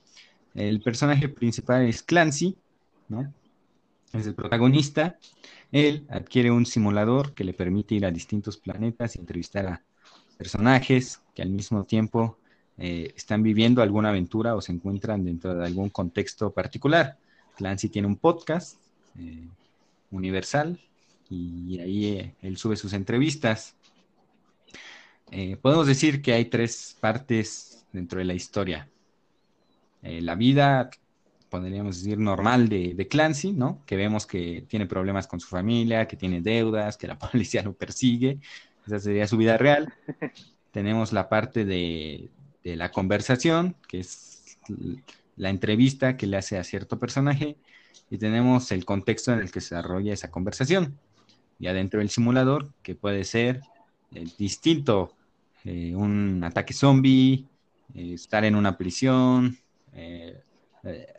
El 0.55 0.83
personaje 0.83 1.31
principal 1.31 1.87
es 1.89 2.03
Clancy, 2.03 2.59
¿no? 3.09 3.33
Es 4.13 4.27
el 4.27 4.35
protagonista. 4.35 5.19
Él 5.71 6.07
adquiere 6.11 6.51
un 6.51 6.67
simulador 6.67 7.33
que 7.33 7.45
le 7.45 7.55
permite 7.55 7.95
ir 7.95 8.05
a 8.05 8.11
distintos 8.11 8.59
planetas 8.59 9.17
y 9.17 9.21
entrevistar 9.21 9.67
a 9.69 9.85
personajes 10.37 11.23
que 11.35 11.41
al 11.41 11.49
mismo 11.49 11.85
tiempo 11.85 12.42
eh, 12.79 13.13
están 13.17 13.43
viviendo 13.43 13.83
alguna 13.83 14.09
aventura 14.09 14.57
o 14.57 14.61
se 14.61 14.73
encuentran 14.73 15.25
dentro 15.25 15.55
de 15.55 15.67
algún 15.67 15.91
contexto 15.91 16.53
particular. 16.53 17.19
Clancy 17.57 17.89
tiene 17.89 18.09
un 18.09 18.17
podcast 18.17 18.79
eh, 19.19 19.47
universal 20.11 20.81
y 21.29 21.79
ahí 21.79 22.07
eh, 22.07 22.35
él 22.43 22.57
sube 22.57 22.77
sus 22.77 22.93
entrevistas. 22.93 23.75
podemos 25.63 25.87
decir 25.87 26.21
que 26.23 26.33
hay 26.33 26.47
tres 26.47 26.97
partes 27.01 27.85
dentro 27.93 28.19
de 28.19 28.25
la 28.25 28.35
historia. 28.35 28.89
la 30.03 30.35
vida, 30.35 30.91
podríamos 31.49 32.03
decir, 32.03 32.19
normal 32.19 32.69
de, 32.69 32.95
de, 32.95 33.09
Clancy, 33.09 33.53
¿no? 33.53 33.81
Que 33.87 33.97
vemos 33.97 34.27
que 34.27 34.65
tiene 34.69 34.87
problemas 34.87 35.27
con 35.27 35.41
su 35.41 35.49
familia, 35.49 36.09
que 36.09 36.17
tiene 36.17 36.41
deudas, 36.41 36.97
que 36.97 37.07
la 37.07 37.19
policía 37.31 37.63
lo 37.63 37.75
persigue. 37.75 38.39
Esa 38.87 38.99
sería 38.99 39.27
su 39.27 39.37
vida 39.37 39.57
real. 39.57 39.95
Tenemos 40.73 41.13
la 41.13 41.29
parte 41.29 41.65
de, 41.65 42.31
de 42.65 42.77
la 42.77 42.91
conversación, 42.91 43.77
que 43.89 44.01
es 44.01 44.59
la 45.37 45.51
entrevista 45.51 46.17
que 46.17 46.27
le 46.27 46.37
hace 46.37 46.59
a 46.59 46.65
cierto 46.65 46.99
personaje, 46.99 47.57
y 48.11 48.19
tenemos 48.19 48.71
el 48.73 48.85
contexto 48.85 49.33
en 49.33 49.41
el 49.41 49.51
que 49.51 49.61
se 49.61 49.75
desarrolla 49.75 50.13
esa 50.13 50.31
conversación. 50.31 50.99
Y 51.59 51.67
adentro 51.67 52.01
del 52.01 52.11
simulador, 52.11 52.73
que 52.83 52.95
puede 52.95 53.25
ser 53.25 53.63
eh, 54.15 54.27
distinto, 54.39 55.17
eh, 55.65 55.95
un 55.95 56.43
ataque 56.45 56.75
zombie, 56.75 57.47
eh, 57.95 58.15
estar 58.15 58.45
en 58.45 58.55
una 58.55 58.77
prisión, 58.77 59.59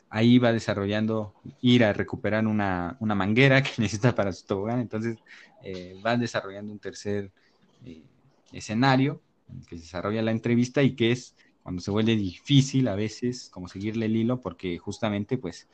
ahí 0.10 0.40
va 0.40 0.52
desarrollando, 0.52 1.34
ir 1.62 1.84
a 1.84 1.94
recuperar 1.94 2.46
una, 2.46 2.98
una, 3.00 3.16
manguera 3.16 3.62
que 3.64 3.72
necesita 3.78 4.14
para 4.14 4.32
su 4.32 4.46
tobogán, 4.46 4.80
entonces 4.80 5.18
va 6.06 6.18
desarrollando 6.18 6.72
un 6.74 6.80
tercer 6.80 7.32
escenario 8.52 9.22
que 9.68 9.78
se 9.78 9.84
desarrolla 9.84 10.22
la 10.22 10.32
entrevista 10.32 10.82
y 10.84 10.96
que 10.96 11.12
es 11.12 11.36
cuando 11.62 11.82
se 11.82 11.92
vuelve 11.92 12.16
difícil 12.16 12.88
a 12.88 12.96
veces 12.96 13.50
como 13.50 13.68
seguirle 13.68 14.08
el 14.08 14.16
hilo 14.16 14.42
porque 14.42 14.78
justamente 14.78 15.38
pues 15.38 15.68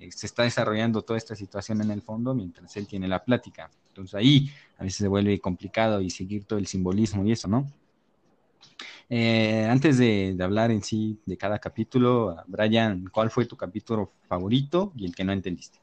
eh, 0.00 0.10
se 0.10 0.26
está 0.26 0.42
desarrollando 0.42 1.02
toda 1.02 1.18
esta 1.18 1.36
situación 1.36 1.80
en 1.82 1.90
el 1.90 2.02
fondo 2.02 2.34
mientras 2.34 2.76
él 2.76 2.86
tiene 2.86 3.06
la 3.06 3.24
plática. 3.24 3.70
Entonces 3.88 4.14
ahí 4.14 4.50
a 4.78 4.82
veces 4.82 4.98
se 4.98 5.08
vuelve 5.08 5.38
complicado 5.38 6.00
y 6.00 6.10
seguir 6.10 6.44
todo 6.44 6.58
el 6.58 6.66
simbolismo 6.66 7.24
y 7.24 7.32
eso, 7.32 7.46
¿no? 7.48 7.66
Eh, 9.08 9.66
antes 9.68 9.98
de, 9.98 10.36
hablar 10.40 10.70
en 10.70 10.82
sí 10.82 11.20
de 11.26 11.36
cada 11.36 11.58
capítulo, 11.58 12.36
Brian, 12.46 13.08
¿cuál 13.12 13.30
fue 13.30 13.44
tu 13.44 13.56
capítulo 13.56 14.12
favorito 14.26 14.92
y 14.96 15.04
el 15.04 15.14
que 15.14 15.24
no 15.24 15.32
entendiste? 15.32 15.78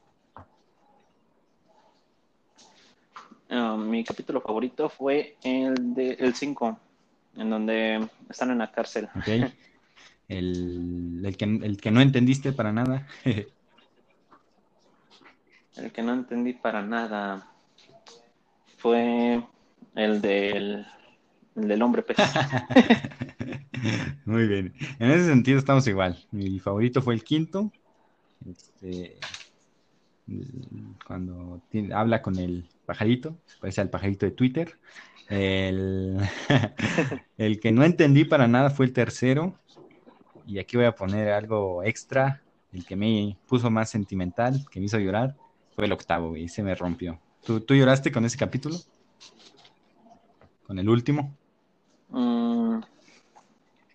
Ah, 3.48 3.76
mi 3.78 4.02
capítulo 4.02 4.40
favorito 4.40 4.88
fue 4.88 5.36
el 5.42 5.94
de 5.94 6.12
el 6.12 6.34
5, 6.34 6.78
en 7.36 7.50
donde 7.50 8.08
están 8.28 8.50
en 8.50 8.58
la 8.58 8.70
cárcel. 8.70 9.08
El, 10.28 11.34
que, 11.38 11.44
el 11.44 11.80
que 11.80 11.90
no 11.90 12.00
entendiste 12.00 12.52
para 12.52 12.72
nada. 12.72 13.06
el 15.76 15.92
que 15.92 16.02
no 16.02 16.12
entendí 16.12 16.52
para 16.52 16.82
nada 16.82 17.48
fue 18.78 19.42
el 19.94 20.20
del 20.20 20.86
el 21.54 21.68
del 21.68 21.82
hombre 21.82 22.02
pez. 22.02 22.16
Muy 24.24 24.46
bien. 24.46 24.74
En 24.98 25.10
ese 25.10 25.26
sentido 25.26 25.58
estamos 25.58 25.86
igual. 25.86 26.18
Mi 26.30 26.58
favorito 26.60 27.02
fue 27.02 27.14
el 27.14 27.24
quinto. 27.24 27.70
Este, 28.48 29.18
cuando 31.06 31.60
habla 31.94 32.22
con 32.22 32.38
el 32.38 32.68
pajarito, 32.86 33.36
parece 33.60 33.80
al 33.80 33.90
pajarito 33.90 34.26
de 34.26 34.32
Twitter. 34.32 34.78
El, 35.32 36.18
el 37.38 37.58
que 37.58 37.72
no 37.72 37.84
entendí 37.84 38.26
para 38.26 38.46
nada 38.46 38.68
fue 38.68 38.84
el 38.84 38.92
tercero. 38.92 39.54
Y 40.46 40.58
aquí 40.58 40.76
voy 40.76 40.84
a 40.84 40.94
poner 40.94 41.30
algo 41.30 41.82
extra. 41.82 42.42
El 42.70 42.84
que 42.84 42.96
me 42.96 43.38
puso 43.46 43.70
más 43.70 43.88
sentimental, 43.88 44.62
que 44.70 44.78
me 44.78 44.86
hizo 44.86 44.98
llorar, 44.98 45.34
fue 45.74 45.86
el 45.86 45.92
octavo, 45.92 46.36
y 46.36 46.48
se 46.48 46.62
me 46.62 46.74
rompió. 46.74 47.18
¿Tú, 47.44 47.60
¿Tú 47.60 47.74
lloraste 47.74 48.12
con 48.12 48.24
ese 48.26 48.36
capítulo? 48.36 48.76
¿Con 50.66 50.78
el 50.78 50.88
último? 50.88 51.34
Mm, 52.10 52.80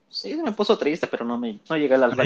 sí, 0.10 0.36
me 0.44 0.52
puso 0.54 0.76
triste, 0.78 1.06
pero 1.06 1.24
no 1.24 1.38
me 1.38 1.60
no 1.70 1.78
llegué 1.78 1.96
a 1.96 1.98
las 2.00 2.18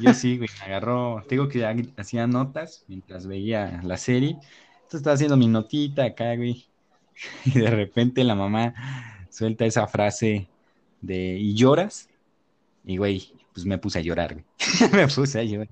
Yo 0.00 0.14
sí, 0.14 0.36
güey, 0.38 0.48
me 0.60 0.66
agarró, 0.66 1.24
tengo 1.28 1.48
que 1.48 1.64
hacía 1.96 2.26
notas 2.28 2.84
mientras 2.86 3.26
veía 3.26 3.80
la 3.82 3.96
serie. 3.96 4.30
Entonces 4.30 5.00
estaba 5.00 5.14
haciendo 5.14 5.36
mi 5.36 5.48
notita 5.48 6.04
acá, 6.04 6.36
güey. 6.36 6.71
Y 7.44 7.58
de 7.58 7.70
repente 7.70 8.24
la 8.24 8.34
mamá 8.34 8.74
suelta 9.30 9.64
esa 9.64 9.86
frase 9.86 10.48
de 11.00 11.36
¿y 11.38 11.54
lloras? 11.54 12.08
Y 12.84 12.96
güey, 12.96 13.32
pues 13.52 13.66
me 13.66 13.78
puse 13.78 13.98
a 13.98 14.02
llorar, 14.02 14.34
güey. 14.34 14.44
me 14.92 15.08
puse 15.08 15.40
a 15.40 15.44
llorar. 15.44 15.68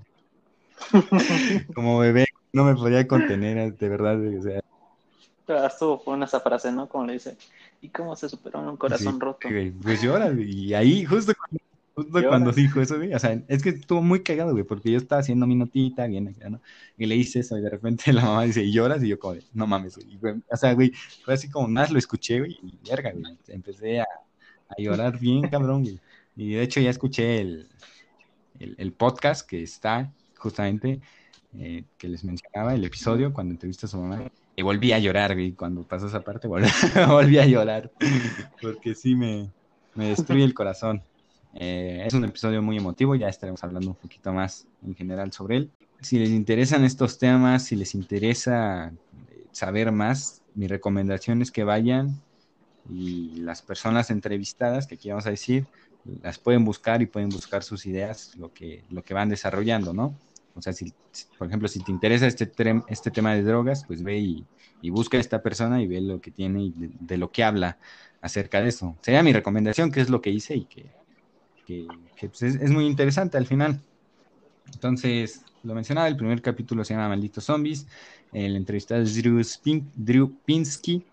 Como 1.75 1.99
bebé, 1.99 2.27
no 2.53 2.65
me 2.65 2.75
podía 2.75 3.07
contener, 3.07 3.77
de 3.77 3.89
verdad, 3.89 4.19
o 4.39 4.43
sea. 4.43 4.61
Estuvo 5.67 6.03
con 6.05 6.23
esa 6.23 6.39
frase, 6.41 6.71
¿no? 6.71 6.89
Como 6.89 7.07
le 7.07 7.15
dice, 7.15 7.37
¿Y 7.83 7.89
cómo 7.89 8.15
se 8.15 8.29
superó 8.29 8.61
un 8.61 8.77
corazón 8.77 9.19
roto? 9.19 9.49
Pues 9.83 10.03
llora, 10.03 10.33
y 10.33 10.75
ahí 10.75 11.05
justo 11.05 11.33
cuando, 11.35 11.59
dijo 12.53 12.81
eso, 12.81 12.97
güey, 12.97 13.13
o 13.15 13.19
sea, 13.19 13.43
es 13.49 13.63
que 13.63 13.71
estuvo 13.71 14.03
muy 14.03 14.23
cagado, 14.23 14.53
güey, 14.53 14.65
porque 14.65 14.91
yo 14.91 14.99
estaba 14.99 15.21
haciendo 15.21 15.47
mi 15.47 15.55
notita, 15.55 16.07
bien 16.07 16.35
¿no? 16.49 16.61
Y 16.97 17.07
le 17.07 17.17
hice 17.17 17.41
eso, 17.41 17.59
y 17.59 17.61
de 17.61 17.71
repente 17.71 18.13
la 18.13 18.23
mamá 18.23 18.45
dice, 18.45 18.63
¿y 18.63 18.73
lloras? 18.73 19.03
Y 19.03 19.09
yo 19.09 19.19
como, 19.19 19.37
no 19.53 19.67
mames, 19.67 19.97
güey. 19.97 20.43
o 20.51 20.57
sea, 20.57 20.73
güey, 20.75 20.93
fue 21.25 21.35
así 21.35 21.51
como 21.51 21.69
más 21.69 21.91
lo 21.91 21.99
escuché, 21.99 22.39
güey, 22.41 22.59
y 22.63 22.89
verga, 22.89 23.13
güey, 23.13 23.37
empecé 23.49 24.01
a, 24.01 24.05
a 24.69 24.75
llorar 24.81 25.19
bien, 25.19 25.49
cabrón, 25.49 25.83
güey. 25.83 26.01
Y 26.37 26.55
de 26.55 26.63
hecho 26.63 26.81
ya 26.81 26.91
escuché 26.91 27.41
el, 27.41 27.69
el, 28.59 28.93
podcast 28.93 29.47
que 29.47 29.63
está 29.63 30.13
justamente, 30.39 31.01
eh, 31.59 31.85
que 31.99 32.09
les 32.09 32.25
mencionaba, 32.25 32.75
el 32.75 32.85
episodio, 32.85 33.33
cuando 33.33 33.53
entrevista 33.53 33.87
a 33.87 33.91
su 33.91 33.99
mamá, 33.99 34.31
y 34.57 34.63
volví 34.63 34.93
a 34.93 34.99
llorar, 34.99 35.35
güey, 35.35 35.53
cuando 35.53 35.83
pasó 35.85 36.07
esa 36.07 36.21
parte, 36.23 36.49
volví, 37.09 37.39
a 37.39 37.47
llorar, 37.47 37.91
porque 38.61 38.95
sí 38.95 39.15
me, 39.15 39.51
destruye 39.95 40.45
el 40.45 40.55
corazón. 40.55 41.03
Eh, 41.55 42.05
es 42.07 42.15
un 42.15 42.25
episodio 42.25 42.63
muy 42.63 42.77
emotivo, 42.77 43.15
ya 43.15 43.29
estaremos 43.29 43.63
hablando 43.65 43.91
un 43.91 43.97
poquito 43.97 44.33
más 44.33 44.67
en 44.85 44.95
general 44.95 45.33
sobre 45.33 45.57
él. 45.57 45.71
Si 46.01 46.19
les 46.19 46.31
interesan 46.31 46.85
estos 46.85 47.19
temas, 47.19 47.65
si 47.65 47.77
les 47.77 47.95
interesa 47.95 48.89
eh, 48.89 49.47
saber 49.53 49.93
más, 49.93 50.43
mi 50.55 50.67
recomendación 50.67 51.43
es 51.43 51.51
que 51.51 51.65
vayan 51.65 52.21
y 52.89 53.37
las 53.41 53.63
personas 53.63 54.11
entrevistadas, 54.11 54.87
que 54.87 54.95
aquí 54.95 55.11
vamos 55.11 55.27
a 55.27 55.31
decir, 55.31 55.67
las 56.23 56.39
pueden 56.39 56.65
buscar 56.65 57.03
y 57.03 57.07
pueden 57.07 57.29
buscar 57.29 57.63
sus 57.63 57.85
ideas, 57.87 58.35
lo 58.37 58.53
que, 58.53 58.85
lo 58.91 59.03
que 59.03 59.15
van 59.15 59.29
desarrollando, 59.29 59.93
¿no? 59.93 60.15
O 60.55 60.63
sea, 60.63 60.73
si, 60.73 60.93
por 61.39 61.47
ejemplo, 61.47 61.69
si 61.69 61.81
te 61.81 61.93
interesa 61.93 62.27
este, 62.27 62.51
este 62.89 63.11
tema 63.11 63.35
de 63.35 63.43
drogas, 63.43 63.85
pues 63.87 64.03
ve 64.03 64.19
y, 64.19 64.47
busca 64.91 65.19
a 65.19 65.21
esta 65.21 65.43
persona 65.43 65.83
y 65.83 65.87
ve 65.87 66.01
lo 66.01 66.21
que 66.21 66.31
tiene 66.31 66.63
y 66.63 66.75
de, 66.77 67.19
lo 67.19 67.31
que 67.31 67.45
habla 67.45 67.79
acerca 68.21 68.61
de 68.63 68.69
eso. 68.69 68.97
Sería 69.03 69.23
mi 69.23 69.33
recomendación, 69.33 69.93
que 69.93 70.01
es 70.01 70.09
lo 70.09 70.21
que 70.21 70.31
hice 70.31 70.57
y 70.57 70.65
que, 70.65 70.91
pues, 72.21 72.43
es, 72.43 72.71
muy 72.71 72.87
interesante 72.87 73.37
al 73.37 73.47
final. 73.47 73.81
Entonces, 74.73 75.43
lo 75.63 75.75
mencionaba, 75.75 76.09
el 76.09 76.17
primer 76.17 76.43
capítulo 76.43 76.85
se 76.85 76.95
llama 76.95 77.09
Malditos 77.09 77.45
Zombies, 77.45 77.87
el 78.33 78.57
entrevistado 78.57 79.03
es 79.03 79.15
Drew, 79.95 80.33
Pinsky, 80.45 81.05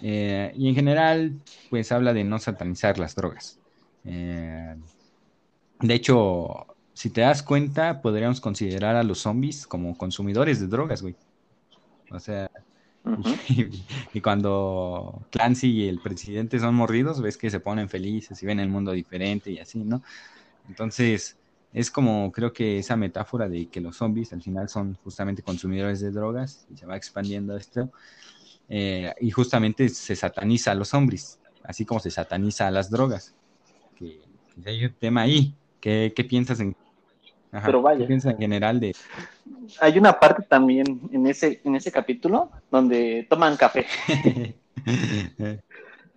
eh, 0.00 0.52
y 0.56 0.68
en 0.68 0.74
general, 0.74 1.32
pues 1.70 1.92
habla 1.92 2.12
de 2.12 2.24
no 2.24 2.38
satanizar 2.38 2.98
las 2.98 3.14
drogas. 3.14 3.58
Eh, 4.04 4.74
de 5.80 5.94
hecho, 5.94 6.66
si 6.94 7.10
te 7.10 7.20
das 7.20 7.42
cuenta, 7.42 8.00
podríamos 8.00 8.40
considerar 8.40 8.96
a 8.96 9.02
los 9.02 9.18
zombies 9.18 9.66
como 9.66 9.96
consumidores 9.98 10.60
de 10.60 10.68
drogas, 10.68 11.02
güey. 11.02 11.16
O 12.10 12.20
sea, 12.20 12.50
y, 14.14 14.20
cuando 14.20 15.26
Clancy 15.30 15.70
y 15.70 15.88
el 15.88 16.00
presidente 16.00 16.58
son 16.58 16.74
mordidos, 16.74 17.20
ves 17.20 17.36
que 17.36 17.50
se 17.50 17.60
ponen 17.60 17.88
felices 17.88 18.42
y 18.42 18.46
ven 18.46 18.60
el 18.60 18.68
mundo 18.68 18.92
diferente 18.92 19.50
y 19.50 19.58
así, 19.58 19.78
¿no? 19.78 20.02
Entonces, 20.68 21.36
es 21.72 21.90
como 21.90 22.32
creo 22.32 22.52
que 22.52 22.78
esa 22.78 22.96
metáfora 22.96 23.48
de 23.48 23.66
que 23.66 23.80
los 23.80 23.96
zombies 23.96 24.32
al 24.32 24.42
final 24.42 24.68
son 24.68 24.96
justamente 25.04 25.42
consumidores 25.42 26.00
de 26.00 26.10
drogas 26.12 26.66
y 26.72 26.76
se 26.76 26.86
va 26.86 26.96
expandiendo 26.96 27.56
esto. 27.56 27.90
Eh, 28.68 29.12
y 29.20 29.30
justamente 29.30 29.88
se 29.90 30.16
sataniza 30.16 30.72
a 30.72 30.74
los 30.74 30.88
zombies, 30.88 31.38
así 31.62 31.84
como 31.84 32.00
se 32.00 32.10
sataniza 32.10 32.66
a 32.66 32.70
las 32.70 32.90
drogas. 32.90 33.34
Hay 34.64 34.84
un 34.84 34.94
tema 34.94 35.22
ahí. 35.22 35.54
¿Qué, 35.80 36.14
qué 36.16 36.24
piensas 36.24 36.60
en 36.60 36.74
pero 37.64 37.82
vaya. 37.82 38.06
¿Qué 38.06 38.14
en 38.14 38.38
general 38.38 38.80
de...? 38.80 38.94
Hay 39.80 39.98
una 39.98 40.18
parte 40.18 40.42
también 40.42 41.00
en 41.12 41.26
ese, 41.26 41.60
en 41.64 41.76
ese 41.76 41.90
capítulo 41.90 42.50
donde 42.70 43.26
toman 43.28 43.56
café. 43.56 43.86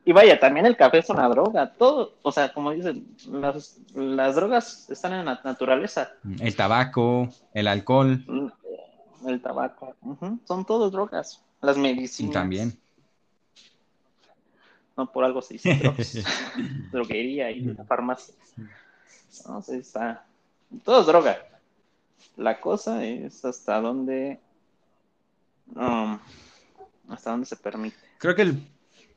y 0.06 0.12
vaya, 0.12 0.40
también 0.40 0.66
el 0.66 0.76
café 0.76 1.00
es 1.00 1.10
una 1.10 1.28
droga. 1.30 1.74
Todo, 1.74 2.16
o 2.22 2.32
sea, 2.32 2.54
como 2.54 2.72
dicen, 2.72 3.08
las, 3.32 3.78
las 3.94 4.36
drogas 4.36 4.90
están 4.90 5.14
en 5.14 5.26
la 5.26 5.40
naturaleza. 5.44 6.12
El 6.40 6.56
tabaco, 6.56 7.30
el 7.54 7.68
alcohol. 7.68 8.24
Mm, 8.28 9.28
el 9.28 9.42
tabaco, 9.42 9.96
son 10.46 10.66
todos 10.66 10.92
drogas. 10.92 11.44
Las 11.62 11.78
medicinas. 11.78 12.34
También. 12.34 12.78
No 14.98 15.12
por 15.12 15.24
algo 15.24 15.42
se 15.44 15.54
dice 15.54 15.80
droguería 16.92 17.52
y 17.52 17.64
farmacia. 17.88 18.34
No, 19.48 19.62
sé, 19.62 19.78
está, 19.78 20.26
todo 20.84 21.02
es 21.02 21.08
droga. 21.08 21.38
La 22.36 22.60
cosa 22.60 23.04
es 23.04 23.44
hasta 23.46 23.82
dónde. 23.82 24.40
Um, 25.76 26.20
hasta 27.10 27.32
dónde 27.32 27.46
se 27.46 27.56
permite. 27.56 27.98
Creo 28.18 28.36
que 28.36 28.44
el. 28.44 28.68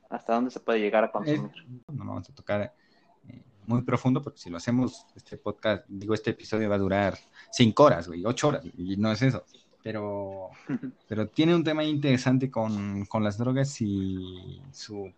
Hasta 0.09 0.35
dónde 0.35 0.51
se 0.51 0.61
puede 0.61 0.81
llegar 0.81 1.05
a 1.05 1.13
consumir. 1.13 1.53
no 1.89 2.05
vamos 2.05 2.29
a 2.29 2.35
tocar 2.35 2.75
eh, 3.29 3.43
muy 3.67 3.83
profundo 3.83 4.21
porque 4.21 4.41
si 4.41 4.51
lo 4.51 4.57
hacemos, 4.57 5.07
este 5.15 5.37
podcast, 5.37 5.85
digo, 5.87 6.15
este 6.15 6.31
episodio 6.31 6.69
va 6.69 6.75
a 6.75 6.79
durar 6.79 7.17
cinco 7.53 7.85
horas, 7.85 8.09
güey, 8.09 8.25
ocho 8.25 8.49
horas, 8.49 8.65
y 8.77 8.97
no 8.97 9.13
es 9.13 9.23
eso. 9.23 9.45
Pero, 9.83 10.51
pero 11.09 11.29
tiene 11.29 11.55
un 11.55 11.63
tema 11.63 11.85
interesante 11.85 12.51
con, 12.51 13.07
con 13.07 13.23
las 13.23 13.39
drogas 13.39 13.81
y 13.81 14.61
su. 14.73 15.13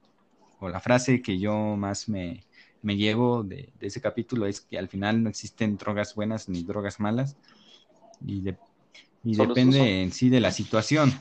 o 0.61 0.69
la 0.69 0.81
frase 0.81 1.23
que 1.23 1.39
yo 1.39 1.55
más 1.77 2.09
me, 2.09 2.45
me 2.83 2.97
llevo 2.97 3.43
de, 3.43 3.73
ese 3.81 4.01
capítulo 4.01 4.47
es 4.47 4.61
que 4.61 4.79
al 4.79 4.89
final 4.89 5.23
no 5.23 5.31
existen 5.31 5.77
drogas 5.77 6.15
buenas 6.15 6.49
ni 6.49 6.63
drogas 6.63 7.01
malas 7.01 7.37
y, 8.27 8.43
depende 9.23 10.03
en 10.03 10.13
sí 10.13 10.29
de 10.29 10.41
la 10.41 10.51
situación, 10.51 11.13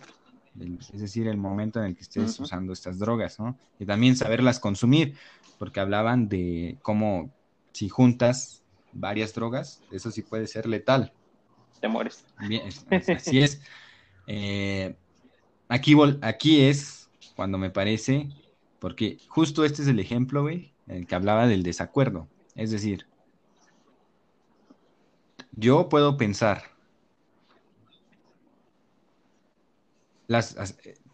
es 0.60 1.00
decir, 1.00 1.28
el 1.28 1.38
momento 1.38 1.80
en 1.80 1.86
el 1.88 1.96
que 1.96 2.02
estés 2.02 2.40
usando 2.40 2.74
estas 2.74 3.00
drogas, 3.00 3.40
¿no? 3.40 3.58
Y 3.80 3.86
también 3.86 4.16
saberlas 4.16 4.60
consumir, 4.60 5.16
porque 5.58 5.80
hablaban 5.80 6.28
de 6.28 6.78
cómo 6.82 7.32
si 7.72 7.90
juntas 7.90 8.64
varias 8.92 9.34
drogas, 9.34 9.82
eso 9.92 10.12
sí 10.12 10.22
puede 10.22 10.48
ser 10.48 10.68
letal. 10.68 11.14
Te 11.80 11.88
mueres. 11.88 12.26
Bien, 12.48 12.64
así 13.16 13.40
es. 13.40 13.62
Eh, 14.28 14.96
aquí, 15.68 15.96
aquí 16.22 16.62
es 16.62 17.10
cuando 17.36 17.58
me 17.58 17.72
parece 17.72 18.30
Porque 18.80 19.18
justo 19.28 19.66
este 19.66 19.82
es 19.82 19.88
el 19.88 20.00
ejemplo, 20.00 20.44
güey, 20.44 20.74
el 20.92 21.08
que 21.08 21.16
hablaba 21.16 21.48
del 21.48 21.64
desacuerdo. 21.64 22.28
Es 22.56 22.72
decir, 22.72 23.06
yo 25.54 25.90
puedo 25.90 26.18
pensar, 26.18 26.64
las, 30.28 30.56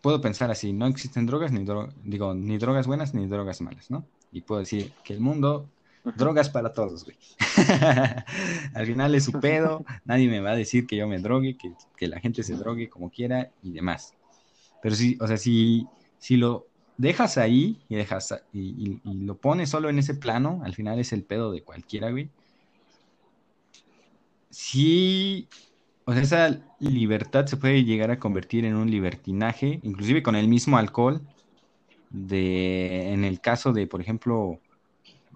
puedo 0.02 0.22
pensar 0.22 0.52
así, 0.52 0.74
no 0.74 0.88
existen 0.88 1.26
drogas, 1.26 1.52
ni, 1.52 1.66
digo, 2.04 2.34
ni 2.34 2.58
drogas 2.58 2.88
buenas 2.88 3.14
ni 3.14 3.28
drogas 3.28 3.62
malas, 3.62 3.90
¿no? 3.92 4.06
Y 4.32 4.42
puedo 4.42 4.60
decir 4.60 4.94
que 5.04 5.14
el 5.14 5.20
mundo, 5.20 5.70
drogas 6.16 6.50
para 6.50 6.74
todos, 6.74 7.06
güey. 7.06 7.18
Al 8.74 8.86
final 8.86 9.16
es 9.16 9.26
su 9.26 9.40
pedo, 9.40 9.86
nadie 10.06 10.28
me 10.28 10.40
va 10.40 10.52
a 10.52 10.56
decir 10.56 10.88
que 10.88 10.98
yo 10.98 11.08
me 11.08 11.20
drogue, 11.20 11.58
que, 11.58 11.74
que 11.96 12.08
la 12.08 12.20
gente 12.20 12.44
se 12.44 12.56
drogue 12.56 12.90
como 12.90 13.10
quiera 13.10 13.52
y 13.62 13.72
demás. 13.72 14.14
Pero 14.82 14.96
sí, 14.96 15.18
o 15.20 15.28
sea, 15.28 15.38
si, 15.38 15.88
si 16.20 16.38
lo 16.38 16.68
dejas 16.98 17.38
ahí 17.38 17.78
y, 17.88 17.96
dejas, 17.96 18.44
y, 18.52 19.00
lo 19.04 19.38
pones 19.38 19.70
solo 19.70 19.90
en 19.90 20.00
ese 20.00 20.16
plano, 20.16 20.62
al 20.64 20.74
final 20.74 21.00
es 21.00 21.14
el 21.14 21.24
pedo 21.24 21.52
de 21.52 21.64
cualquiera, 21.64 22.10
güey. 22.10 22.30
Sí, 24.50 25.48
o 26.06 26.14
sea, 26.14 26.22
esa 26.22 26.60
libertad 26.80 27.46
se 27.46 27.58
puede 27.58 27.84
llegar 27.84 28.12
a 28.12 28.20
convertir 28.20 28.66
en 28.66 28.76
un 28.76 28.90
libertinaje, 28.90 29.80
inclusive 29.84 30.24
con 30.24 30.36
el 30.36 30.48
mismo 30.48 30.78
alcohol, 30.78 31.22
de, 32.10 33.14
en 33.14 33.24
el 33.24 33.40
caso 33.42 33.74
de, 33.74 33.86
por 33.88 34.02
ejemplo, 34.02 34.60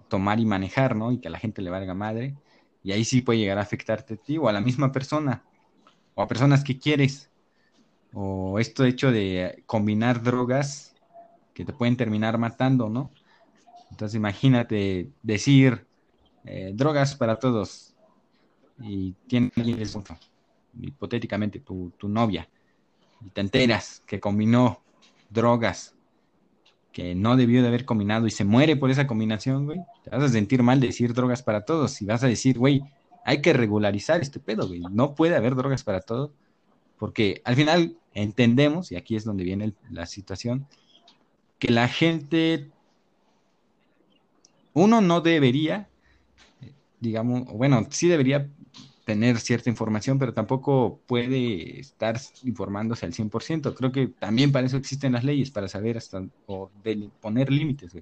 tomar 0.08 0.40
y 0.40 0.46
manejar, 0.46 0.96
¿no? 0.96 1.12
Y 1.12 1.18
que 1.18 1.28
a 1.28 1.30
la 1.30 1.38
gente 1.38 1.62
le 1.62 1.70
valga 1.70 1.94
madre, 1.94 2.34
y 2.82 2.92
ahí 2.92 3.04
sí 3.04 3.22
puede 3.22 3.38
llegar 3.38 3.58
a 3.58 3.62
afectarte 3.62 4.14
a 4.14 4.16
ti 4.16 4.38
o 4.38 4.48
a 4.48 4.52
la 4.52 4.60
misma 4.60 4.90
persona, 4.90 5.44
o 6.14 6.22
a 6.22 6.28
personas 6.28 6.64
que 6.64 6.78
quieres, 6.78 7.30
o 8.12 8.58
esto 8.58 8.84
hecho 8.84 9.12
de 9.12 9.62
combinar 9.66 10.22
drogas 10.22 10.91
que 11.54 11.64
te 11.64 11.72
pueden 11.72 11.96
terminar 11.96 12.38
matando, 12.38 12.88
¿no? 12.88 13.10
Entonces 13.90 14.16
imagínate 14.16 15.10
decir 15.22 15.86
eh, 16.44 16.72
drogas 16.74 17.14
para 17.14 17.36
todos 17.36 17.94
y 18.80 19.12
tienes 19.26 19.52
hipotéticamente 20.80 21.60
tu, 21.60 21.92
tu 21.98 22.08
novia 22.08 22.48
y 23.24 23.30
te 23.30 23.40
enteras 23.42 24.02
que 24.06 24.18
combinó 24.18 24.80
drogas 25.30 25.94
que 26.92 27.14
no 27.14 27.36
debió 27.36 27.62
de 27.62 27.68
haber 27.68 27.84
combinado 27.84 28.26
y 28.26 28.30
se 28.30 28.44
muere 28.44 28.76
por 28.76 28.90
esa 28.90 29.06
combinación, 29.06 29.64
güey, 29.64 29.80
te 30.04 30.10
vas 30.10 30.22
a 30.22 30.28
sentir 30.28 30.62
mal 30.62 30.78
decir 30.78 31.14
drogas 31.14 31.42
para 31.42 31.64
todos 31.64 32.00
y 32.02 32.04
vas 32.04 32.22
a 32.22 32.28
decir, 32.28 32.58
güey, 32.58 32.82
hay 33.24 33.40
que 33.40 33.52
regularizar 33.52 34.20
este 34.20 34.40
pedo, 34.40 34.68
güey, 34.68 34.80
no 34.80 35.14
puede 35.14 35.34
haber 35.34 35.54
drogas 35.54 35.84
para 35.84 36.00
todos, 36.00 36.32
porque 36.98 37.40
al 37.44 37.56
final 37.56 37.96
entendemos, 38.14 38.92
y 38.92 38.96
aquí 38.96 39.16
es 39.16 39.24
donde 39.24 39.44
viene 39.44 39.72
la 39.90 40.06
situación, 40.06 40.66
que 41.62 41.70
la 41.70 41.86
gente, 41.86 42.72
uno 44.72 45.00
no 45.00 45.20
debería, 45.20 45.88
digamos, 46.98 47.44
bueno, 47.52 47.86
sí 47.88 48.08
debería 48.08 48.50
tener 49.04 49.38
cierta 49.38 49.70
información, 49.70 50.18
pero 50.18 50.34
tampoco 50.34 51.00
puede 51.06 51.78
estar 51.78 52.20
informándose 52.42 53.06
al 53.06 53.12
100%. 53.12 53.76
Creo 53.76 53.92
que 53.92 54.08
también 54.08 54.50
para 54.50 54.66
eso 54.66 54.76
existen 54.76 55.12
las 55.12 55.22
leyes, 55.22 55.52
para 55.52 55.68
saber 55.68 55.98
hasta 55.98 56.26
o 56.46 56.68
poner 57.20 57.52
límites. 57.52 57.92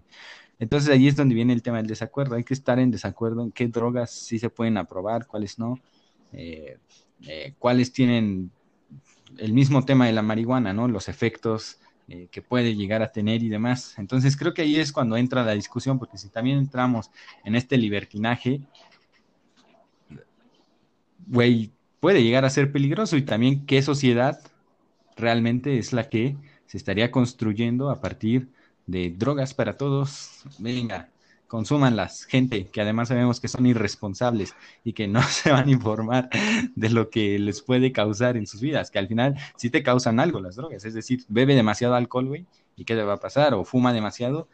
Entonces 0.59 0.89
ahí 0.89 1.07
es 1.07 1.17
donde 1.17 1.35
viene 1.35 1.53
el 1.53 1.61
tema 1.61 1.77
del 1.77 1.87
desacuerdo. 1.87 2.37
Hay 2.37 2.45
que 2.45 2.55
estar 2.55 2.79
en 2.79 2.91
desacuerdo 2.91 3.43
en 3.43 3.53
qué 3.53 3.69
drogas 3.69 4.11
sí 4.11 4.39
se 4.39 4.49
pueden 4.49 4.79
aprobar, 4.79 5.27
cuáles 5.27 5.59
no, 5.59 5.79
eh, 6.33 6.79
eh, 7.27 7.53
cuáles 7.59 7.93
tienen 7.93 8.53
el 9.37 9.53
mismo 9.53 9.85
tema 9.85 10.07
de 10.07 10.15
la 10.15 10.23
marihuana, 10.23 10.73
¿no? 10.73 10.89
Los 10.89 11.11
efectos 11.11 11.80
eh, 12.13 12.27
que 12.29 12.43
puede 12.43 12.75
llegar 12.75 13.03
a 13.03 13.13
tener 13.13 13.41
y 13.41 13.49
demás. 13.49 13.95
Entonces 13.97 14.37
creo 14.37 14.53
que 14.53 14.63
ahí 14.63 14.75
es 14.75 14.91
cuando 14.91 15.17
entra 15.17 15.45
la 15.45 15.53
discusión, 15.53 15.97
porque 15.97 16.19
si 16.19 16.29
también 16.29 16.59
entramos 16.59 17.09
en 17.45 17.55
este 17.55 17.77
libertinaje, 17.77 18.63
güey, 21.29 21.71
puede 22.01 22.25
llegar 22.25 22.45
a 22.45 22.51
ser 22.51 22.73
peligroso 22.73 23.17
y 23.17 23.23
también 23.23 23.65
qué 23.65 23.81
sociedad 23.81 24.41
realmente 25.17 25.79
es 25.79 25.93
la 25.93 26.09
que 26.09 26.37
se 26.67 26.79
estaría 26.79 27.13
construyendo 27.13 27.91
a 27.91 28.01
partir 28.01 28.49
de 28.87 29.11
drogas 29.17 29.55
para 29.55 29.77
todos. 29.77 30.43
Venga, 30.59 31.11
consúmanlas, 31.51 32.27
gente 32.27 32.69
que 32.69 32.81
además 32.81 33.09
sabemos 33.09 33.41
que 33.41 33.49
son 33.49 33.67
irresponsables 33.67 34.55
y 34.85 34.93
que 34.93 35.09
no 35.09 35.21
se 35.29 35.51
van 35.51 35.69
a 35.69 35.73
informar 35.73 36.31
de 36.77 36.89
lo 36.91 37.11
que 37.11 37.39
les 37.41 37.61
puede 37.61 37.91
causar 37.91 38.37
en 38.37 38.47
sus 38.47 38.61
vidas, 38.61 38.91
que 38.91 39.01
al 39.01 39.09
final 39.09 39.35
sí 39.57 39.69
te 39.69 39.83
causan 39.83 40.21
algo 40.21 40.41
las 40.41 40.55
drogas, 40.55 40.85
es 40.85 40.95
decir, 40.95 41.25
bebe 41.29 41.57
demasiado 41.57 41.97
alcohol, 41.97 42.29
güey, 42.29 42.47
¿y 42.77 42.85
qué 42.85 42.95
te 42.95 43.03
va 43.03 43.15
a 43.15 43.21
pasar? 43.21 43.53
O 43.55 43.65
fuma 43.65 43.93
demasiado 43.93 44.49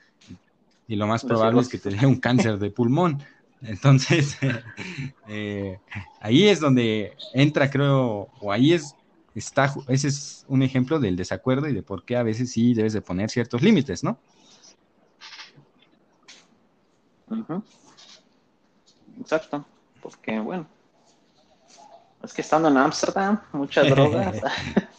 y 0.88 0.96
lo 0.96 1.06
más 1.06 1.22
probable 1.22 1.60
es 1.60 1.68
que 1.68 1.78
te 1.78 1.90
dé 1.90 2.06
un 2.06 2.16
cáncer 2.16 2.58
de 2.58 2.70
pulmón. 2.70 3.22
Entonces, 3.60 4.38
eh, 5.28 5.78
ahí 6.20 6.48
es 6.48 6.60
donde 6.60 7.12
entra, 7.34 7.70
creo, 7.70 8.28
o 8.40 8.52
ahí 8.52 8.72
es, 8.72 8.94
está, 9.34 9.74
ese 9.88 10.08
es 10.08 10.46
un 10.48 10.62
ejemplo 10.62 10.98
del 10.98 11.16
desacuerdo 11.16 11.68
y 11.68 11.74
de 11.74 11.82
por 11.82 12.04
qué 12.04 12.16
a 12.16 12.22
veces 12.22 12.52
sí 12.52 12.72
debes 12.72 12.94
de 12.94 13.02
poner 13.02 13.28
ciertos 13.28 13.60
límites, 13.62 14.02
¿no? 14.02 14.18
Exacto, 19.20 19.64
porque 20.00 20.38
bueno, 20.38 20.66
es 22.22 22.32
que 22.32 22.42
estando 22.42 22.68
en 22.68 22.76
Ámsterdam, 22.76 23.40
muchas 23.52 23.88
drogas. 23.90 24.40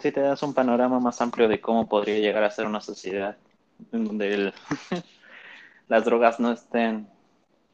si 0.00 0.12
te 0.12 0.20
das 0.20 0.42
un 0.42 0.52
panorama 0.52 1.00
más 1.00 1.20
amplio 1.20 1.48
de 1.48 1.60
cómo 1.60 1.88
podría 1.88 2.18
llegar 2.18 2.44
a 2.44 2.50
ser 2.50 2.66
una 2.66 2.80
sociedad 2.80 3.36
en 3.92 4.04
donde 4.04 4.52
las 5.88 6.04
drogas 6.04 6.38
no 6.38 6.52
estén 6.52 7.08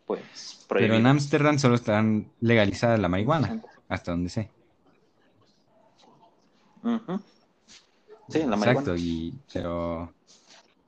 pues 0.06 0.64
prohibidas. 0.68 0.90
Pero 0.90 1.00
en 1.00 1.06
Ámsterdam 1.06 1.58
solo 1.58 1.74
están 1.74 2.30
legalizadas 2.40 3.00
la 3.00 3.08
marihuana, 3.08 3.60
hasta 3.88 4.12
donde 4.12 4.30
sé. 4.30 4.50
Sí, 8.28 8.38
la 8.38 8.56
marihuana. 8.56 8.80
Exacto, 8.80 8.96
y, 8.96 9.34
pero 9.52 10.13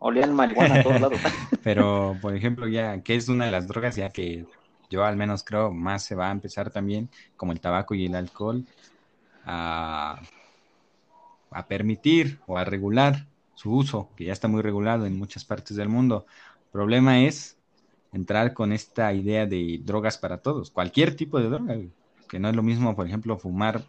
olían 0.06 0.34
marihuana 0.34 0.76
a 0.76 0.82
todos 0.82 1.00
lados. 1.00 1.20
Pero, 1.62 2.16
por 2.20 2.34
ejemplo, 2.34 2.68
ya, 2.68 3.02
que 3.02 3.16
es 3.16 3.28
una 3.28 3.46
de 3.46 3.50
las 3.50 3.66
drogas 3.66 3.96
ya 3.96 4.10
que 4.10 4.46
yo 4.88 5.04
al 5.04 5.16
menos 5.16 5.42
creo 5.42 5.72
más 5.72 6.04
se 6.04 6.14
va 6.14 6.28
a 6.28 6.32
empezar 6.32 6.70
también, 6.70 7.10
como 7.36 7.52
el 7.52 7.60
tabaco 7.60 7.94
y 7.94 8.06
el 8.06 8.14
alcohol, 8.14 8.64
a, 9.44 10.20
a 11.50 11.66
permitir 11.66 12.38
o 12.46 12.56
a 12.56 12.64
regular 12.64 13.26
su 13.54 13.72
uso, 13.72 14.10
que 14.16 14.24
ya 14.24 14.32
está 14.32 14.48
muy 14.48 14.62
regulado 14.62 15.06
en 15.06 15.18
muchas 15.18 15.44
partes 15.44 15.76
del 15.76 15.88
mundo. 15.88 16.26
El 16.66 16.70
problema 16.72 17.20
es 17.20 17.56
entrar 18.12 18.52
con 18.54 18.72
esta 18.72 19.12
idea 19.12 19.46
de 19.46 19.80
drogas 19.82 20.18
para 20.18 20.38
todos, 20.38 20.70
cualquier 20.70 21.16
tipo 21.16 21.38
de 21.38 21.48
droga, 21.48 21.76
que 22.28 22.38
no 22.38 22.48
es 22.48 22.56
lo 22.56 22.62
mismo, 22.62 22.94
por 22.94 23.06
ejemplo, 23.06 23.38
fumar 23.38 23.84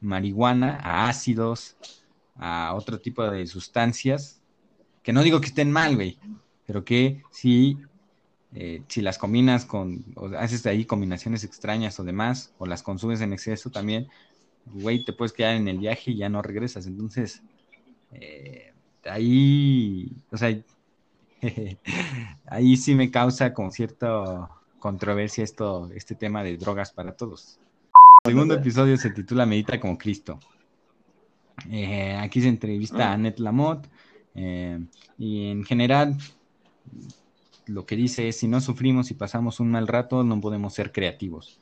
marihuana 0.00 0.78
a 0.82 1.08
ácidos, 1.08 1.76
a 2.36 2.74
otro 2.74 3.00
tipo 3.00 3.28
de 3.30 3.46
sustancias 3.46 4.41
que 5.02 5.12
no 5.12 5.22
digo 5.22 5.40
que 5.40 5.48
estén 5.48 5.70
mal, 5.70 5.96
güey, 5.96 6.18
pero 6.66 6.84
que 6.84 7.22
si, 7.30 7.78
eh, 8.54 8.82
si 8.88 9.02
las 9.02 9.18
combinas 9.18 9.64
con, 9.64 10.04
o 10.14 10.26
haces 10.36 10.62
de 10.62 10.70
ahí 10.70 10.84
combinaciones 10.84 11.44
extrañas 11.44 11.98
o 11.98 12.04
demás, 12.04 12.52
o 12.58 12.66
las 12.66 12.82
consumes 12.82 13.20
en 13.20 13.32
exceso 13.32 13.70
también, 13.70 14.08
güey, 14.66 15.04
te 15.04 15.12
puedes 15.12 15.32
quedar 15.32 15.56
en 15.56 15.68
el 15.68 15.78
viaje 15.78 16.12
y 16.12 16.16
ya 16.16 16.28
no 16.28 16.42
regresas. 16.42 16.86
Entonces, 16.86 17.42
eh, 18.12 18.72
ahí, 19.04 20.12
o 20.30 20.36
sea, 20.36 20.56
ahí 22.46 22.76
sí 22.76 22.94
me 22.94 23.10
causa 23.10 23.52
con 23.52 23.72
cierta 23.72 24.48
controversia 24.78 25.44
esto, 25.44 25.90
este 25.94 26.14
tema 26.14 26.42
de 26.42 26.56
drogas 26.56 26.92
para 26.92 27.16
todos. 27.16 27.58
El 28.24 28.32
segundo 28.32 28.54
episodio 28.54 28.96
se 28.96 29.10
titula 29.10 29.46
Medita 29.46 29.80
como 29.80 29.98
Cristo. 29.98 30.38
Eh, 31.70 32.16
aquí 32.16 32.40
se 32.40 32.48
entrevista 32.48 33.08
a 33.08 33.12
Annette 33.14 33.40
Lamotte, 33.40 33.88
eh, 34.34 34.78
y 35.18 35.50
en 35.50 35.64
general, 35.64 36.16
lo 37.66 37.86
que 37.86 37.96
dice 37.96 38.28
es, 38.28 38.38
si 38.38 38.48
no 38.48 38.60
sufrimos 38.60 39.10
y 39.10 39.14
pasamos 39.14 39.60
un 39.60 39.70
mal 39.70 39.86
rato, 39.86 40.24
no 40.24 40.40
podemos 40.40 40.74
ser 40.74 40.92
creativos, 40.92 41.58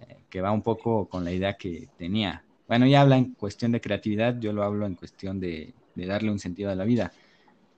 eh, 0.00 0.18
que 0.28 0.40
va 0.40 0.52
un 0.52 0.62
poco 0.62 1.08
con 1.08 1.24
la 1.24 1.32
idea 1.32 1.56
que 1.56 1.88
tenía. 1.96 2.44
Bueno, 2.68 2.86
ya 2.86 3.02
habla 3.02 3.16
en 3.16 3.34
cuestión 3.34 3.72
de 3.72 3.80
creatividad, 3.80 4.38
yo 4.38 4.52
lo 4.52 4.62
hablo 4.62 4.86
en 4.86 4.94
cuestión 4.94 5.40
de, 5.40 5.74
darle 5.94 6.30
un 6.30 6.38
sentido 6.38 6.70
a 6.70 6.74
la 6.74 6.84
vida. 6.84 7.12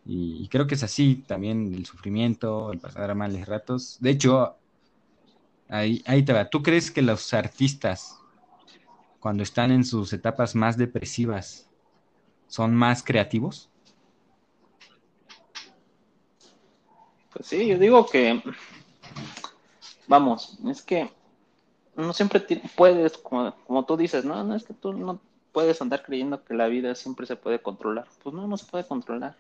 Y, 0.05 0.49
creo 0.49 0.67
que 0.67 0.75
es 0.75 0.83
así 0.83 1.25
también 1.27 1.73
el 1.75 1.87
sufrimiento, 1.87 2.73
el 2.73 2.81
pasar 2.81 3.15
males 3.15 3.47
ratos. 3.47 3.99
De 4.01 4.11
hecho, 4.11 4.57
ahí, 5.69 6.03
ahí 6.07 6.25
te 6.25 6.33
va. 6.33 6.49
¿Tú 6.49 6.63
crees 6.63 6.91
que 6.91 7.03
los 7.03 7.33
artistas, 7.35 8.19
cuando 9.21 9.43
están 9.43 9.71
en 9.71 9.85
sus 9.85 10.13
etapas 10.13 10.55
más 10.55 10.77
depresivas, 10.77 11.69
son 12.49 12.75
más 12.75 13.03
creativos? 13.03 13.72
Pues 17.33 17.47
sí, 17.47 17.67
yo 17.67 17.79
digo 17.79 18.07
que, 18.07 18.43
vamos, 20.07 20.59
es 20.67 20.83
que 20.83 21.11
no 21.97 22.13
siempre 22.13 22.41
puedes, 22.77 23.17
como, 23.19 23.85
tú 23.87 23.97
dices, 23.97 24.25
no, 24.25 24.43
no 24.45 24.55
es 24.55 24.65
que 24.65 24.75
tú 24.75 24.93
no, 24.93 25.21
puedes 25.53 25.81
andar 25.81 26.03
creyendo 26.03 26.43
que 26.45 26.55
la 26.55 26.67
vida 26.67 26.95
siempre 26.95 27.27
se 27.27 27.37
puede 27.37 27.61
controlar. 27.61 28.07
Pues 28.23 28.35
no, 28.35 28.47
no 28.47 28.57
se 28.57 28.67
puede 28.67 28.87
controlar. 28.87 29.37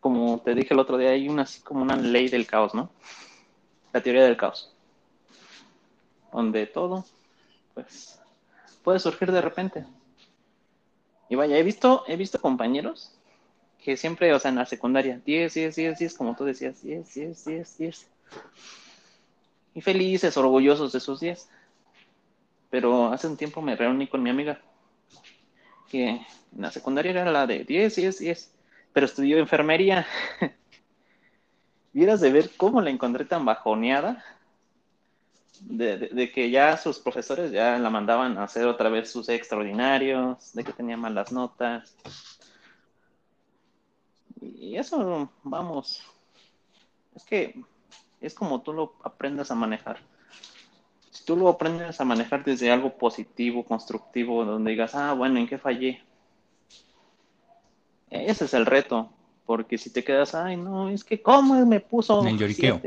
Como 0.00 0.40
te 0.40 0.54
dije 0.54 0.72
el 0.72 0.80
otro 0.80 0.96
día, 0.98 1.10
hay 1.10 1.28
una 1.28 1.42
así 1.42 1.60
como 1.60 1.82
una 1.82 1.96
ley 1.96 2.28
del 2.28 2.46
caos, 2.46 2.74
¿no? 2.74 2.90
La 3.92 4.02
teoría 4.02 4.24
del 4.24 4.36
caos. 4.36 4.72
Donde 6.32 6.66
todo, 6.66 7.04
pues, 7.74 8.20
puede 8.84 9.00
surgir 9.00 9.32
de 9.32 9.40
repente. 9.40 9.84
Y 11.28 11.34
vaya, 11.34 11.58
he 11.58 11.62
visto, 11.62 12.04
he 12.06 12.16
visto 12.16 12.40
compañeros 12.40 13.12
que 13.86 13.96
siempre, 13.96 14.34
o 14.34 14.40
sea, 14.40 14.48
en 14.48 14.56
la 14.56 14.66
secundaria, 14.66 15.20
10, 15.24 15.54
10, 15.54 15.76
10, 15.76 15.98
10, 16.00 16.14
como 16.14 16.34
tú 16.34 16.44
decías, 16.44 16.82
10, 16.82 17.14
10, 17.14 17.44
10, 17.44 17.78
10. 17.78 18.06
Y 19.74 19.80
felices, 19.80 20.36
orgullosos 20.36 20.90
de 20.90 20.98
esos 20.98 21.20
10. 21.20 21.48
Pero 22.68 23.12
hace 23.12 23.28
un 23.28 23.36
tiempo 23.36 23.62
me 23.62 23.76
reuní 23.76 24.08
con 24.08 24.24
mi 24.24 24.30
amiga, 24.30 24.60
que 25.88 26.08
en 26.08 26.26
la 26.58 26.72
secundaria 26.72 27.12
era 27.12 27.30
la 27.30 27.46
de 27.46 27.62
10, 27.62 27.94
10, 27.94 28.18
10, 28.18 28.50
pero 28.92 29.06
estudió 29.06 29.38
enfermería. 29.38 30.04
Vieras 31.92 32.20
de 32.20 32.32
ver 32.32 32.50
cómo 32.56 32.80
la 32.80 32.90
encontré 32.90 33.24
tan 33.24 33.44
bajoneada, 33.44 34.24
de, 35.60 35.96
de, 35.96 36.08
de, 36.08 36.32
que 36.32 36.50
ya 36.50 36.76
sus 36.76 36.98
profesores 36.98 37.52
ya 37.52 37.78
la 37.78 37.88
mandaban 37.88 38.36
a 38.36 38.42
hacer 38.42 38.66
otra 38.66 38.88
vez 38.88 39.12
sus 39.12 39.28
extraordinarios, 39.28 40.52
de 40.54 40.64
que 40.64 40.72
tenía 40.72 40.96
malas 40.96 41.30
notas, 41.30 41.96
y 44.58 44.76
eso, 44.76 45.30
vamos, 45.42 46.02
es 47.14 47.24
que 47.24 47.62
es 48.20 48.34
como 48.34 48.62
tú 48.62 48.72
lo 48.72 48.94
aprendas 49.02 49.50
a 49.50 49.54
manejar. 49.54 49.98
Si 51.10 51.24
tú 51.24 51.36
lo 51.36 51.48
aprendes 51.48 52.00
a 52.00 52.04
manejar 52.04 52.44
desde 52.44 52.70
algo 52.70 52.96
positivo, 52.96 53.64
constructivo, 53.64 54.44
donde 54.44 54.70
digas, 54.70 54.94
ah, 54.94 55.14
bueno, 55.14 55.38
¿en 55.38 55.46
qué 55.46 55.58
fallé? 55.58 56.02
Ese 58.10 58.44
es 58.44 58.54
el 58.54 58.66
reto, 58.66 59.10
porque 59.44 59.78
si 59.78 59.90
te 59.90 60.04
quedas, 60.04 60.34
ay, 60.34 60.56
no, 60.56 60.88
es 60.88 61.04
que 61.04 61.20
cómo 61.20 61.64
me 61.66 61.80
puso... 61.80 62.24
El 62.26 62.38
lloriqueo. 62.38 62.80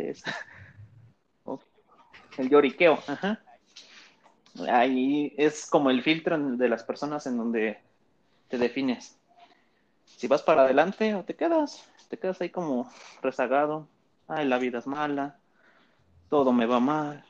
El 2.37 2.49
lloriqueo, 2.49 2.99
ajá. 3.07 3.41
Ahí 4.71 5.33
es 5.37 5.65
como 5.65 5.89
el 5.89 6.01
filtro 6.03 6.37
de 6.37 6.69
las 6.69 6.83
personas 6.83 7.25
en 7.27 7.37
donde 7.37 7.79
te 8.47 8.57
defines 8.57 9.18
si 10.19 10.27
vas 10.27 10.41
para 10.41 10.63
adelante 10.63 11.15
o 11.15 11.23
te 11.23 11.33
quedas, 11.33 11.89
te 12.09 12.17
quedas 12.17 12.41
ahí 12.41 12.49
como 12.49 12.91
rezagado, 13.21 13.87
ay, 14.27 14.45
la 14.45 14.57
vida 14.57 14.79
es 14.79 14.85
mala, 14.85 15.39
todo 16.27 16.51
me 16.51 16.65
va 16.65 16.81
mal. 16.81 17.23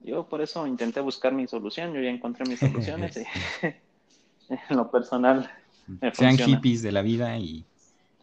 Yo 0.00 0.28
por 0.28 0.42
eso 0.42 0.66
intenté 0.66 1.00
buscar 1.00 1.32
mi 1.32 1.46
solución, 1.46 1.94
yo 1.94 2.02
ya 2.02 2.10
encontré 2.10 2.44
mis 2.46 2.60
soluciones 2.60 3.16
y 3.16 3.24
en 4.50 4.76
lo 4.76 4.90
personal. 4.90 5.50
Me 5.86 6.14
Sean 6.14 6.36
hippies 6.36 6.82
de 6.82 6.92
la 6.92 7.00
vida 7.00 7.34
y, 7.38 7.64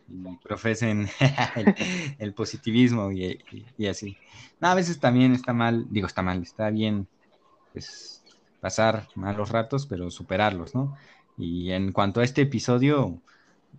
y 0.07 0.37
profesen 0.43 1.09
el, 1.55 1.75
el, 2.19 2.33
positivismo 2.35 3.11
y, 3.11 3.25
y, 3.51 3.65
y 3.75 3.87
así. 3.87 4.15
No, 4.59 4.67
a 4.67 4.75
veces 4.75 4.99
también 4.99 5.33
está 5.33 5.51
mal, 5.51 5.87
digo, 5.89 6.05
está 6.05 6.21
mal, 6.21 6.43
está 6.43 6.69
bien 6.69 7.07
pues, 7.73 8.23
pasar 8.59 9.07
malos 9.15 9.49
ratos, 9.49 9.87
pero 9.87 10.11
superarlos, 10.11 10.75
¿no? 10.75 10.95
Y 11.37 11.71
en 11.71 11.91
cuanto 11.91 12.19
a 12.19 12.23
este 12.23 12.41
episodio, 12.41 13.21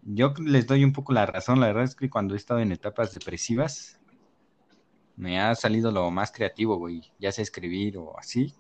yo 0.02 0.32
les 0.38 0.66
doy 0.66 0.84
un 0.84 0.92
poco 0.92 1.12
la 1.12 1.26
razón. 1.26 1.60
La 1.60 1.66
verdad 1.66 1.84
es 1.84 1.96
que 1.96 2.08
cuando 2.08 2.34
he 2.34 2.36
estado 2.36 2.60
en 2.60 2.72
etapas 2.72 3.12
depresivas, 3.12 3.98
me 5.16 5.40
ha 5.40 5.54
salido 5.56 5.90
lo 5.90 6.10
más 6.10 6.30
creativo, 6.30 6.76
güey. 6.76 7.02
Ya 7.18 7.32
sé 7.32 7.42
escribir 7.42 7.98
o 7.98 8.16
así. 8.18 8.54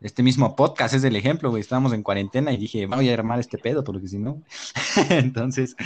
Este 0.00 0.22
mismo 0.22 0.56
podcast 0.56 0.94
es 0.94 1.04
el 1.04 1.14
ejemplo, 1.14 1.50
güey. 1.50 1.60
Estábamos 1.60 1.92
en 1.92 2.02
cuarentena 2.02 2.52
y 2.52 2.56
dije, 2.56 2.86
voy 2.86 3.10
a 3.10 3.14
armar 3.14 3.38
este 3.38 3.58
pedo, 3.58 3.84
porque 3.84 4.08
si 4.08 4.18
no. 4.18 4.42
Entonces. 5.10 5.76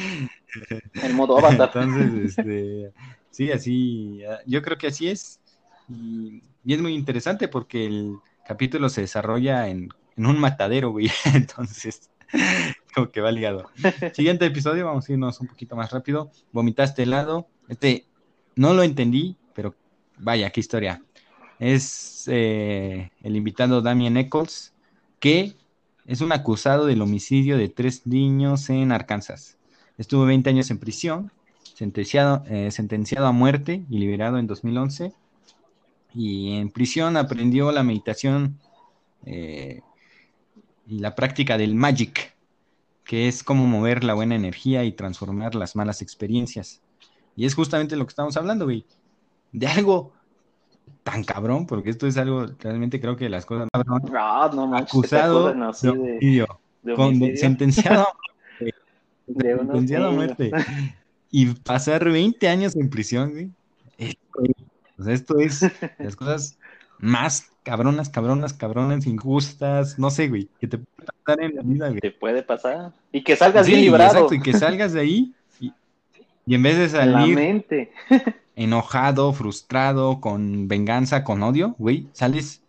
El 1.02 1.14
modo 1.14 1.36
avatar. 1.38 1.70
Entonces, 1.74 2.38
este. 2.38 2.92
Sí, 3.30 3.50
así. 3.50 4.22
Yo 4.46 4.62
creo 4.62 4.78
que 4.78 4.86
así 4.86 5.08
es. 5.08 5.40
Y, 5.88 6.44
y 6.64 6.74
es 6.74 6.80
muy 6.80 6.94
interesante 6.94 7.48
porque 7.48 7.86
el 7.86 8.18
capítulo 8.46 8.88
se 8.88 9.00
desarrolla 9.00 9.68
en 9.68 9.88
en 10.16 10.26
un 10.26 10.38
matadero, 10.38 10.90
güey. 10.90 11.10
Entonces, 11.34 12.10
como 12.94 13.10
que 13.10 13.20
va 13.20 13.32
ligado. 13.32 13.70
Siguiente 14.12 14.46
episodio, 14.46 14.86
vamos 14.86 15.08
a 15.08 15.12
irnos 15.12 15.40
un 15.40 15.48
poquito 15.48 15.76
más 15.76 15.90
rápido. 15.90 16.30
Vomitaste 16.52 17.02
helado. 17.02 17.48
Este, 17.68 18.06
no 18.56 18.74
lo 18.74 18.82
entendí, 18.82 19.36
pero 19.54 19.74
vaya, 20.18 20.50
qué 20.50 20.60
historia. 20.60 21.02
Es 21.58 22.24
eh, 22.26 23.10
el 23.22 23.36
invitado 23.36 23.82
Damien 23.82 24.16
Eccles, 24.16 24.74
que 25.20 25.54
es 26.06 26.20
un 26.20 26.32
acusado 26.32 26.86
del 26.86 27.02
homicidio 27.02 27.56
de 27.56 27.68
tres 27.68 28.06
niños 28.06 28.68
en 28.70 28.92
Arkansas. 28.92 29.56
Estuvo 29.96 30.26
20 30.26 30.50
años 30.50 30.70
en 30.70 30.78
prisión, 30.78 31.32
sentenciado, 31.74 32.44
eh, 32.48 32.70
sentenciado 32.70 33.26
a 33.26 33.32
muerte 33.32 33.84
y 33.88 33.98
liberado 33.98 34.38
en 34.38 34.46
2011. 34.46 35.12
Y 36.14 36.56
en 36.56 36.70
prisión 36.70 37.16
aprendió 37.16 37.72
la 37.72 37.82
meditación 37.82 38.58
eh, 39.24 39.80
y 40.86 40.98
la 40.98 41.14
práctica 41.14 41.58
del 41.58 41.74
magic, 41.74 42.34
que 43.04 43.28
es 43.28 43.42
cómo 43.42 43.66
mover 43.66 44.04
la 44.04 44.14
buena 44.14 44.34
energía 44.34 44.84
y 44.84 44.92
transformar 44.92 45.54
las 45.54 45.76
malas 45.76 46.02
experiencias. 46.02 46.80
Y 47.36 47.46
es 47.46 47.54
justamente 47.54 47.96
lo 47.96 48.06
que 48.06 48.10
estamos 48.10 48.36
hablando, 48.36 48.64
güey. 48.64 48.84
De 49.52 49.66
algo 49.66 50.12
tan 51.02 51.24
cabrón, 51.24 51.66
porque 51.66 51.90
esto 51.90 52.06
es 52.06 52.16
algo, 52.16 52.46
realmente 52.58 53.00
creo 53.00 53.16
que 53.16 53.28
las 53.28 53.44
cosas... 53.44 53.68
No, 53.86 54.48
no 54.48 54.76
acusado 54.76 55.52
de, 55.52 55.88
homicidio, 55.88 56.60
de, 56.82 56.94
con, 56.94 57.18
sentenciado, 57.36 58.06
de 59.26 59.56
sentenciado 59.56 60.08
a 60.08 60.10
muerte. 60.12 60.50
Y 61.36 61.46
pasar 61.46 62.08
20 62.08 62.46
años 62.46 62.76
en 62.76 62.88
prisión, 62.88 63.32
güey. 63.32 63.50
O 64.96 65.02
sea, 65.02 65.14
esto 65.14 65.40
es 65.40 65.66
las 65.98 66.14
cosas 66.14 66.56
más 67.00 67.50
cabronas, 67.64 68.10
cabronas, 68.10 68.52
cabronas, 68.52 69.06
injustas, 69.06 69.98
no 69.98 70.10
sé, 70.10 70.28
güey, 70.28 70.48
que 70.60 70.68
te 70.68 70.78
puede 70.78 71.08
pasar 71.24 71.42
en 71.42 71.56
la 71.56 71.62
vida, 71.62 71.88
güey. 71.88 72.00
Te 72.00 72.10
puede 72.12 72.42
pasar. 72.42 72.92
Y 73.10 73.24
que 73.24 73.34
salgas 73.34 73.66
sí, 73.66 73.72
bien 73.72 73.84
librado. 73.84 74.12
Exacto, 74.12 74.34
y 74.34 74.40
que 74.40 74.52
salgas 74.52 74.92
de 74.92 75.00
ahí 75.00 75.32
y, 75.58 75.72
y 76.46 76.54
en 76.54 76.62
vez 76.62 76.78
de 76.78 76.88
salir 76.90 77.66
enojado, 78.54 79.32
frustrado, 79.32 80.20
con 80.20 80.68
venganza, 80.68 81.24
con 81.24 81.42
odio, 81.42 81.74
güey, 81.78 82.06
sales 82.12 82.62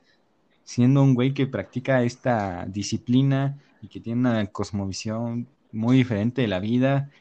siendo 0.63 1.03
un 1.03 1.13
güey 1.13 1.33
que 1.33 1.45
practica 1.45 2.01
esta 2.01 2.65
disciplina 2.65 3.59
y 3.81 3.87
que 3.87 3.99
tiene 3.99 4.21
una 4.21 4.45
cosmovisión 4.47 5.47
muy 5.71 5.97
diferente 5.97 6.41
de 6.41 6.47
la 6.47 6.59
vida 6.59 7.11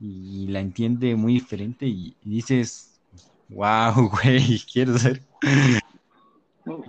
y 0.00 0.46
la 0.48 0.60
entiende 0.60 1.16
muy 1.16 1.34
diferente 1.34 1.86
y, 1.86 2.16
y 2.24 2.30
dices, 2.30 3.00
wow, 3.48 4.08
güey, 4.22 4.60
quiero 4.72 4.96
ser 4.98 5.20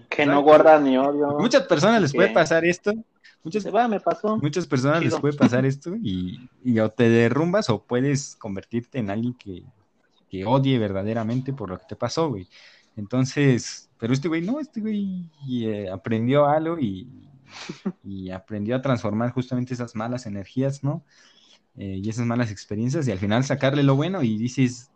que 0.10 0.26
no 0.26 0.42
guarda 0.42 0.80
ni 0.80 0.98
odio. 0.98 1.38
Muchas 1.40 1.64
personas 1.64 2.02
les 2.02 2.14
puede 2.14 2.30
pasar 2.30 2.66
esto. 2.66 2.94
Muchas, 3.44 3.68
va, 3.68 3.88
me 3.88 4.00
pasó. 4.00 4.38
muchas 4.38 4.66
personas 4.66 5.00
Chido. 5.02 5.12
les 5.12 5.22
puede 5.22 5.38
pasar 5.38 5.68
esto 5.68 5.96
y, 6.02 6.50
y, 6.64 6.80
o 6.80 6.90
te 6.90 7.10
derrumbas 7.10 7.70
o 7.70 7.84
puedes 7.84 8.36
convertirte 8.36 8.98
en 8.98 9.12
alguien 9.12 9.36
que, 9.36 9.64
que 10.30 10.46
odie 10.46 10.80
verdaderamente 10.80 11.54
por 11.54 11.70
lo 11.70 11.78
que 11.78 11.86
te 11.88 11.96
pasó, 11.96 12.30
güey. 12.30 12.48
Entonces, 12.96 13.90
pero 14.00 14.14
este 14.14 14.28
güey 14.28 14.42
no, 14.42 14.60
este 14.60 14.82
güey 14.82 15.30
eh, 15.48 15.90
aprendió 15.92 16.48
algo 16.48 16.80
y, 16.80 17.08
y, 18.04 18.32
aprendió 18.32 18.76
a 18.76 18.82
transformar 18.82 19.32
justamente 19.32 19.74
esas 19.74 19.96
malas 19.96 20.26
energías, 20.26 20.84
¿no? 20.84 21.04
Eh, 21.78 22.00
y 22.02 22.10
esas 22.10 22.26
malas 22.26 22.52
experiencias 22.52 23.08
y 23.08 23.12
al 23.12 23.20
final 23.20 23.44
sacarle 23.44 23.84
lo 23.84 23.96
bueno 23.96 24.24
y 24.24 24.38
dices, 24.38 24.90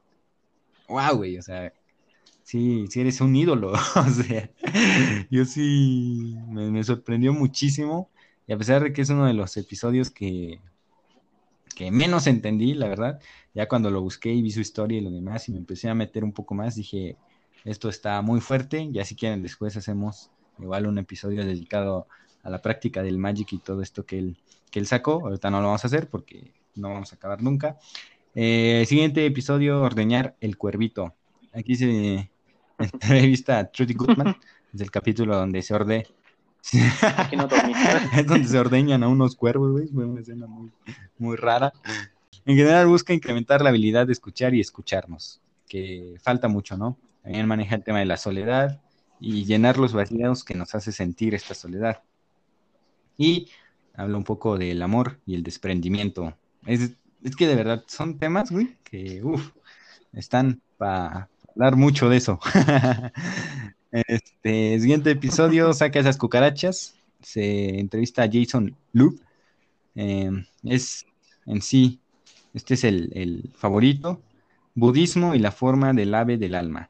wow, 0.88 1.18
güey, 1.18 1.38
o 1.38 1.42
sea, 1.42 1.74
sí, 2.50 2.88
sí 2.90 3.02
eres 3.02 3.22
un 3.22 3.36
ídolo. 3.36 3.74
o 3.96 4.10
sea, 4.10 4.50
yo 5.30 5.46
sí 5.46 6.36
me, 6.48 6.84
sorprendió 6.84 7.32
muchísimo. 7.32 8.10
Y 8.48 8.54
a 8.54 8.58
pesar 8.58 8.82
de 8.84 8.92
que 8.92 9.04
es 9.04 9.10
uno 9.12 9.28
de 9.28 9.34
los 9.34 9.56
episodios 9.58 10.10
que, 10.10 10.60
que 11.76 11.92
menos 11.92 12.26
entendí, 12.26 12.74
la 12.74 12.88
verdad, 12.88 13.20
ya 13.54 13.68
cuando 13.68 13.92
lo 13.92 14.02
busqué 14.02 14.34
y 14.34 14.42
vi 14.42 14.50
su 14.50 14.62
historia 14.62 14.98
y 14.98 15.02
lo 15.02 15.12
demás 15.12 15.48
y 15.48 15.52
me 15.52 15.60
empecé 15.60 15.90
a 15.90 15.94
meter 15.94 16.24
un 16.24 16.34
poco 16.34 16.56
más, 16.56 16.76
dije, 16.76 17.18
esto 17.66 17.88
está 17.88 18.20
muy 18.24 18.42
fuerte. 18.42 18.90
Ya 18.92 19.06
si 19.06 19.16
quieren, 19.16 19.44
después 19.44 19.78
hacemos 19.78 20.32
igual 20.58 20.88
un 20.88 20.98
episodio 20.98 21.46
dedicado 21.46 22.08
a 22.42 22.50
la 22.50 22.64
práctica 22.64 23.04
del 23.04 23.20
Magic 23.20 23.54
y 23.54 23.60
todo 23.60 23.84
esto 23.84 24.08
que 24.08 24.18
él, 24.18 24.38
que 24.72 24.80
él 24.80 24.88
sacó. 24.88 25.22
Ahorita 25.24 25.52
no 25.52 25.60
lo 25.62 25.68
vamos 25.68 25.84
a 25.84 25.88
hacer 25.88 26.10
porque 26.10 26.52
no 26.74 26.90
vamos 26.90 27.14
a 27.14 27.16
acabar 27.16 27.44
nunca. 27.44 27.78
Eh, 28.34 28.86
siguiente 28.88 29.24
episodio, 29.28 29.84
ordeñar 29.84 30.36
el 30.42 30.58
cuervito. 30.58 31.14
Aquí 31.54 31.76
se, 31.76 32.30
entrevista 32.94 33.60
a 33.60 33.72
Trudy 33.72 33.94
Goodman, 33.94 34.36
es 34.74 34.82
el 34.82 34.92
capítulo 34.92 35.36
donde 35.36 35.62
se 35.62 35.74
orde. 35.74 36.08
no 37.36 37.48
es 38.18 38.28
donde 38.28 38.48
se 38.48 38.60
ordeñan 38.60 39.04
a 39.04 39.08
unos 39.08 39.36
cuervos, 39.36 39.72
güey. 39.72 39.88
Fue 39.88 40.06
una 40.06 40.22
escena 40.22 40.48
muy, 40.48 40.72
muy 41.18 41.36
rara. 41.36 41.74
En 42.46 42.56
general 42.56 42.88
busca 42.88 43.14
incrementar 43.14 43.62
la 43.62 43.70
habilidad 43.70 44.08
de 44.08 44.14
escuchar 44.14 44.56
y 44.56 44.60
escucharnos, 44.60 45.42
que 45.68 46.16
falta 46.22 46.48
mucho, 46.48 46.78
¿no? 46.78 46.98
También 47.22 47.48
maneja 47.48 47.76
el 47.76 47.84
tema 47.84 48.00
de 48.00 48.06
la 48.06 48.18
soledad 48.18 48.82
y 49.20 49.46
llenar 49.46 49.78
los 49.78 49.94
vacíos 49.94 50.44
que 50.44 50.56
nos 50.56 50.74
hace 50.74 50.92
sentir 50.92 51.36
esta 51.36 51.54
soledad. 51.54 52.02
Y 53.18 53.50
habla 53.94 54.18
un 54.18 54.24
poco 54.24 54.58
del 54.58 54.82
amor 54.82 55.20
y 55.26 55.36
el 55.36 55.44
desprendimiento. 55.44 56.34
Es, 56.66 56.96
que 57.38 57.48
de 57.48 57.56
verdad 57.56 57.84
son 57.88 58.18
temas, 58.18 58.50
güey, 58.50 58.78
que 58.84 59.22
uff, 59.24 59.52
están 60.14 60.62
para 60.78 61.30
hablar 61.56 61.76
mucho 61.76 62.10
de 62.10 62.18
eso. 62.18 62.40
este 63.92 64.80
siguiente 64.80 65.12
episodio 65.12 65.74
saca 65.74 66.00
esas 66.00 66.18
cucarachas. 66.18 66.96
Se 67.22 67.80
entrevista 67.80 68.24
a 68.24 68.30
Jason 68.32 68.76
Loop. 68.94 69.20
Em, 69.96 70.46
es 70.64 71.06
en 71.46 71.62
sí, 71.62 72.00
este 72.54 72.76
es 72.76 72.84
el, 72.84 73.12
el 73.14 73.52
favorito. 73.56 74.22
Budismo 74.76 75.36
y 75.36 75.40
la 75.40 75.52
forma 75.52 75.94
del 75.94 76.14
ave 76.14 76.38
del 76.38 76.56
alma. 76.56 76.90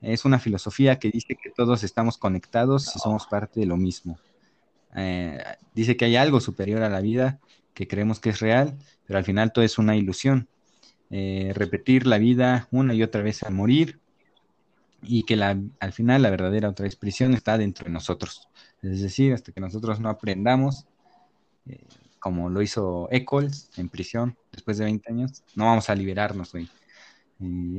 Es 0.00 0.24
una 0.24 0.40
filosofía 0.40 0.98
que 0.98 1.10
dice 1.10 1.38
que 1.40 1.50
todos 1.50 1.84
estamos 1.84 2.18
conectados 2.18 2.94
y 2.96 2.98
somos 2.98 3.26
parte 3.26 3.60
de 3.60 3.66
lo 3.66 3.76
mismo. 3.76 4.18
Eh, 4.96 5.38
dice 5.74 5.96
que 5.96 6.04
hay 6.04 6.16
algo 6.16 6.40
superior 6.40 6.82
a 6.82 6.90
la 6.90 7.00
vida 7.00 7.38
que 7.74 7.86
creemos 7.86 8.20
que 8.20 8.30
es 8.30 8.40
real, 8.40 8.76
pero 9.06 9.18
al 9.18 9.24
final 9.24 9.52
todo 9.52 9.64
es 9.64 9.78
una 9.78 9.96
ilusión. 9.96 10.48
Eh, 11.12 11.52
repetir 11.54 12.06
la 12.06 12.18
vida 12.18 12.66
una 12.70 12.94
y 12.94 13.02
otra 13.02 13.22
vez 13.22 13.42
al 13.42 13.52
morir 13.52 14.00
y 15.02 15.24
que 15.24 15.36
la, 15.36 15.60
al 15.78 15.92
final 15.92 16.22
la 16.22 16.30
verdadera 16.30 16.70
otra 16.70 16.86
expresión 16.86 17.34
está 17.34 17.58
dentro 17.58 17.84
de 17.84 17.92
nosotros. 17.92 18.48
Es 18.80 19.02
decir, 19.02 19.32
hasta 19.32 19.52
que 19.52 19.60
nosotros 19.60 20.00
no 20.00 20.08
aprendamos, 20.08 20.86
eh, 21.66 21.84
como 22.18 22.48
lo 22.48 22.62
hizo 22.62 23.08
Eccles 23.10 23.70
en 23.76 23.88
prisión 23.88 24.36
después 24.50 24.78
de 24.78 24.84
20 24.84 25.12
años, 25.12 25.44
no 25.54 25.66
vamos 25.66 25.88
a 25.90 25.94
liberarnos, 25.94 26.54
hoy 26.54 26.68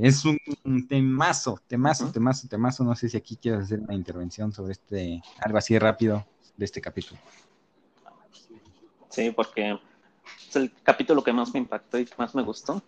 es 0.01 0.25
un, 0.25 0.88
temazo, 0.88 1.61
temazo, 1.67 2.11
temazo, 2.11 2.47
temazo. 2.47 2.84
No 2.84 2.95
sé 2.95 3.07
si 3.07 3.17
aquí 3.17 3.38
quieres 3.38 3.61
hacer 3.61 3.79
una 3.79 3.93
intervención 3.93 4.51
sobre 4.51 4.73
este, 4.73 5.21
algo 5.39 5.57
así 5.57 5.77
rápido 5.79 6.25
de 6.57 6.65
este 6.65 6.81
capítulo. 6.81 7.19
Sí, 9.09 9.31
porque 9.31 9.79
es 10.49 10.55
el 10.55 10.73
capítulo 10.84 11.23
que 11.23 11.31
más 11.31 11.53
me 11.53 11.59
impactó 11.59 11.97
y 11.97 12.07
más 12.17 12.36
me 12.36 12.43
gustó. 12.43 12.81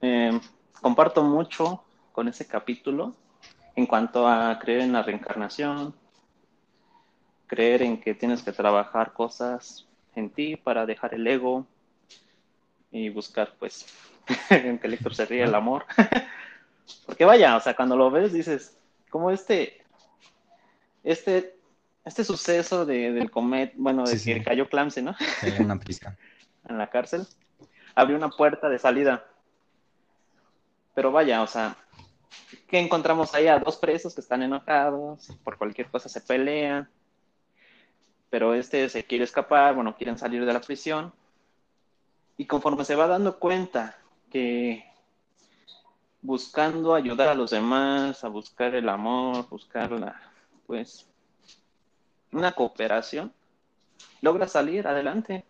Eh, 0.00 0.38
comparto 0.80 1.22
mucho 1.22 1.82
con 2.12 2.28
ese 2.28 2.46
capítulo 2.46 3.14
en 3.74 3.86
cuanto 3.86 4.26
a 4.26 4.58
creer 4.58 4.82
en 4.82 4.92
la 4.92 5.02
reencarnación, 5.02 5.94
creer 7.46 7.82
en 7.82 8.00
que 8.00 8.14
tienes 8.14 8.42
que 8.42 8.52
trabajar 8.52 9.12
cosas 9.12 9.86
en 10.14 10.30
ti 10.30 10.56
para 10.56 10.86
dejar 10.86 11.14
el 11.14 11.26
ego 11.26 11.66
y 12.90 13.10
buscar 13.10 13.54
pues 13.58 13.86
en 14.50 14.78
que 14.78 14.88
Héctor 14.88 15.14
se 15.14 15.26
ríe 15.26 15.44
el 15.44 15.54
amor. 15.54 15.84
Porque 17.06 17.24
vaya, 17.24 17.56
o 17.56 17.60
sea, 17.60 17.74
cuando 17.74 17.96
lo 17.96 18.10
ves 18.10 18.32
dices, 18.32 18.76
como 19.10 19.30
este, 19.30 19.82
este, 21.02 21.56
este 22.04 22.24
suceso 22.24 22.86
de, 22.86 23.12
del 23.12 23.30
comet, 23.30 23.72
bueno, 23.76 24.04
de 24.04 24.20
que 24.20 24.42
cayó 24.42 24.68
Clamse, 24.68 25.02
¿no? 25.02 25.14
En 25.42 25.64
una 25.64 25.78
prisión. 25.78 26.16
en 26.68 26.78
la 26.78 26.88
cárcel, 26.88 27.26
abrió 27.96 28.16
una 28.16 28.30
puerta 28.30 28.68
de 28.68 28.78
salida. 28.78 29.24
Pero 30.94 31.10
vaya, 31.10 31.42
o 31.42 31.46
sea, 31.48 31.76
¿qué 32.68 32.78
encontramos 32.78 33.34
ahí? 33.34 33.48
A 33.48 33.58
dos 33.58 33.76
presos 33.76 34.14
que 34.14 34.20
están 34.20 34.42
enojados, 34.42 35.28
por 35.42 35.58
cualquier 35.58 35.90
cosa 35.90 36.08
se 36.08 36.20
pelean, 36.20 36.88
pero 38.30 38.54
este 38.54 38.88
se 38.88 39.04
quiere 39.04 39.24
escapar, 39.24 39.74
bueno, 39.74 39.96
quieren 39.96 40.18
salir 40.18 40.44
de 40.44 40.52
la 40.52 40.60
prisión, 40.60 41.12
y 42.36 42.46
conforme 42.46 42.84
se 42.84 42.94
va 42.94 43.06
dando 43.06 43.38
cuenta 43.38 43.98
que 44.30 44.84
buscando 46.20 46.94
ayudar 46.94 47.28
a 47.28 47.34
los 47.34 47.50
demás, 47.50 48.22
a 48.24 48.28
buscar 48.28 48.74
el 48.74 48.88
amor, 48.88 49.48
buscar 49.48 49.92
la, 49.92 50.20
pues, 50.66 51.08
una 52.32 52.52
cooperación, 52.52 53.32
logra 54.20 54.48
salir 54.48 54.86
adelante. 54.86 55.44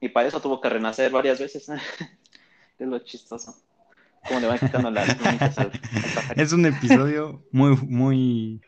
Y 0.00 0.08
para 0.08 0.28
eso 0.28 0.40
tuvo 0.40 0.60
que 0.60 0.68
renacer 0.68 1.10
varias 1.10 1.38
veces. 1.38 1.68
es 2.78 2.88
lo 2.88 2.98
chistoso. 3.00 3.56
Como 4.26 4.40
le 4.40 4.46
van 4.46 4.58
quitando 4.58 4.90
las 4.90 5.16
Es 6.36 6.52
un 6.52 6.66
episodio 6.66 7.42
muy, 7.50 7.76
muy. 7.76 8.60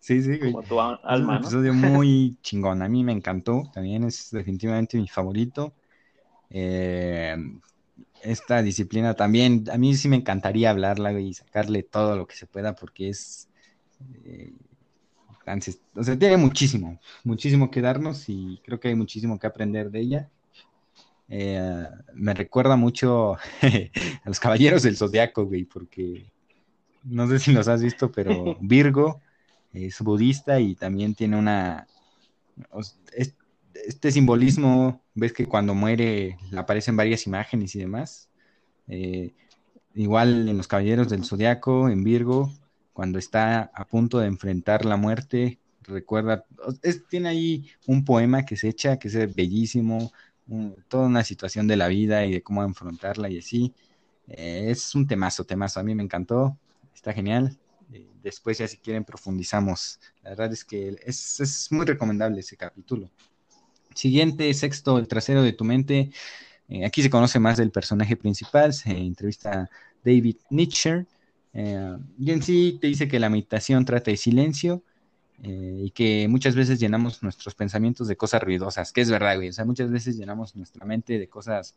Sí, 0.00 0.22
sí, 0.22 0.38
Como 0.38 0.62
tu 0.62 0.80
alma, 0.80 1.14
es 1.14 1.20
un 1.20 1.34
episodio 1.34 1.74
muy 1.74 2.36
chingón. 2.42 2.82
A 2.82 2.88
mí 2.88 3.04
me 3.04 3.12
encantó. 3.12 3.70
También 3.72 4.04
es 4.04 4.30
definitivamente 4.30 4.96
mi 4.96 5.08
favorito. 5.08 5.74
Eh, 6.50 7.36
esta 8.22 8.62
disciplina 8.62 9.14
también, 9.14 9.64
a 9.70 9.78
mí 9.78 9.94
sí 9.94 10.08
me 10.08 10.16
encantaría 10.16 10.70
hablarla 10.70 11.12
y 11.20 11.34
sacarle 11.34 11.82
todo 11.82 12.16
lo 12.16 12.26
que 12.26 12.36
se 12.36 12.46
pueda 12.46 12.74
porque 12.74 13.10
es, 13.10 13.48
eh, 14.24 14.52
o 15.94 16.04
sea, 16.04 16.18
tiene 16.18 16.36
muchísimo, 16.36 17.00
muchísimo 17.24 17.70
que 17.70 17.80
darnos 17.80 18.28
y 18.28 18.60
creo 18.64 18.80
que 18.80 18.88
hay 18.88 18.94
muchísimo 18.94 19.38
que 19.38 19.46
aprender 19.46 19.90
de 19.90 20.00
ella. 20.00 20.30
Eh, 21.28 21.86
me 22.14 22.34
recuerda 22.34 22.76
mucho 22.76 23.34
a 23.62 24.28
los 24.28 24.40
caballeros 24.40 24.82
del 24.82 24.96
zodiaco, 24.96 25.44
güey, 25.44 25.64
porque 25.64 26.30
no 27.04 27.28
sé 27.28 27.38
si 27.38 27.52
los 27.52 27.68
has 27.68 27.82
visto, 27.82 28.10
pero 28.10 28.56
Virgo 28.60 29.20
es 29.72 30.00
budista 30.00 30.58
y 30.60 30.74
también 30.74 31.14
tiene 31.14 31.36
una, 31.36 31.86
este 33.86 34.10
simbolismo, 34.10 35.02
ves 35.14 35.32
que 35.32 35.46
cuando 35.46 35.74
muere 35.74 36.38
le 36.50 36.58
aparecen 36.58 36.96
varias 36.96 37.26
imágenes 37.26 37.74
y 37.74 37.80
demás. 37.80 38.28
Eh, 38.88 39.32
igual 39.94 40.48
en 40.48 40.56
los 40.56 40.68
Caballeros 40.68 41.08
del 41.08 41.24
Zodiaco, 41.24 41.88
en 41.88 42.04
Virgo, 42.04 42.52
cuando 42.92 43.18
está 43.18 43.70
a 43.74 43.84
punto 43.84 44.18
de 44.18 44.26
enfrentar 44.26 44.84
la 44.84 44.96
muerte, 44.96 45.58
recuerda, 45.82 46.44
tiene 47.08 47.28
ahí 47.28 47.70
un 47.86 48.04
poema 48.04 48.44
que 48.44 48.56
se 48.56 48.68
echa, 48.68 48.98
que 48.98 49.08
es 49.08 49.34
bellísimo, 49.34 50.12
toda 50.88 51.06
una 51.06 51.24
situación 51.24 51.66
de 51.66 51.76
la 51.76 51.88
vida 51.88 52.24
y 52.24 52.32
de 52.32 52.42
cómo 52.42 52.62
enfrentarla 52.62 53.28
y 53.28 53.38
así. 53.38 53.74
Eh, 54.28 54.66
es 54.70 54.94
un 54.94 55.06
temazo, 55.06 55.44
temazo, 55.44 55.80
a 55.80 55.82
mí 55.82 55.94
me 55.94 56.02
encantó, 56.02 56.58
está 56.94 57.12
genial. 57.12 57.56
Eh, 57.92 58.06
después 58.22 58.58
ya 58.58 58.68
si 58.68 58.78
quieren 58.78 59.04
profundizamos. 59.04 60.00
La 60.22 60.30
verdad 60.30 60.52
es 60.52 60.64
que 60.64 60.96
es, 61.04 61.40
es 61.40 61.72
muy 61.72 61.86
recomendable 61.86 62.40
ese 62.40 62.56
capítulo. 62.56 63.10
Siguiente, 63.94 64.52
sexto, 64.54 64.98
el 64.98 65.08
trasero 65.08 65.42
de 65.42 65.52
tu 65.52 65.64
mente. 65.64 66.10
Eh, 66.68 66.84
aquí 66.84 67.02
se 67.02 67.10
conoce 67.10 67.38
más 67.38 67.56
del 67.56 67.70
personaje 67.70 68.16
principal, 68.16 68.72
se 68.72 68.90
entrevista 68.90 69.62
a 69.62 69.70
David 70.04 70.36
Nietzsche. 70.50 71.06
Y 71.54 72.30
en 72.30 72.42
sí 72.42 72.78
te 72.80 72.86
dice 72.86 73.08
que 73.08 73.18
la 73.18 73.30
meditación 73.30 73.84
trata 73.84 74.12
de 74.12 74.16
silencio 74.16 74.84
eh, 75.42 75.82
y 75.84 75.90
que 75.90 76.26
muchas 76.28 76.54
veces 76.54 76.80
llenamos 76.80 77.22
nuestros 77.22 77.54
pensamientos 77.54 78.08
de 78.08 78.16
cosas 78.16 78.42
ruidosas, 78.42 78.92
que 78.92 79.00
es 79.00 79.10
verdad, 79.10 79.36
güey. 79.36 79.48
O 79.50 79.52
sea, 79.52 79.64
muchas 79.64 79.90
veces 79.90 80.16
llenamos 80.16 80.56
nuestra 80.56 80.84
mente 80.84 81.18
de 81.18 81.28
cosas 81.28 81.76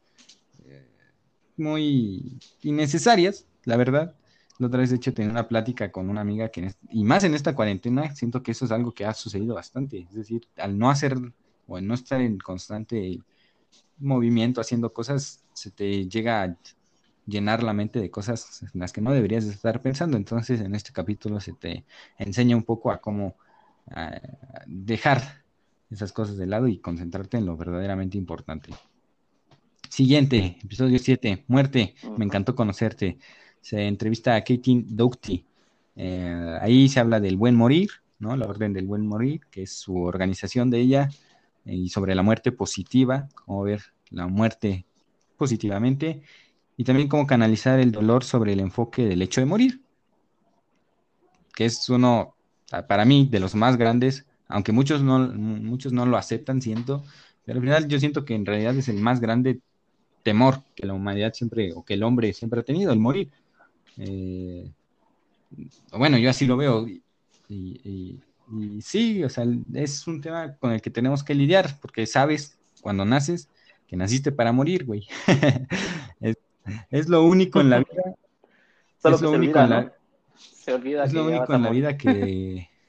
muy 1.58 2.40
innecesarias, 2.62 3.46
la 3.66 3.78
verdad. 3.78 4.16
La 4.58 4.68
otra 4.68 4.82
vez, 4.82 4.90
de 4.90 4.98
hecho, 4.98 5.14
tenía 5.14 5.32
una 5.32 5.48
plática 5.48 5.92
con 5.92 6.10
una 6.10 6.22
amiga 6.22 6.50
que, 6.50 6.74
y 6.90 7.04
más 7.04 7.24
en 7.24 7.34
esta 7.34 7.56
cuarentena, 7.56 8.14
siento 8.16 8.44
que 8.44 8.52
eso 8.52 8.66
es 8.66 8.72
algo 8.72 8.92
que 8.94 9.06
ha 9.06 9.14
sucedido 9.14 9.56
bastante. 9.56 10.00
Es 10.00 10.14
decir, 10.14 10.48
al 10.58 10.78
no 10.78 10.90
hacer 10.90 11.18
o 11.68 11.82
no 11.82 11.94
estar 11.94 12.22
en 12.22 12.38
constante 12.38 13.20
movimiento 13.98 14.62
haciendo 14.62 14.94
cosas, 14.94 15.44
se 15.54 15.72
te 15.72 16.08
llega 16.08 16.44
a 16.44 16.58
llenar 17.26 17.64
la 17.64 17.74
mente 17.74 18.00
de 18.00 18.12
cosas 18.12 18.64
en 18.74 18.80
las 18.80 18.92
que 18.92 19.02
no 19.02 19.12
deberías 19.14 19.46
estar 19.46 19.82
pensando. 19.82 20.18
Entonces, 20.18 20.62
en 20.62 20.76
este 20.76 20.92
capítulo 20.92 21.40
se 21.40 21.54
te 21.54 21.86
enseña 22.18 22.56
un 22.56 22.64
poco 22.64 22.92
a 22.92 23.00
cómo 23.02 23.36
dejar 24.68 25.44
esas 25.90 26.14
cosas 26.14 26.38
de 26.38 26.48
lado 26.48 26.68
y 26.68 26.78
concentrarte 26.78 27.38
en 27.38 27.46
lo 27.46 27.58
verdaderamente 27.58 28.18
importante. 28.18 28.72
Siguiente, 29.90 30.58
episodio 30.64 30.98
7, 30.98 31.44
muerte. 31.48 31.96
Me 32.18 32.24
encantó 32.24 32.56
conocerte. 32.56 33.18
Se 33.60 33.88
entrevista 33.88 34.36
a 34.36 34.40
Katie 34.42 34.86
Doughty. 34.88 35.46
Eh, 35.98 36.58
ahí 36.62 36.88
se 36.88 37.02
habla 37.02 37.20
del 37.20 37.36
buen 37.36 37.56
morir, 37.56 37.90
¿no? 38.18 38.38
La 38.38 38.48
orden 38.48 38.72
del 38.72 38.86
buen 38.86 39.06
morir, 39.06 39.42
que 39.52 39.64
es 39.64 39.74
su 39.74 39.98
organización 39.98 40.70
de 40.70 40.80
ella 40.80 41.10
y 41.66 41.90
sobre 41.90 42.16
la 42.16 42.24
muerte 42.24 42.52
positiva, 42.54 43.28
cómo 43.36 43.64
ver 43.64 43.82
la 44.10 44.28
muerte 44.28 44.86
positivamente 45.38 46.22
y 46.78 46.84
también 46.84 47.08
cómo 47.08 47.28
canalizar 47.28 47.80
el 47.80 47.92
dolor 47.92 48.24
sobre 48.24 48.54
el 48.54 48.60
enfoque 48.60 49.06
del 49.06 49.22
hecho 49.22 49.42
de 49.42 49.46
morir, 49.46 49.82
que 51.54 51.66
es 51.66 51.90
uno, 51.90 52.36
para 52.88 53.06
mí, 53.06 53.28
de 53.30 53.40
los 53.40 53.56
más 53.56 53.78
grandes, 53.78 54.26
aunque 54.48 54.72
muchos 54.72 55.02
no, 55.02 55.20
muchos 55.20 55.94
no 55.94 56.06
lo 56.06 56.18
aceptan, 56.18 56.62
siento, 56.62 57.04
pero 57.46 57.60
al 57.60 57.64
final 57.64 57.88
yo 57.88 58.00
siento 58.00 58.26
que 58.26 58.36
en 58.36 58.46
realidad 58.46 58.76
es 58.76 58.88
el 58.88 58.98
más 58.98 59.20
grande 59.20 59.60
temor 60.24 60.62
que 60.76 60.86
la 60.86 60.94
humanidad 60.94 61.34
siempre, 61.34 61.74
o 61.74 61.84
que 61.84 61.96
el 61.96 62.04
hombre 62.04 62.34
siempre 62.34 62.60
ha 62.60 62.64
tenido, 62.64 62.92
el 62.94 63.00
morir. 63.00 63.30
Eh, 63.98 64.72
bueno, 65.92 66.18
yo 66.18 66.30
así 66.30 66.46
lo 66.46 66.58
veo 66.58 66.88
y, 66.88 67.02
y 67.50 68.82
sí, 68.82 69.24
o 69.24 69.30
sea, 69.30 69.46
es 69.74 70.08
un 70.08 70.22
tema 70.22 70.56
con 70.56 70.72
el 70.72 70.82
que 70.82 70.90
tenemos 70.90 71.24
que 71.24 71.36
lidiar, 71.36 71.78
porque 71.82 72.06
sabes 72.06 72.58
cuando 72.82 73.06
naces 73.06 73.50
que 73.88 73.96
naciste 73.96 74.32
para 74.32 74.52
morir, 74.52 74.86
güey. 74.86 75.08
es, 76.90 77.10
lo 77.10 77.24
único 77.24 77.62
en 77.62 77.70
la 77.70 77.80
vida. 77.80 78.16
es 79.04 79.22
lo 79.22 79.32
único 79.32 79.60
en 79.60 79.70
la, 79.70 79.94
es 80.76 81.14
lo 81.14 81.26
único 81.26 81.54
en 81.54 81.64
la 81.64 81.70
vida 81.70 81.98
que, 81.98 82.68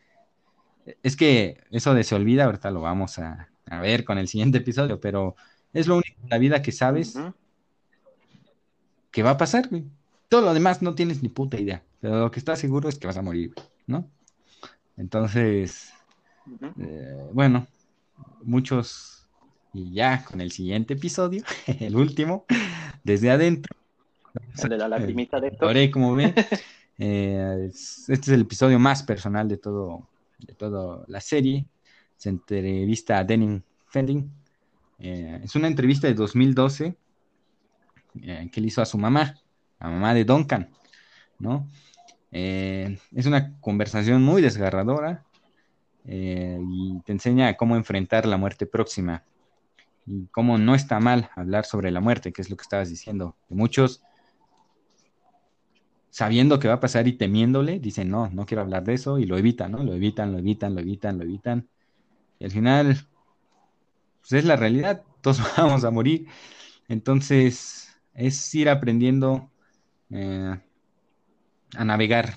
Es 1.03 1.17
que 1.17 1.63
eso 1.71 1.95
de 1.95 2.05
se 2.05 2.15
olvida, 2.15 2.45
ahorita 2.45 2.71
lo 2.71 2.81
vamos 2.81 3.19
a, 3.19 3.49
ver 3.81 4.05
con 4.05 4.19
el 4.19 4.29
siguiente 4.29 4.59
episodio, 4.59 5.01
pero 5.01 5.35
es 5.73 5.87
lo 5.87 5.97
único 5.97 6.21
en 6.23 6.29
la 6.29 6.39
vida 6.39 6.61
que 6.61 6.73
sabes 6.73 7.19
que 9.11 9.23
va 9.23 9.31
a 9.31 9.37
pasar, 9.39 9.69
güey. 9.69 9.85
Todo 10.29 10.43
lo 10.43 10.55
demás 10.55 10.83
no 10.83 10.95
tienes 10.95 11.23
ni 11.23 11.29
puta 11.29 11.59
idea, 11.59 11.83
pero 12.01 12.21
lo 12.21 12.31
que 12.31 12.39
estás 12.39 12.59
seguro 12.59 12.89
es 12.89 12.99
que 12.99 13.07
vas 13.07 13.17
a 13.17 13.23
morir, 13.23 13.55
¿no? 13.87 14.09
Entonces, 14.97 15.93
eh, 16.79 17.29
bueno, 17.33 17.67
muchos, 18.43 19.27
y 19.73 19.93
ya 19.93 20.25
con 20.25 20.41
el 20.41 20.53
siguiente 20.53 20.95
episodio, 20.95 21.43
el 21.81 21.97
último, 21.97 22.45
desde 23.05 23.31
adentro. 23.31 23.75
El 24.63 24.71
de 24.71 24.79
la 24.79 24.89
lagrimita 24.89 25.41
de 25.41 25.91
como 25.91 26.15
ven, 26.15 26.35
eh, 27.05 27.69
este 27.73 28.13
es 28.13 28.29
el 28.29 28.43
episodio 28.43 28.79
más 28.79 29.03
personal 29.03 29.49
de 29.49 29.57
todo 29.57 30.09
de 30.39 30.55
toda 30.55 31.05
la 31.09 31.21
serie. 31.21 31.67
Se 32.17 32.29
entrevista 32.29 33.19
a 33.19 33.25
Denning 33.25 33.61
Fending. 33.89 34.31
Eh, 35.01 35.41
es 35.43 35.57
una 35.57 35.67
entrevista 35.67 36.07
de 36.07 36.15
2012 36.15 36.97
eh, 38.23 38.49
que 38.53 38.61
le 38.61 38.67
hizo 38.69 38.81
a 38.83 38.87
su 38.87 38.99
mamá, 38.99 39.35
a 39.81 39.91
mamá 39.91 40.15
de 40.15 40.25
Duncan, 40.25 40.71
¿no? 41.41 41.67
Es 42.31 43.27
una 43.27 43.59
conversación 43.61 44.23
muy 44.23 44.41
desgarradora 44.41 45.25
y 46.05 47.01
te 47.01 47.13
enseña 47.13 47.57
cómo 47.57 47.77
enfrentar 47.77 48.27
la 48.27 48.39
muerte 48.39 48.65
próxima 48.65 49.25
y 50.07 50.27
cómo 50.29 50.57
no 50.57 50.75
está 50.75 50.99
mal 50.99 51.31
hablar 51.35 51.67
sobre 51.67 51.91
la 51.91 52.01
muerte, 52.01 52.33
que 52.33 52.41
es 52.41 52.49
lo 52.49 52.57
que 52.57 52.63
estabas 52.63 52.89
diciendo. 52.89 53.37
Que 53.49 53.55
muchos 53.55 54.03
sabiendo 56.13 56.59
que 56.59 56.69
va 56.69 56.75
a 56.75 56.81
pasar 56.81 57.09
y 57.09 57.15
temiéndole, 57.15 57.81
dicen, 57.81 58.11
no, 58.11 58.29
no 58.29 58.45
quiero 58.45 58.61
hablar 58.61 58.85
de 58.85 58.93
eso 58.95 59.19
y 59.19 59.25
lo 59.25 59.39
evitan, 59.39 59.73
¿no? 59.73 59.83
Lo 59.83 59.95
evitan, 59.95 60.31
lo 60.31 60.39
evitan, 60.39 60.75
lo 60.75 60.81
evitan, 60.83 61.17
lo 61.17 61.25
evitan. 61.25 61.69
Y 62.39 62.45
al 62.45 62.51
final, 62.51 63.07
pues 64.21 64.33
es 64.33 64.45
la 64.45 64.57
realidad, 64.57 65.05
todos 65.23 65.41
vamos 65.57 65.85
a 65.85 65.91
morir. 65.91 66.27
Entonces, 66.89 67.97
es 68.15 68.55
ir 68.55 68.69
aprendiendo 68.69 69.51
eh, 70.11 70.61
a 71.75 71.85
navegar 71.85 72.35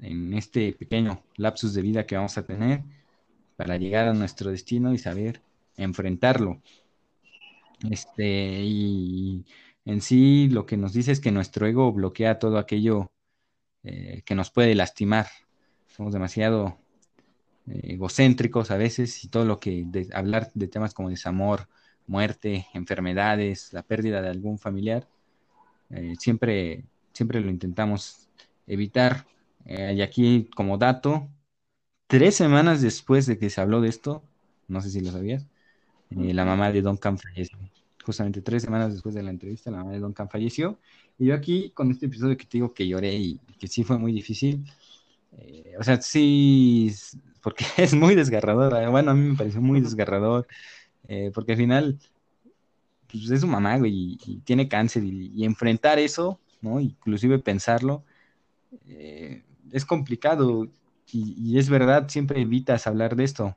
en 0.00 0.34
este 0.34 0.72
pequeño 0.72 1.22
lapsus 1.36 1.74
de 1.74 1.82
vida 1.82 2.06
que 2.06 2.16
vamos 2.16 2.36
a 2.38 2.44
tener 2.44 2.82
para 3.56 3.76
llegar 3.76 4.08
a 4.08 4.14
nuestro 4.14 4.50
destino 4.50 4.92
y 4.92 4.98
saber 4.98 5.42
enfrentarlo. 5.76 6.60
Este, 7.88 8.62
y 8.64 9.44
en 9.84 10.00
sí 10.00 10.48
lo 10.48 10.66
que 10.66 10.76
nos 10.76 10.92
dice 10.92 11.12
es 11.12 11.20
que 11.20 11.32
nuestro 11.32 11.66
ego 11.66 11.92
bloquea 11.92 12.38
todo 12.38 12.58
aquello 12.58 13.10
eh, 13.82 14.22
que 14.24 14.34
nos 14.34 14.50
puede 14.50 14.74
lastimar. 14.74 15.26
Somos 15.88 16.12
demasiado 16.12 16.78
eh, 17.66 17.94
egocéntricos 17.94 18.70
a 18.70 18.76
veces 18.76 19.24
y 19.24 19.28
todo 19.28 19.44
lo 19.44 19.58
que 19.58 19.86
hablar 20.12 20.50
de 20.54 20.68
temas 20.68 20.94
como 20.94 21.10
desamor, 21.10 21.68
muerte, 22.06 22.66
enfermedades, 22.74 23.72
la 23.72 23.82
pérdida 23.82 24.20
de 24.22 24.28
algún 24.28 24.58
familiar, 24.58 25.08
eh, 25.90 26.14
siempre, 26.18 26.84
siempre 27.12 27.40
lo 27.40 27.50
intentamos 27.50 28.28
evitar. 28.66 29.26
y 29.66 30.02
aquí 30.02 30.48
como 30.56 30.78
dato, 30.78 31.28
tres 32.06 32.36
semanas 32.36 32.82
después 32.82 33.26
de 33.26 33.38
que 33.38 33.50
se 33.50 33.60
habló 33.60 33.80
de 33.80 33.88
esto, 33.88 34.22
no 34.68 34.80
sé 34.80 34.90
si 34.90 35.00
lo 35.00 35.12
sabías, 35.12 35.46
la 36.10 36.44
mamá 36.44 36.72
de 36.72 36.82
Don 36.82 36.96
Cam 36.96 37.18
falleció 37.18 37.58
justamente 38.10 38.42
tres 38.42 38.62
semanas 38.64 38.92
después 38.92 39.14
de 39.14 39.22
la 39.22 39.30
entrevista, 39.30 39.70
la 39.70 39.78
mamá 39.78 39.92
de 39.92 40.00
Duncan 40.00 40.28
falleció. 40.28 40.78
Y 41.16 41.26
yo 41.26 41.34
aquí, 41.34 41.70
con 41.70 41.90
este 41.90 42.06
episodio 42.06 42.36
que 42.36 42.44
te 42.44 42.58
digo 42.58 42.74
que 42.74 42.88
lloré 42.88 43.14
y 43.14 43.38
que 43.58 43.68
sí 43.68 43.84
fue 43.84 43.98
muy 43.98 44.12
difícil, 44.12 44.64
eh, 45.38 45.74
o 45.78 45.84
sea, 45.84 46.00
sí, 46.02 46.92
porque 47.42 47.64
es 47.76 47.94
muy 47.94 48.14
desgarrador. 48.16 48.74
Eh, 48.82 48.88
bueno, 48.88 49.12
a 49.12 49.14
mí 49.14 49.30
me 49.30 49.36
pareció 49.36 49.60
muy 49.60 49.80
desgarrador, 49.80 50.48
eh, 51.08 51.30
porque 51.32 51.52
al 51.52 51.58
final, 51.58 51.98
pues 53.10 53.30
es 53.30 53.40
su 53.42 53.46
mamá, 53.46 53.78
güey, 53.78 54.18
y, 54.26 54.36
tiene 54.44 54.68
cáncer, 54.68 55.04
y, 55.04 55.44
enfrentar 55.44 55.98
eso, 56.00 56.40
¿no? 56.62 56.80
Inclusive 56.80 57.38
pensarlo, 57.38 58.04
es 59.72 59.84
complicado. 59.86 60.66
Y, 61.12 61.34
y 61.38 61.58
es 61.58 61.68
verdad, 61.70 62.08
siempre 62.08 62.40
evitas 62.40 62.86
hablar 62.86 63.16
de 63.16 63.24
esto 63.24 63.56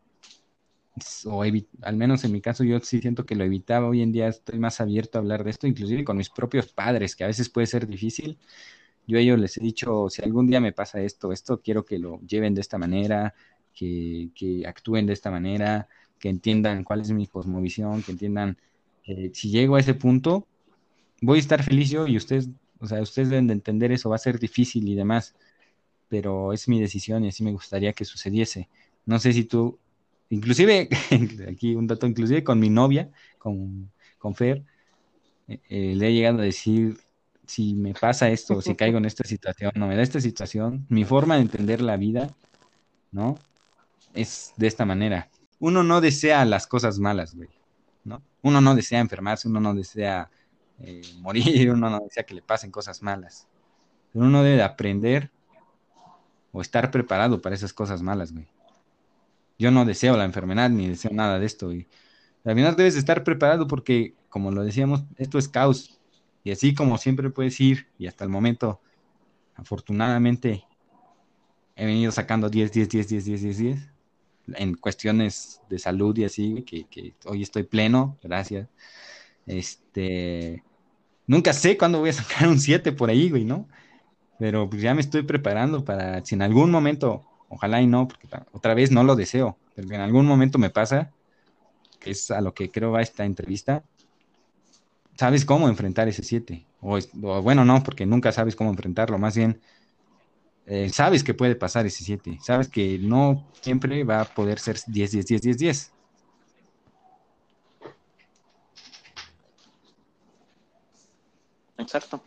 o 1.26 1.44
al 1.44 1.96
menos 1.96 2.24
en 2.24 2.32
mi 2.32 2.42
caso 2.42 2.64
yo 2.64 2.80
sí 2.80 3.00
siento 3.02 3.26
que 3.26 3.36
lo 3.36 3.44
evitaba, 3.44 3.88
hoy 3.88 4.02
en 4.02 4.12
día 4.12 4.28
estoy 4.28 4.60
más 4.60 4.80
abierto 4.80 5.18
a 5.18 5.22
hablar 5.22 5.44
de 5.44 5.50
esto, 5.50 5.68
inclusive 5.68 6.04
con 6.04 6.18
mis 6.18 6.30
propios 6.30 6.72
padres, 6.72 7.16
que 7.16 7.24
a 7.24 7.28
veces 7.28 7.50
puede 7.50 7.68
ser 7.68 7.88
difícil. 7.88 8.38
Yo 9.08 9.18
a 9.18 9.22
ellos 9.22 9.40
les 9.40 9.58
he 9.58 9.62
dicho, 9.62 10.10
si 10.10 10.22
algún 10.24 10.48
día 10.48 10.62
me 10.62 10.72
pasa 10.72 11.02
esto, 11.02 11.32
esto 11.32 11.62
quiero 11.62 11.86
que 11.86 12.00
lo 12.00 12.20
lleven 12.22 12.54
de 12.54 12.62
esta 12.62 12.78
manera, 12.78 13.34
que, 13.74 14.64
actúen 14.68 15.06
de 15.06 15.14
esta 15.14 15.32
manera, 15.32 15.88
que 16.20 16.30
entiendan 16.30 16.84
cuál 16.84 17.02
es 17.02 17.12
mi 17.12 17.28
cosmovisión, 17.28 18.04
que 18.04 18.12
entiendan, 18.12 18.58
eh, 19.06 19.32
si 19.34 19.50
llego 19.50 19.76
a 19.76 19.80
ese 19.80 19.94
punto, 19.96 20.48
voy 21.22 21.38
a 21.40 21.42
estar 21.42 21.64
feliz 21.64 21.90
yo 21.90 22.08
y 22.08 22.18
ustedes, 22.18 22.50
o 22.80 22.88
sea, 22.88 23.02
ustedes 23.02 23.30
deben 23.30 23.48
de 23.48 23.54
entender 23.54 23.92
eso, 23.92 24.10
va 24.10 24.16
a 24.16 24.20
ser 24.20 24.40
difícil 24.40 24.88
y 24.88 24.96
demás, 24.96 25.36
pero 26.08 26.54
es 26.54 26.68
mi 26.70 26.80
decisión 26.80 27.26
y 27.26 27.30
así 27.30 27.44
me 27.44 27.52
gustaría 27.52 27.94
que 27.94 28.06
sucediese. 28.06 28.70
No 29.06 29.20
sé 29.20 29.34
si 29.34 29.46
tú 29.46 29.80
Inclusive, 30.34 30.90
aquí 31.48 31.76
un 31.76 31.86
dato, 31.86 32.08
inclusive 32.08 32.44
con 32.44 32.60
mi 32.60 32.70
novia, 32.70 33.12
con, 33.38 33.92
con 34.18 34.34
Fer, 34.34 34.64
eh, 35.48 35.60
eh, 35.70 35.94
le 35.96 36.08
he 36.08 36.14
llegado 36.14 36.40
a 36.40 36.42
decir, 36.42 36.98
si 37.46 37.76
me 37.76 37.94
pasa 37.94 38.30
esto, 38.32 38.60
si 38.60 38.76
caigo 38.76 38.98
en 38.98 39.06
esta 39.06 39.24
situación, 39.24 39.72
no 39.76 39.88
me 39.88 39.96
da 39.96 40.02
esta 40.02 40.20
situación, 40.20 40.88
mi 40.90 41.06
forma 41.06 41.36
de 41.36 41.42
entender 41.42 41.82
la 41.82 41.98
vida, 41.98 42.36
¿no? 43.12 43.36
Es 44.16 44.54
de 44.58 44.66
esta 44.68 44.86
manera. 44.86 45.30
Uno 45.60 45.84
no 45.84 46.02
desea 46.02 46.46
las 46.46 46.66
cosas 46.66 46.98
malas, 46.98 47.36
güey, 47.36 47.50
¿no? 48.04 48.24
Uno 48.42 48.60
no 48.60 48.74
desea 48.74 49.00
enfermarse, 49.00 49.48
uno 49.48 49.60
no 49.60 49.76
desea 49.76 50.32
eh, 50.80 51.02
morir, 51.20 51.70
uno 51.78 51.92
no 51.92 52.00
desea 52.00 52.24
que 52.24 52.34
le 52.34 52.42
pasen 52.42 52.72
cosas 52.72 53.04
malas. 53.04 53.48
Pero 54.12 54.26
uno 54.26 54.42
debe 54.42 54.64
aprender 54.64 55.30
o 56.52 56.62
estar 56.62 56.90
preparado 56.90 57.40
para 57.40 57.54
esas 57.54 57.72
cosas 57.72 58.02
malas, 58.02 58.34
güey. 58.34 58.48
Yo 59.58 59.72
no 59.72 59.86
deseo 59.86 60.18
la 60.18 60.26
enfermedad 60.26 60.70
ni 60.70 60.90
deseo 60.90 61.12
nada 61.14 61.40
de 61.40 61.46
esto. 61.46 61.74
Y 61.74 61.88
al 62.44 62.56
final 62.56 62.76
debes 62.76 62.96
estar 62.96 63.24
preparado 63.24 63.68
porque, 63.68 64.16
como 64.30 64.52
lo 64.52 64.64
decíamos, 64.64 65.04
esto 65.18 65.38
es 65.38 65.48
caos. 65.48 66.00
Y 66.44 66.52
así 66.52 66.74
como 66.74 66.98
siempre 66.98 67.30
puedes 67.30 67.60
ir, 67.62 67.88
y 67.98 68.08
hasta 68.08 68.24
el 68.26 68.30
momento, 68.30 68.82
afortunadamente, 69.56 70.66
he 71.76 71.86
venido 71.86 72.12
sacando 72.12 72.50
10, 72.50 72.72
10, 72.72 72.90
10, 72.90 73.08
10, 73.10 73.26
10, 73.26 73.42
10, 73.42 73.58
10 73.58 73.90
en 74.56 74.76
cuestiones 74.76 75.62
de 75.70 75.80
salud 75.80 76.18
y 76.18 76.26
así, 76.26 76.64
que, 76.64 76.86
que 76.86 77.16
hoy 77.26 77.42
estoy 77.44 77.64
pleno, 77.64 78.18
gracias. 78.22 78.68
Este, 79.46 80.64
nunca 81.28 81.54
sé 81.54 81.78
cuándo 81.78 82.00
voy 82.00 82.10
a 82.10 82.14
sacar 82.14 82.48
un 82.50 82.60
7 82.60 82.92
por 82.94 83.10
ahí, 83.10 83.30
güey, 83.30 83.46
¿no? 83.46 83.68
Pero 84.40 84.70
pues 84.70 84.82
ya 84.82 84.94
me 84.96 85.02
estoy 85.02 85.24
preparando 85.24 85.86
para 85.86 86.24
si 86.26 86.36
en 86.36 86.42
algún 86.44 86.72
momento 86.72 87.26
Ojalá 87.54 87.82
y 87.82 87.88
no, 87.88 88.08
porque 88.08 88.28
otra 88.52 88.74
vez 88.74 88.92
no 88.92 89.04
lo 89.04 89.16
deseo, 89.16 89.60
pero 89.74 89.88
en 89.94 90.02
algún 90.02 90.26
momento 90.26 90.58
me 90.60 90.70
pasa, 90.72 91.14
que 92.00 92.12
es 92.12 92.32
a 92.32 92.42
lo 92.42 92.54
que 92.54 92.72
creo 92.72 92.92
va 92.92 93.02
esta 93.02 93.26
entrevista, 93.26 93.86
sabes 95.18 95.46
cómo 95.46 95.68
enfrentar 95.70 96.08
ese 96.08 96.24
7. 96.24 96.68
O, 96.80 97.00
bueno, 97.42 97.66
no, 97.66 97.82
porque 97.84 98.06
nunca 98.06 98.32
sabes 98.32 98.56
cómo 98.56 98.70
enfrentarlo, 98.72 99.18
más 99.18 99.36
bien 99.36 99.62
eh, 100.66 100.90
sabes 100.90 101.24
que 101.24 101.34
puede 101.34 101.56
pasar 101.56 101.86
ese 101.86 102.04
7, 102.04 102.38
sabes 102.42 102.70
que 102.70 102.98
no 103.00 103.46
siempre 103.62 104.04
va 104.04 104.22
a 104.22 104.34
poder 104.34 104.60
ser 104.60 104.78
10, 104.88 105.12
10, 105.12 105.26
10, 105.26 105.42
10, 105.42 105.58
10. 105.58 105.96
Exacto. 111.78 112.24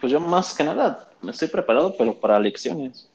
Pues 0.00 0.12
yo 0.12 0.20
más 0.20 0.54
que 0.54 0.64
nada 0.64 1.08
me 1.20 1.32
estoy 1.32 1.48
preparado, 1.48 1.94
pero 1.96 2.18
para 2.18 2.40
lecciones. 2.40 3.08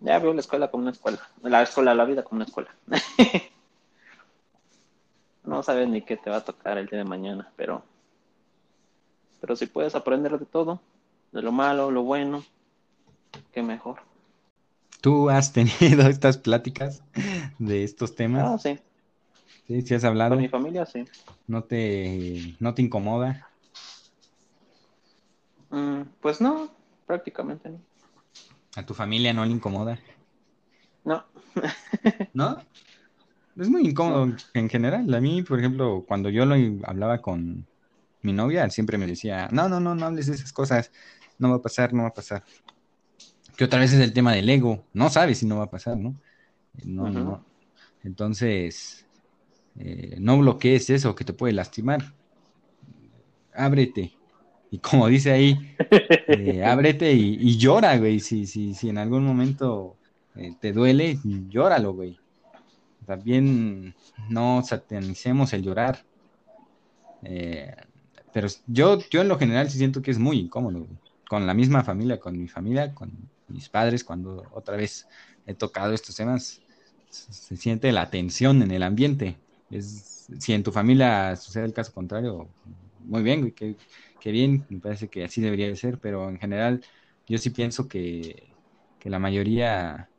Ya 0.00 0.18
veo 0.18 0.32
la 0.32 0.40
escuela 0.40 0.70
como 0.70 0.82
una 0.82 0.92
escuela, 0.92 1.18
la 1.42 1.62
escuela, 1.62 1.94
la 1.94 2.04
vida 2.04 2.22
como 2.22 2.38
una 2.38 2.46
escuela. 2.46 2.74
no 5.44 5.62
sabes 5.62 5.88
ni 5.88 6.02
qué 6.02 6.16
te 6.16 6.30
va 6.30 6.36
a 6.36 6.44
tocar 6.44 6.78
el 6.78 6.86
día 6.86 6.98
de 6.98 7.04
mañana, 7.04 7.52
pero, 7.56 7.82
pero 9.40 9.56
si 9.56 9.66
puedes 9.66 9.94
aprender 9.94 10.38
de 10.38 10.46
todo, 10.46 10.80
de 11.32 11.42
lo 11.42 11.52
malo, 11.52 11.90
lo 11.90 12.02
bueno, 12.02 12.44
qué 13.52 13.62
mejor. 13.62 14.00
¿Tú 15.02 15.28
has 15.28 15.52
tenido 15.52 16.02
estas 16.08 16.38
pláticas 16.38 17.02
de 17.58 17.84
estos 17.84 18.14
temas? 18.14 18.44
Ah, 18.46 18.58
sí. 18.58 18.78
Sí, 19.66 19.82
sí 19.82 19.94
has 19.94 20.04
hablado. 20.04 20.30
Con 20.30 20.42
mi 20.42 20.48
familia, 20.48 20.86
sí. 20.86 21.04
¿No 21.46 21.64
te, 21.64 22.56
no 22.58 22.74
te 22.74 22.82
incomoda? 22.82 23.49
Mm, 25.70 26.02
pues 26.20 26.40
no, 26.40 26.70
prácticamente 27.06 27.70
no. 27.70 27.80
¿A 28.76 28.84
tu 28.84 28.94
familia 28.94 29.32
no 29.32 29.44
le 29.44 29.52
incomoda? 29.52 29.98
No. 31.04 31.24
¿No? 32.34 32.58
Es 33.56 33.68
muy 33.68 33.82
incómodo 33.82 34.36
en 34.54 34.68
general. 34.68 35.12
A 35.12 35.20
mí, 35.20 35.42
por 35.42 35.58
ejemplo, 35.58 36.04
cuando 36.06 36.30
yo 36.30 36.46
lo 36.46 36.54
hablaba 36.84 37.20
con 37.20 37.66
mi 38.22 38.32
novia, 38.32 38.68
siempre 38.70 38.96
me 38.98 39.06
decía, 39.06 39.48
no, 39.50 39.68
no, 39.68 39.80
no, 39.80 39.94
no 39.94 40.06
hables 40.06 40.26
de 40.26 40.34
esas 40.34 40.52
cosas, 40.52 40.92
no 41.38 41.50
va 41.50 41.56
a 41.56 41.62
pasar, 41.62 41.92
no 41.92 42.02
va 42.02 42.08
a 42.08 42.14
pasar. 42.14 42.44
Que 43.56 43.64
otra 43.64 43.80
vez 43.80 43.92
es 43.92 44.00
el 44.00 44.12
tema 44.12 44.32
del 44.32 44.48
ego. 44.48 44.84
No 44.92 45.10
sabes 45.10 45.38
si 45.38 45.46
no 45.46 45.58
va 45.58 45.64
a 45.64 45.70
pasar, 45.70 45.96
¿no? 45.96 46.14
No, 46.84 47.10
no. 47.10 47.44
Entonces, 48.04 49.06
eh, 49.78 50.16
no 50.18 50.38
bloquees 50.38 50.90
eso 50.90 51.14
que 51.14 51.24
te 51.24 51.32
puede 51.32 51.52
lastimar. 51.52 52.14
Ábrete. 53.52 54.19
Y 54.70 54.78
como 54.78 55.08
dice 55.08 55.32
ahí, 55.32 55.76
eh, 56.28 56.64
ábrete 56.64 57.12
y, 57.12 57.56
llora, 57.58 57.96
güey. 57.98 58.20
Si, 58.20 58.46
si, 58.46 58.74
si 58.74 58.88
en 58.88 58.98
algún 58.98 59.24
momento 59.24 59.96
eh, 60.36 60.54
te 60.60 60.72
duele, 60.72 61.18
llóralo, 61.48 61.92
güey. 61.92 62.18
También 63.04 63.94
no 64.28 64.62
satanicemos 64.64 65.52
el 65.52 65.62
llorar. 65.62 66.04
pero 68.32 68.48
yo, 68.66 68.98
yo 69.10 69.22
en 69.22 69.28
lo 69.28 69.38
general 69.38 69.68
sí 69.68 69.78
siento 69.78 70.02
que 70.02 70.12
es 70.12 70.18
muy 70.18 70.38
incómodo, 70.38 70.86
Con 71.28 71.46
la 71.46 71.54
misma 71.54 71.82
familia, 71.82 72.20
con 72.20 72.38
mi 72.38 72.46
familia, 72.46 72.94
con 72.94 73.10
mis 73.48 73.68
padres, 73.68 74.04
cuando 74.04 74.44
otra 74.52 74.76
vez 74.76 75.08
he 75.46 75.54
tocado 75.54 75.92
estos 75.92 76.14
temas, 76.14 76.60
se 77.10 77.56
siente 77.56 77.90
la 77.90 78.10
tensión 78.10 78.62
en 78.62 78.70
el 78.70 78.84
ambiente. 78.84 79.36
Es, 79.70 80.28
si 80.38 80.52
en 80.52 80.62
tu 80.62 80.70
familia 80.70 81.34
sucede 81.34 81.64
el 81.64 81.72
caso 81.72 81.92
contrario, 81.92 82.48
muy 83.04 83.22
bien, 83.22 83.40
güey, 83.40 83.76
qué, 84.20 84.30
bien, 84.30 84.66
me 84.68 84.80
parece 84.80 85.08
que 85.08 85.24
así 85.24 85.40
debería 85.40 85.66
de 85.66 85.76
ser, 85.76 85.98
pero 85.98 86.28
en 86.28 86.38
general 86.38 86.84
yo 87.26 87.38
sí 87.38 87.50
pienso 87.50 87.88
que, 87.88 88.48
la 89.04 89.18
mayoría 89.18 90.10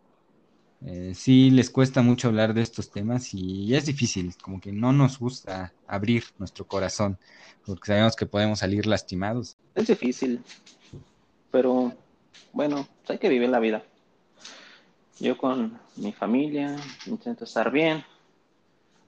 eh, 0.82 1.14
sí 1.14 1.52
les 1.52 1.70
cuesta 1.70 2.02
mucho 2.02 2.30
hablar 2.30 2.56
de 2.56 2.64
estos 2.64 2.90
temas 2.90 3.34
y 3.34 3.76
es 3.76 3.86
difícil, 3.86 4.36
como 4.42 4.60
que 4.60 4.72
no 4.72 4.92
nos 4.92 5.20
gusta 5.20 5.74
abrir 5.88 6.24
nuestro 6.40 6.66
corazón, 6.66 7.20
porque 7.66 7.88
sabemos 7.88 8.16
que 8.16 8.26
podemos 8.26 8.60
salir 8.60 8.88
lastimados. 8.88 9.56
Es 9.76 9.88
difícil, 9.88 10.44
pero 11.52 11.94
bueno, 12.54 12.88
hay 13.08 13.20
que 13.20 13.30
vivir 13.30 13.50
la 13.50 13.60
vida. 13.60 13.84
Yo 15.20 15.38
con 15.38 15.80
mi 15.98 16.12
familia 16.12 16.76
intento 17.06 17.44
estar 17.44 17.72
bien. 17.72 18.04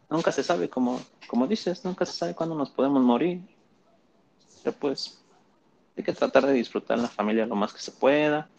Nunca 0.09 0.31
se 0.31 0.43
sabe, 0.43 0.69
como, 0.69 1.01
como 1.27 1.47
dices, 1.47 1.83
nunca 1.83 2.05
se 2.05 2.13
sabe 2.13 2.35
cuándo 2.35 2.53
nos 2.53 2.69
podemos 2.69 3.01
morir. 3.01 3.41
Pero 4.63 4.75
pues 4.77 5.21
hay 5.97 6.03
que 6.03 6.13
tratar 6.13 6.45
de 6.45 6.53
disfrutar 6.53 6.97
la 6.97 7.07
familia 7.07 7.45
lo 7.45 7.55
más 7.55 7.73
que 7.73 7.79
se 7.79 7.91
pueda, 7.91 8.49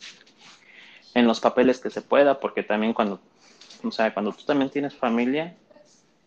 en 1.14 1.26
los 1.26 1.40
papeles 1.40 1.80
que 1.80 1.90
se 1.90 2.02
pueda, 2.02 2.38
porque 2.40 2.62
también 2.62 2.92
cuando, 2.92 3.20
o 3.82 3.90
sea, 3.90 4.12
cuando 4.12 4.32
tú 4.32 4.44
también 4.44 4.70
tienes 4.70 4.94
familia, 4.94 5.56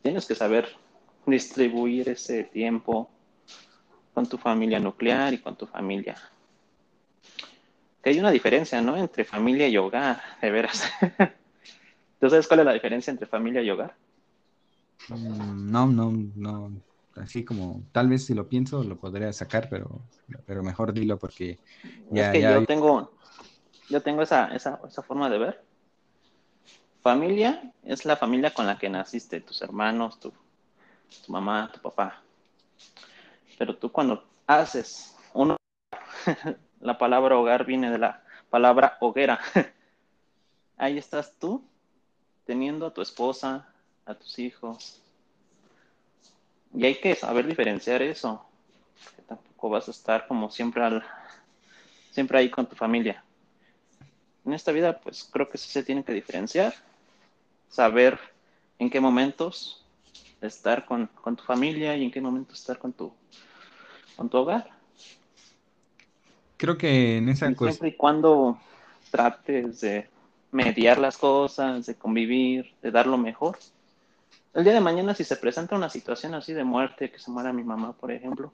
tienes 0.01 0.25
que 0.25 0.35
saber 0.35 0.75
distribuir 1.25 2.09
ese 2.09 2.43
tiempo 2.43 3.09
con 4.13 4.27
tu 4.27 4.37
familia 4.37 4.79
nuclear 4.79 5.33
y 5.33 5.37
con 5.37 5.55
tu 5.55 5.65
familia 5.67 6.15
hay 8.09 8.19
una 8.19 8.31
diferencia, 8.31 8.81
¿no? 8.81 8.97
Entre 8.97 9.25
familia 9.25 9.67
y 9.67 9.77
hogar, 9.77 10.21
de 10.41 10.51
veras. 10.51 10.83
¿Tú 12.19 12.29
sabes 12.29 12.47
cuál 12.47 12.61
es 12.61 12.65
la 12.65 12.73
diferencia 12.73 13.11
entre 13.11 13.27
familia 13.27 13.61
y 13.61 13.69
hogar? 13.69 13.95
Mm, 15.09 15.71
no, 15.71 15.87
no, 15.87 16.11
no. 16.35 16.71
Así 17.19 17.43
como, 17.43 17.83
tal 17.91 18.09
vez 18.09 18.25
si 18.25 18.33
lo 18.33 18.47
pienso 18.47 18.83
lo 18.83 18.97
podría 18.97 19.31
sacar, 19.33 19.69
pero, 19.69 20.01
pero 20.45 20.63
mejor 20.63 20.93
dilo 20.93 21.17
porque 21.17 21.59
ya. 22.09 22.23
Es 22.23 22.29
que 22.29 22.41
yo 22.41 22.65
tengo, 22.65 23.11
yo 23.89 24.01
tengo 24.01 24.21
esa, 24.21 24.53
esa, 24.55 24.79
esa 24.87 25.01
forma 25.03 25.29
de 25.29 25.37
ver. 25.37 25.63
Familia 27.01 27.73
es 27.83 28.05
la 28.05 28.17
familia 28.17 28.53
con 28.53 28.67
la 28.67 28.77
que 28.77 28.89
naciste, 28.89 29.41
tus 29.41 29.61
hermanos, 29.61 30.19
tu, 30.19 30.31
tu 31.25 31.31
mamá, 31.31 31.71
tu 31.73 31.79
papá. 31.81 32.21
Pero 33.57 33.75
tú 33.77 33.91
cuando 33.91 34.23
haces 34.45 35.15
uno 35.33 35.57
La 36.79 36.97
palabra 36.97 37.37
hogar 37.37 37.65
viene 37.65 37.91
de 37.91 37.97
la 37.97 38.23
palabra 38.49 38.97
hoguera. 38.99 39.39
Ahí 40.77 40.97
estás 40.97 41.33
tú, 41.39 41.63
teniendo 42.45 42.85
a 42.85 42.93
tu 42.93 43.01
esposa, 43.01 43.67
a 44.05 44.13
tus 44.13 44.37
hijos. 44.39 45.01
Y 46.73 46.85
hay 46.85 46.95
que 46.95 47.15
saber 47.15 47.47
diferenciar 47.47 48.01
eso. 48.01 48.45
Que 49.15 49.21
tampoco 49.23 49.69
vas 49.69 49.87
a 49.87 49.91
estar 49.91 50.27
como 50.27 50.49
siempre 50.49 50.83
al, 50.83 51.03
siempre 52.11 52.39
ahí 52.39 52.49
con 52.49 52.65
tu 52.65 52.75
familia. 52.75 53.23
En 54.45 54.53
esta 54.53 54.71
vida, 54.71 54.99
pues 54.99 55.27
creo 55.31 55.49
que 55.49 55.57
sí 55.57 55.69
se 55.69 55.83
tiene 55.83 56.03
que 56.03 56.13
diferenciar. 56.13 56.73
Saber 57.69 58.19
en 58.79 58.89
qué 58.89 58.99
momentos 58.99 59.85
estar 60.41 60.85
con, 60.85 61.07
con 61.07 61.35
tu 61.35 61.43
familia 61.43 61.95
y 61.97 62.05
en 62.05 62.11
qué 62.11 62.21
momentos 62.21 62.59
estar 62.59 62.77
con 62.77 62.93
tu, 62.93 63.11
con 64.15 64.29
tu 64.29 64.37
hogar 64.37 64.77
creo 66.57 66.77
que 66.77 67.17
en 67.17 67.29
esa 67.29 67.45
cuestión. 67.47 67.71
Siempre 67.71 67.89
y 67.89 67.93
cuando 67.93 68.59
trates 69.11 69.81
de 69.81 70.09
mediar 70.51 70.97
las 70.97 71.17
cosas, 71.17 71.85
de 71.85 71.95
convivir, 71.95 72.73
de 72.81 72.91
dar 72.91 73.07
lo 73.07 73.17
mejor. 73.17 73.57
El 74.53 74.63
día 74.63 74.73
de 74.73 74.79
mañana, 74.79 75.13
si 75.13 75.23
se 75.23 75.35
presenta 75.35 75.75
una 75.75 75.89
situación 75.89 76.33
así 76.33 76.53
de 76.53 76.63
muerte, 76.63 77.11
que 77.11 77.19
se 77.19 77.29
muera 77.29 77.53
mi 77.53 77.63
mamá, 77.63 77.93
por 77.93 78.11
ejemplo, 78.11 78.51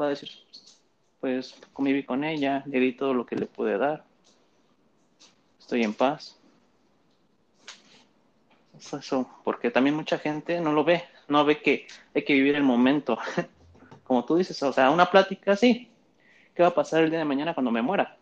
va 0.00 0.06
a 0.06 0.08
decir, 0.10 0.30
pues 1.20 1.54
conviví 1.72 2.04
con 2.04 2.24
ella, 2.24 2.62
le 2.66 2.80
di 2.80 2.92
todo 2.92 3.14
lo 3.14 3.26
que 3.26 3.36
le 3.36 3.46
pude 3.46 3.78
dar, 3.78 4.04
estoy 5.58 5.82
en 5.82 5.94
paz. 5.94 6.38
Eso, 8.76 9.30
porque 9.44 9.70
también 9.70 9.96
mucha 9.96 10.18
gente 10.18 10.60
no 10.60 10.72
lo 10.72 10.84
ve, 10.84 11.04
no 11.28 11.44
ve 11.44 11.62
que 11.62 11.86
hay 12.14 12.24
que 12.24 12.34
vivir 12.34 12.54
el 12.54 12.62
momento. 12.62 13.18
Como 14.04 14.24
tú 14.24 14.36
dices, 14.36 14.62
o 14.62 14.72
sea, 14.72 14.90
una 14.90 15.10
plática 15.10 15.56
sí, 15.56 15.90
qué 16.54 16.62
va 16.62 16.68
a 16.68 16.74
pasar 16.74 17.04
el 17.04 17.10
día 17.10 17.20
de 17.20 17.24
mañana 17.24 17.54
cuando 17.54 17.70
me 17.70 17.82
muera. 17.82 18.16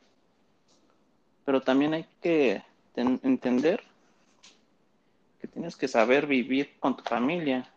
Pero 1.45 1.61
también 1.61 1.95
hay 1.95 2.07
que 2.21 2.63
entender 2.95 3.83
que 5.43 5.49
tienes 5.49 5.75
que 5.75 5.89
saber 5.89 6.29
vivir 6.29 6.79
con 6.79 6.97
tu 6.97 7.03
familia. 7.03 7.69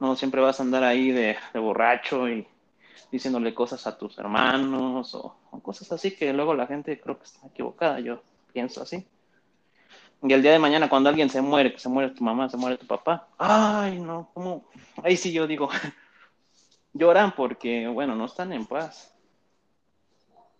No 0.00 0.16
siempre 0.16 0.40
vas 0.40 0.58
a 0.58 0.64
andar 0.64 0.82
ahí 0.82 1.12
de, 1.12 1.36
borracho 1.54 2.28
y 2.28 2.44
diciéndole 3.12 3.54
cosas 3.54 3.86
a 3.86 3.96
tus 3.96 4.18
hermanos 4.18 5.14
o, 5.14 5.36
cosas 5.62 5.92
así 5.92 6.10
que 6.10 6.32
luego 6.32 6.54
la 6.54 6.66
gente 6.66 7.00
creo 7.00 7.18
que 7.18 7.24
está 7.24 7.46
equivocada. 7.46 8.00
Yo 8.00 8.20
pienso 8.52 8.82
así. 8.82 9.06
Y 10.24 10.32
el 10.32 10.42
día 10.42 10.50
de 10.50 10.58
mañana 10.58 10.88
cuando 10.88 11.08
alguien 11.08 11.30
se 11.30 11.40
muere, 11.40 11.72
que 11.72 11.78
se 11.78 11.88
muere 11.88 12.10
tu 12.10 12.24
mamá, 12.24 12.48
se 12.48 12.56
muere 12.56 12.76
tu 12.76 12.86
papá, 12.86 13.28
ay 13.38 14.00
no, 14.00 14.28
¿cómo? 14.34 14.64
Ahí 15.04 15.16
sí 15.16 15.32
yo 15.32 15.46
digo, 15.46 15.70
lloran 16.92 17.32
porque, 17.36 17.86
bueno, 17.86 18.16
no 18.16 18.24
están 18.24 18.52
en 18.52 18.66
paz 18.66 19.14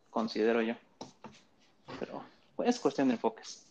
considero 0.09 0.62
yo. 0.62 0.74
Pero 1.99 2.22
es 2.64 2.78
cuestión 2.78 3.09
de 3.09 3.14
enfoques. 3.14 3.69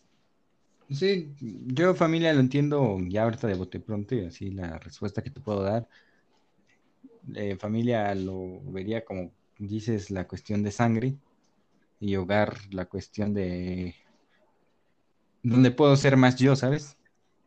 Sí, 0.90 1.32
yo 1.40 1.94
familia 1.94 2.32
lo 2.32 2.40
entiendo 2.40 2.98
ya 3.06 3.22
ahorita 3.22 3.46
de 3.46 3.54
bote 3.54 3.78
pronto 3.78 4.16
y 4.16 4.24
así 4.24 4.50
la 4.50 4.76
respuesta 4.78 5.22
que 5.22 5.30
te 5.30 5.40
puedo 5.40 5.62
dar. 5.62 5.88
Eh, 7.34 7.56
familia 7.56 8.12
lo 8.16 8.60
vería 8.64 9.04
como 9.04 9.30
dices 9.58 10.10
la 10.10 10.26
cuestión 10.26 10.64
de 10.64 10.72
sangre 10.72 11.14
y 12.00 12.16
hogar 12.16 12.56
la 12.72 12.86
cuestión 12.86 13.34
de 13.34 13.94
donde 15.42 15.70
puedo 15.70 15.94
ser 15.96 16.16
más 16.16 16.36
yo, 16.36 16.56
¿sabes? 16.56 16.96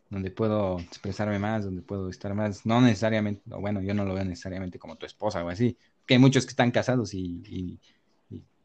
Donde 0.10 0.32
puedo 0.32 0.80
expresarme 0.80 1.38
más, 1.38 1.65
donde 1.65 1.82
puedo 1.82 2.10
estar 2.10 2.34
más, 2.34 2.65
no 2.65 2.80
necesariamente, 2.80 3.41
bueno, 3.45 3.82
yo 3.82 3.94
no 3.94 4.06
lo 4.06 4.14
veo 4.14 4.24
necesariamente 4.24 4.80
como 4.80 4.95
tu 4.95 5.06
esposa 5.06 5.44
o 5.44 5.49
así, 5.49 5.78
que 6.06 6.14
hay 6.14 6.20
muchos 6.20 6.45
que 6.45 6.52
están 6.52 6.72
casados 6.72 7.14
y 7.14 7.80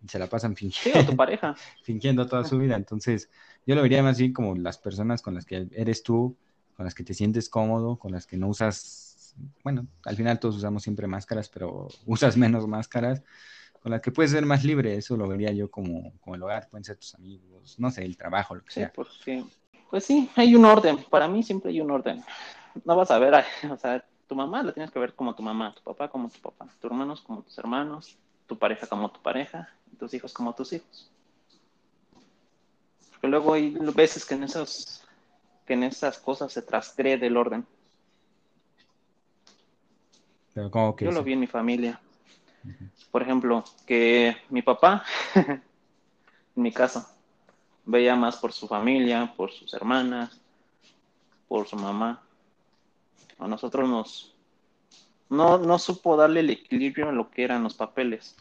se 0.06 0.18
la 0.18 0.26
pasan 0.26 0.54
fingiendo. 0.54 1.10
tu 1.10 1.16
pareja. 1.16 1.54
fingiendo 1.82 2.26
toda 2.26 2.44
su 2.44 2.58
vida. 2.58 2.76
Entonces, 2.76 3.30
yo 3.66 3.74
lo 3.74 3.82
vería 3.82 4.02
más 4.02 4.18
bien 4.18 4.32
como 4.32 4.54
las 4.54 4.78
personas 4.78 5.22
con 5.22 5.34
las 5.34 5.44
que 5.44 5.68
eres 5.72 6.02
tú, 6.02 6.36
con 6.76 6.84
las 6.84 6.94
que 6.94 7.04
te 7.04 7.14
sientes 7.14 7.48
cómodo, 7.48 7.98
con 7.98 8.12
las 8.12 8.26
que 8.26 8.36
no 8.36 8.48
usas, 8.48 9.34
bueno, 9.64 9.86
al 10.04 10.16
final 10.16 10.38
todos 10.38 10.56
usamos 10.56 10.82
siempre 10.82 11.06
máscaras, 11.06 11.48
pero 11.48 11.88
usas 12.06 12.36
menos 12.36 12.66
máscaras, 12.66 13.22
con 13.82 13.92
las 13.92 14.00
que 14.00 14.12
puedes 14.12 14.30
ser 14.30 14.46
más 14.46 14.64
libre. 14.64 14.94
Eso 14.94 15.16
lo 15.16 15.26
vería 15.26 15.52
yo 15.52 15.70
como, 15.70 16.12
como 16.20 16.36
el 16.36 16.42
hogar, 16.42 16.68
pueden 16.68 16.84
ser 16.84 16.96
tus 16.96 17.14
amigos, 17.14 17.78
no 17.78 17.90
sé, 17.90 18.04
el 18.04 18.16
trabajo, 18.16 18.54
lo 18.54 18.62
que 18.62 18.70
sea. 18.70 18.92
Porque, 18.94 19.44
pues 19.90 20.04
sí, 20.04 20.30
hay 20.36 20.54
un 20.54 20.64
orden. 20.64 20.98
Para 21.10 21.28
mí 21.28 21.42
siempre 21.42 21.70
hay 21.70 21.80
un 21.80 21.90
orden. 21.90 22.22
No 22.84 22.96
vas 22.96 23.10
a 23.10 23.18
ver, 23.18 23.34
o 23.70 23.76
sea, 23.76 24.04
tu 24.28 24.34
mamá 24.34 24.62
la 24.62 24.72
tienes 24.72 24.90
que 24.90 24.98
ver 24.98 25.14
como 25.14 25.34
tu 25.34 25.42
mamá, 25.42 25.74
tu 25.74 25.82
papá 25.82 26.08
como 26.08 26.28
tu 26.28 26.38
papá, 26.38 26.66
tus 26.66 26.90
hermanos 26.90 27.22
como 27.22 27.42
tus 27.42 27.58
hermanos, 27.58 28.16
tu 28.46 28.58
pareja 28.58 28.86
como 28.86 29.10
tu 29.10 29.20
pareja, 29.20 29.68
tus 29.98 30.14
hijos 30.14 30.32
como 30.32 30.54
tus 30.54 30.72
hijos. 30.72 31.10
Porque 33.10 33.28
luego 33.28 33.54
hay 33.54 33.70
veces 33.94 34.24
que 34.24 34.34
en 34.34 34.44
esos 34.44 35.04
que 35.66 35.74
en 35.74 35.82
esas 35.82 36.18
cosas 36.18 36.50
se 36.50 36.62
transgrede 36.62 37.26
el 37.26 37.36
orden. 37.36 37.66
Que 40.96 41.04
Yo 41.04 41.12
lo 41.12 41.22
vi 41.22 41.34
en 41.34 41.40
mi 41.40 41.46
familia. 41.46 42.00
Por 43.10 43.22
ejemplo, 43.22 43.64
que 43.86 44.36
mi 44.48 44.62
papá, 44.62 45.04
en 45.34 45.62
mi 46.54 46.72
caso, 46.72 47.06
veía 47.84 48.16
más 48.16 48.36
por 48.36 48.52
su 48.52 48.66
familia, 48.66 49.32
por 49.36 49.52
sus 49.52 49.74
hermanas, 49.74 50.40
por 51.48 51.68
su 51.68 51.76
mamá. 51.76 52.22
A 53.38 53.46
nosotros 53.46 53.88
nos 53.88 54.34
no, 55.28 55.58
no 55.58 55.78
supo 55.78 56.16
darle 56.16 56.40
el 56.40 56.50
equilibrio 56.50 57.08
a 57.08 57.12
lo 57.12 57.30
que 57.30 57.44
eran 57.44 57.62
los 57.62 57.74
papeles. 57.74 58.36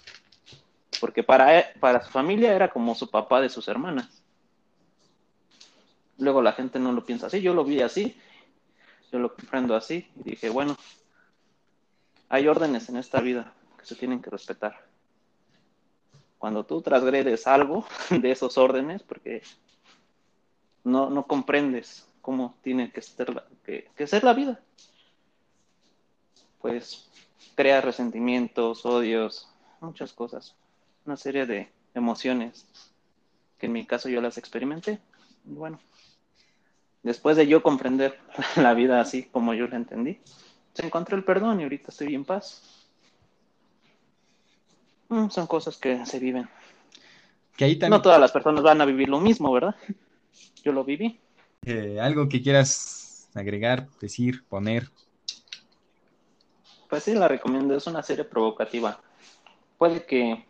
Porque 1.00 1.24
para, 1.24 1.72
para 1.80 2.04
su 2.04 2.12
familia 2.12 2.54
era 2.54 2.70
como 2.70 2.96
su 2.96 3.10
papá 3.10 3.42
de 3.42 3.50
sus 3.50 3.68
hermanas. 3.68 4.24
Luego 6.18 6.42
la 6.42 6.54
gente 6.54 6.80
no 6.80 6.92
lo 6.92 7.06
piensa 7.06 7.28
así, 7.28 7.42
yo 7.42 7.54
lo 7.54 7.64
vi 7.64 7.82
así, 7.82 8.18
yo 9.12 9.20
lo 9.20 9.36
comprendo 9.36 9.76
así, 9.76 10.10
y 10.16 10.32
dije, 10.32 10.50
bueno, 10.50 10.76
hay 12.30 12.48
órdenes 12.48 12.90
en 12.90 12.98
esta 12.98 13.22
vida 13.22 13.54
que 13.78 13.86
se 13.86 13.96
tienen 13.96 14.22
que 14.22 14.30
respetar. 14.30 14.86
Cuando 16.40 16.66
tú 16.66 16.82
transgredes 16.82 17.48
algo 17.48 17.86
de 18.10 18.32
esos 18.32 18.58
órdenes, 18.58 19.04
porque 19.04 19.44
no, 20.84 21.10
no 21.10 21.28
comprendes 21.28 22.08
cómo 22.22 22.56
tiene 22.62 22.92
que 22.92 23.02
ser, 23.02 23.44
que, 23.64 23.90
que 23.96 24.08
ser 24.08 24.24
la 24.24 24.34
vida, 24.34 24.60
pues 26.60 27.10
crea 27.56 27.82
resentimientos, 27.82 28.86
odios, 28.86 29.50
muchas 29.80 30.14
cosas, 30.14 30.56
una 31.08 31.18
serie 31.18 31.46
de 31.46 31.72
emociones 31.94 32.68
que 33.58 33.66
en 33.66 33.72
mi 33.72 33.86
caso 33.86 34.10
yo 34.10 34.22
las 34.22 34.38
experimenté. 34.38 35.00
Y 35.46 35.54
bueno, 35.54 35.80
después 37.02 37.38
de 37.38 37.48
yo 37.48 37.64
comprender 37.64 38.20
la 38.56 38.74
vida 38.74 39.02
así 39.02 39.24
como 39.24 39.54
yo 39.54 39.68
la 39.68 39.78
entendí, 39.78 40.20
se 40.74 40.86
encontró 40.86 41.18
el 41.18 41.24
perdón 41.24 41.60
y 41.60 41.64
ahorita 41.64 41.88
estoy 41.90 42.14
en 42.14 42.26
paz. 42.26 42.62
Mm, 45.10 45.30
son 45.30 45.48
cosas 45.48 45.78
que 45.78 46.06
se 46.06 46.20
viven. 46.20 46.48
Que 47.56 47.66
ahí 47.66 47.80
también... 47.80 47.98
No 47.98 48.02
todas 48.02 48.20
las 48.20 48.32
personas 48.32 48.62
van 48.62 48.82
a 48.82 48.86
vivir 48.86 49.10
lo 49.10 49.20
mismo, 49.20 49.52
¿verdad? 49.52 49.76
Yo 50.64 50.72
lo 50.74 50.84
viví. 50.84 51.20
Eh, 51.66 51.98
algo 52.00 52.30
que 52.30 52.42
quieras 52.42 53.30
agregar, 53.34 53.88
decir, 54.00 54.44
poner. 54.48 54.90
Pues 56.90 57.04
sí, 57.04 57.16
la 57.16 57.28
recomiendo. 57.28 57.76
Es 57.76 57.88
una 57.88 58.04
serie 58.04 58.26
provocativa. 58.26 59.02
Puede 59.78 60.06
que 60.06 60.47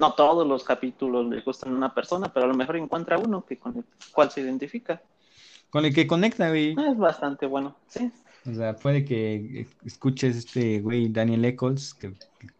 no 0.00 0.14
todos 0.14 0.46
los 0.46 0.64
capítulos 0.64 1.26
le 1.26 1.42
gustan 1.42 1.74
a 1.74 1.76
una 1.76 1.94
persona, 1.94 2.32
pero 2.32 2.46
a 2.46 2.48
lo 2.48 2.54
mejor 2.54 2.76
encuentra 2.76 3.18
uno 3.18 3.44
que 3.44 3.58
con 3.58 3.76
el 3.76 3.84
cual 4.12 4.30
se 4.30 4.40
identifica. 4.40 5.02
Con 5.68 5.84
el 5.84 5.94
que 5.94 6.06
conecta, 6.06 6.48
güey. 6.48 6.72
Es 6.72 6.96
bastante 6.96 7.46
bueno, 7.46 7.76
sí. 7.86 8.10
O 8.50 8.54
sea, 8.54 8.74
puede 8.74 9.04
que 9.04 9.66
escuches 9.84 10.36
este 10.36 10.80
güey 10.80 11.10
Daniel 11.10 11.44
Eccles, 11.44 11.92
que, 11.92 12.14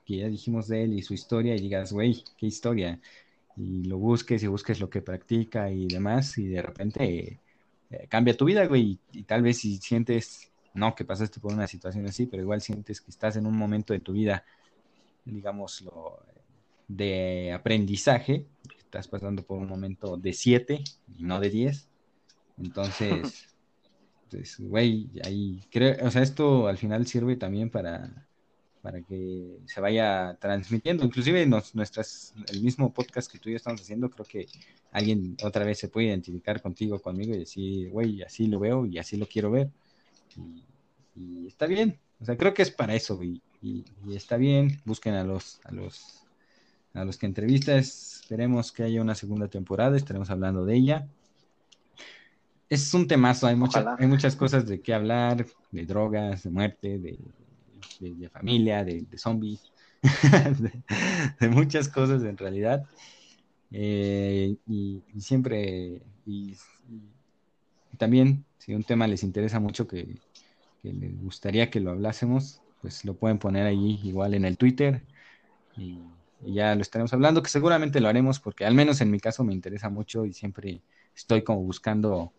que, 0.04 0.18
ya 0.18 0.28
dijimos 0.28 0.68
de 0.68 0.84
él 0.84 0.92
y 0.92 1.02
su 1.02 1.14
historia, 1.14 1.56
y 1.56 1.60
digas, 1.60 1.92
güey, 1.92 2.22
qué 2.36 2.46
historia. 2.46 3.00
Y 3.56 3.84
lo 3.84 3.96
busques 3.96 4.42
y 4.42 4.46
busques 4.46 4.78
lo 4.78 4.90
que 4.90 5.00
practica 5.00 5.70
y 5.70 5.88
demás, 5.88 6.36
y 6.36 6.46
de 6.48 6.60
repente 6.60 7.40
eh, 7.90 8.06
cambia 8.08 8.36
tu 8.36 8.44
vida, 8.44 8.66
güey. 8.66 8.82
Y, 9.12 9.20
y, 9.20 9.22
tal 9.22 9.42
vez 9.42 9.58
si 9.58 9.78
sientes, 9.78 10.52
no 10.74 10.94
que 10.94 11.06
pasaste 11.06 11.40
por 11.40 11.54
una 11.54 11.66
situación 11.66 12.04
así, 12.06 12.26
pero 12.26 12.42
igual 12.42 12.60
sientes 12.60 13.00
que 13.00 13.10
estás 13.10 13.36
en 13.36 13.46
un 13.46 13.56
momento 13.56 13.94
de 13.94 14.00
tu 14.00 14.12
vida, 14.12 14.44
digámoslo, 15.24 16.20
de 16.96 17.52
aprendizaje, 17.52 18.46
estás 18.78 19.06
pasando 19.06 19.44
por 19.44 19.58
un 19.58 19.68
momento 19.68 20.16
de 20.16 20.32
7 20.32 20.82
y 21.16 21.22
no 21.22 21.38
de 21.38 21.50
10. 21.50 21.88
Entonces, 22.58 23.48
pues, 24.30 24.58
güey, 24.58 25.08
ahí 25.24 25.62
creo, 25.70 26.04
o 26.06 26.10
sea, 26.10 26.22
esto 26.22 26.66
al 26.66 26.78
final 26.78 27.06
sirve 27.06 27.36
también 27.36 27.70
para, 27.70 28.26
para 28.82 29.00
que 29.02 29.58
se 29.66 29.80
vaya 29.80 30.36
transmitiendo. 30.40 31.04
Inclusive 31.04 31.46
nos, 31.46 31.74
nuestras, 31.76 32.34
el 32.48 32.60
mismo 32.62 32.92
podcast 32.92 33.30
que 33.30 33.38
tú 33.38 33.48
y 33.48 33.52
yo 33.52 33.56
estamos 33.56 33.80
haciendo, 33.80 34.10
creo 34.10 34.26
que 34.26 34.46
alguien 34.90 35.36
otra 35.44 35.64
vez 35.64 35.78
se 35.78 35.88
puede 35.88 36.08
identificar 36.08 36.60
contigo, 36.60 36.98
conmigo 36.98 37.32
y 37.34 37.38
decir, 37.38 37.90
güey, 37.90 38.22
así 38.22 38.48
lo 38.48 38.58
veo 38.58 38.84
y 38.86 38.98
así 38.98 39.16
lo 39.16 39.26
quiero 39.26 39.52
ver. 39.52 39.70
Y, 40.36 40.64
y 41.14 41.46
está 41.46 41.66
bien. 41.66 42.00
O 42.20 42.24
sea, 42.24 42.36
creo 42.36 42.52
que 42.52 42.62
es 42.62 42.72
para 42.72 42.96
eso, 42.96 43.16
güey. 43.16 43.40
Y, 43.62 43.84
y, 44.04 44.16
está 44.16 44.36
bien. 44.36 44.80
Busquen 44.84 45.14
a 45.14 45.22
los, 45.22 45.60
a 45.64 45.72
los 45.72 46.26
a 46.94 47.04
los 47.04 47.16
que 47.16 47.26
entrevistas. 47.26 48.20
Esperemos 48.22 48.72
que 48.72 48.82
haya 48.82 49.00
una 49.00 49.14
segunda 49.14 49.48
temporada, 49.48 49.96
estaremos 49.96 50.30
hablando 50.30 50.64
de 50.64 50.76
ella. 50.76 51.08
Es 52.68 52.94
un 52.94 53.08
temazo, 53.08 53.48
hay, 53.48 53.56
mucha, 53.56 53.96
hay 53.98 54.06
muchas 54.06 54.36
cosas 54.36 54.66
de 54.66 54.80
qué 54.80 54.94
hablar, 54.94 55.44
de 55.72 55.86
drogas, 55.86 56.44
de 56.44 56.50
muerte, 56.50 56.98
de, 56.98 57.18
de, 57.98 58.14
de 58.14 58.28
familia, 58.28 58.84
de, 58.84 59.04
zombies, 59.16 59.72
de, 61.40 61.48
muchas 61.48 61.88
cosas 61.88 62.22
en 62.22 62.36
realidad. 62.36 62.86
Eh, 63.72 64.54
y, 64.68 65.02
y, 65.12 65.20
siempre, 65.20 66.00
y, 66.24 66.54
y, 67.92 67.96
también, 67.98 68.44
si 68.58 68.72
un 68.72 68.84
tema 68.84 69.08
les 69.08 69.24
interesa 69.24 69.58
mucho 69.58 69.88
que, 69.88 70.16
que 70.80 70.92
les 70.92 71.20
gustaría 71.20 71.70
que 71.70 71.80
lo 71.80 71.90
hablásemos, 71.90 72.62
pues 72.80 73.04
lo 73.04 73.14
pueden 73.14 73.38
poner 73.38 73.66
ahí 73.66 73.98
igual 74.04 74.34
en 74.34 74.44
el 74.44 74.56
Twitter. 74.56 75.02
Y, 75.76 75.98
y 76.42 76.54
ya 76.54 76.74
lo 76.74 76.82
estaremos 76.82 77.12
hablando, 77.12 77.42
que 77.42 77.50
seguramente 77.50 78.00
lo 78.00 78.08
haremos 78.08 78.40
porque 78.40 78.64
al 78.64 78.74
menos 78.74 79.00
en 79.00 79.10
mi 79.10 79.20
caso 79.20 79.44
me 79.44 79.52
interesa 79.52 79.90
mucho 79.90 80.24
y 80.24 80.32
siempre 80.32 80.80
estoy 81.14 81.42
como 81.42 81.62
buscando, 81.62 82.32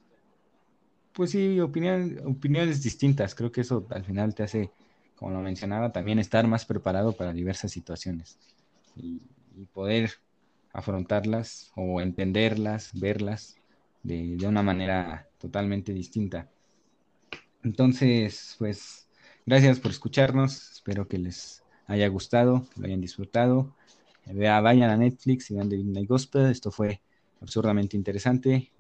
pues 1.14 1.32
sí, 1.32 1.60
opinión, 1.60 2.19
opiniones 2.26 2.82
distintas. 2.82 3.36
Creo 3.36 3.52
que 3.52 3.61
eso 3.61 3.86
al 3.90 4.03
final 4.03 4.34
te 4.34 4.44
hace, 4.44 4.72
como 5.15 5.32
lo 5.32 5.41
mencionaba, 5.41 5.91
también 5.91 6.19
estar 6.19 6.48
más 6.48 6.65
preparado 6.65 7.14
para 7.14 7.34
diversas 7.34 7.72
situaciones 7.72 8.38
y, 8.95 9.22
poder 9.73 10.10
afrontarlas 10.73 11.72
o 11.76 12.02
entenderlas, 12.02 12.90
verlas 12.94 13.57
de, 14.02 14.38
de 14.38 14.48
una 14.48 14.64
manera 14.64 15.28
totalmente 15.38 15.94
distinta. 15.94 16.49
Entonces, 17.64 18.56
pues, 18.57 19.07
gracias 19.45 19.80
por 19.80 19.91
escucharnos. 19.91 20.72
Espero 20.72 21.07
que 21.07 21.19
les 21.19 21.64
haya 21.86 22.07
gustado, 22.07 22.65
que 22.73 22.82
lo 22.82 22.88
hayan 22.88 23.02
disfrutado. 23.02 23.76
Vayan 24.26 24.89
a 24.89 24.98
Netflix 24.98 25.52
y 25.52 25.56
vean 25.56 25.69
The 25.69 25.77
Midnight 25.77 26.07
Gospel. 26.07 26.49
Esto 26.52 26.72
fue 26.72 27.02
absurdamente 27.39 27.98
interesante. 27.98 28.69